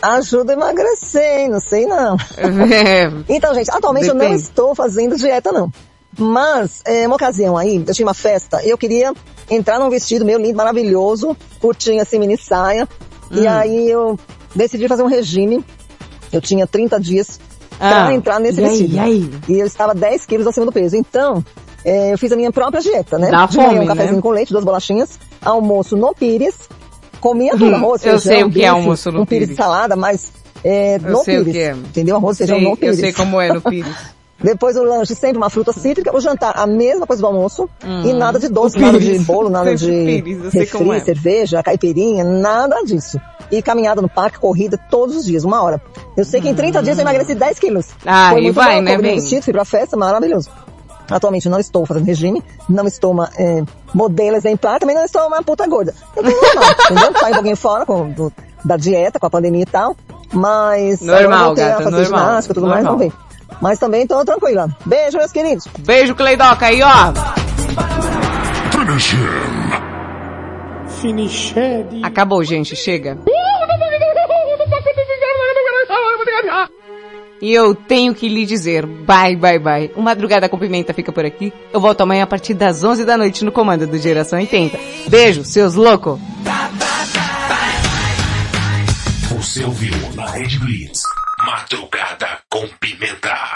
ajuda 0.00 0.52
a 0.52 0.56
emagrecer, 0.56 1.40
hein? 1.40 1.48
Não 1.50 1.60
sei 1.60 1.86
não. 1.86 2.16
É. 2.36 3.10
então, 3.28 3.54
gente, 3.54 3.70
atualmente 3.70 4.08
eu 4.08 4.14
não 4.14 4.20
Depende. 4.22 4.42
estou 4.42 4.74
fazendo 4.74 5.16
dieta, 5.16 5.52
não. 5.52 5.70
Mas, 6.18 6.80
é, 6.84 7.06
uma 7.06 7.16
ocasião 7.16 7.56
aí, 7.56 7.84
eu 7.86 7.94
tinha 7.94 8.06
uma 8.06 8.14
festa, 8.14 8.64
e 8.64 8.70
eu 8.70 8.78
queria 8.78 9.12
entrar 9.50 9.78
num 9.78 9.90
vestido 9.90 10.24
meu 10.24 10.38
lindo, 10.38 10.56
maravilhoso, 10.56 11.36
curtinho 11.60 12.00
assim, 12.02 12.18
mini 12.18 12.36
saia. 12.38 12.88
E 13.30 13.40
Hum. 13.40 13.50
aí 13.50 13.90
eu 13.90 14.18
decidi 14.54 14.88
fazer 14.88 15.02
um 15.02 15.06
regime. 15.08 15.64
Eu 16.32 16.40
tinha 16.40 16.66
30 16.66 17.00
dias 17.00 17.40
Ah, 17.80 18.04
pra 18.06 18.14
entrar 18.14 18.38
nesse 18.40 18.60
e 18.60 18.64
vestido. 18.64 18.94
e 18.96 18.98
aí? 18.98 19.30
E 19.48 19.58
eu 19.60 19.66
estava 19.66 19.94
10 19.94 20.26
quilos 20.26 20.46
acima 20.46 20.66
do 20.66 20.72
peso. 20.72 20.96
Então, 20.96 21.44
é, 21.84 22.12
eu 22.12 22.18
fiz 22.18 22.30
a 22.32 22.36
minha 22.36 22.52
própria 22.52 22.80
dieta, 22.82 23.18
né? 23.18 23.30
Dá 23.30 23.46
De 23.46 23.56
manhã, 23.56 23.68
fome, 23.70 23.80
um 23.80 23.86
cafezinho 23.86 24.16
né? 24.16 24.22
com 24.22 24.30
leite, 24.30 24.52
duas 24.52 24.64
bolachinhas. 24.64 25.18
Almoço 25.42 25.96
no 25.96 26.14
pires. 26.14 26.54
Comia 27.20 27.52
tudo, 27.52 27.66
Hum, 27.66 27.74
arroz, 27.74 28.04
eu 28.04 28.18
feijão, 28.18 28.20
sei 28.20 28.44
o 28.44 28.50
que 28.50 28.58
é 28.58 28.62
bife, 28.62 28.66
almoço 28.66 29.10
no 29.10 29.22
um 29.22 29.26
pires 29.26 29.48
de 29.48 29.54
pires. 29.54 29.64
salada, 29.64 29.96
mas 29.96 30.32
é, 30.62 30.96
Eu 30.96 31.00
no 31.00 31.24
sei 31.24 31.38
o 31.38 31.44
pires. 31.44 31.52
que 31.52 31.58
é. 31.62 31.72
Entendeu? 31.72 32.16
Arroz, 32.16 32.38
feijão 32.38 32.56
Sei, 32.56 32.64
no 32.64 32.70
eu 32.72 32.76
pires. 32.76 33.00
sei 33.00 33.12
como 33.12 33.40
é 33.40 33.52
no 33.52 33.60
pires. 33.62 33.96
Depois 34.42 34.76
o 34.76 34.82
lanche, 34.84 35.14
sempre 35.14 35.36
uma 35.36 35.50
fruta 35.50 35.72
cítrica. 35.72 36.14
O 36.16 36.20
jantar, 36.20 36.52
a 36.56 36.66
mesma 36.66 37.06
coisa 37.06 37.20
do 37.20 37.26
almoço. 37.26 37.68
Hum. 37.84 38.02
E 38.04 38.12
nada 38.12 38.38
de 38.38 38.48
doce, 38.48 38.78
nada 38.78 38.98
de 38.98 39.18
bolo, 39.20 39.50
nada 39.50 39.76
Sempre 39.76 40.16
de 40.16 40.22
pires, 40.22 40.44
eu 40.44 40.50
refri, 40.60 40.90
é. 40.92 41.00
cerveja, 41.00 41.62
caipirinha, 41.62 42.22
nada 42.24 42.76
disso. 42.84 43.20
E 43.50 43.60
caminhada 43.62 44.00
no 44.00 44.08
parque, 44.08 44.38
corrida 44.38 44.78
todos 44.90 45.16
os 45.16 45.24
dias, 45.24 45.42
uma 45.42 45.62
hora. 45.62 45.80
Eu 46.16 46.24
sei 46.24 46.40
que 46.40 46.48
em 46.48 46.54
30 46.54 46.82
dias 46.82 46.98
eu 46.98 47.02
emagreci 47.02 47.34
10 47.34 47.58
quilos. 47.58 47.86
Ah, 48.06 48.28
Foi 48.30 48.40
e 48.40 48.42
muito 48.44 48.54
vai, 48.54 48.76
bom, 48.76 48.82
né, 48.82 48.98
bem? 48.98 49.14
vestido, 49.16 49.42
fui 49.42 49.52
pra 49.52 49.64
festa, 49.64 49.96
maravilhoso. 49.96 50.48
Atualmente 51.10 51.48
não 51.48 51.58
estou 51.58 51.86
fazendo 51.86 52.04
regime, 52.04 52.42
não 52.68 52.86
estou 52.86 53.10
uma 53.12 53.30
é, 53.38 53.62
modelo 53.94 54.36
exemplar, 54.36 54.78
também 54.78 54.94
não 54.94 55.04
estou 55.04 55.26
uma 55.26 55.42
puta 55.42 55.66
gorda. 55.66 55.94
Eu 56.14 56.22
tô 56.22 56.30
normal, 56.30 56.70
entendeu? 56.84 57.10
Um 57.30 57.32
pouquinho 57.34 57.56
fora 57.56 57.86
com, 57.86 58.10
do- 58.10 58.32
da 58.62 58.76
dieta, 58.76 59.18
com 59.18 59.26
a 59.26 59.30
pandemia 59.30 59.62
e 59.62 59.66
tal, 59.66 59.96
mas... 60.32 61.00
Normal, 61.00 61.46
voltei 61.46 61.64
gata, 61.64 61.80
a 61.80 61.84
fazer 61.84 62.02
normal, 62.02 62.20
ginástica 62.20 62.52
e 62.52 62.54
tudo 62.54 62.66
mais, 62.66 62.84
normal. 62.84 62.98
vamos 62.98 63.14
ver. 63.14 63.27
Mas 63.60 63.78
também 63.78 64.06
tô 64.06 64.24
tranquila. 64.24 64.68
Beijo, 64.84 65.18
meus 65.18 65.32
queridos. 65.32 65.66
Beijo, 65.78 66.14
Cleidoca, 66.14 66.66
aí 66.66 66.80
ó. 66.82 67.12
Finiched. 71.00 72.02
Acabou, 72.02 72.42
gente, 72.42 72.74
chega. 72.74 73.18
E 77.40 77.52
eu 77.52 77.72
tenho 77.74 78.14
que 78.14 78.28
lhe 78.28 78.44
dizer, 78.44 78.84
bye, 78.84 79.36
bye, 79.36 79.58
bye. 79.60 79.92
O 79.94 80.02
Madrugada 80.02 80.48
com 80.48 80.58
Pimenta 80.58 80.92
fica 80.92 81.12
por 81.12 81.24
aqui. 81.24 81.52
Eu 81.72 81.80
volto 81.80 82.00
amanhã 82.00 82.24
a 82.24 82.26
partir 82.26 82.52
das 82.52 82.82
11 82.82 83.04
da 83.04 83.16
noite 83.16 83.44
no 83.44 83.52
comando 83.52 83.86
do 83.86 83.96
Geração 83.96 84.38
80. 84.38 84.76
Beijo, 85.08 85.44
seus 85.44 85.74
loucos. 85.74 86.18
Você 89.30 89.62
ouviu 89.62 89.94
na 90.16 90.26
Rede 90.26 90.58
Blitz. 90.58 91.00
Madrugada 91.46 92.27
com 92.58 92.66
pimenta. 92.80 93.47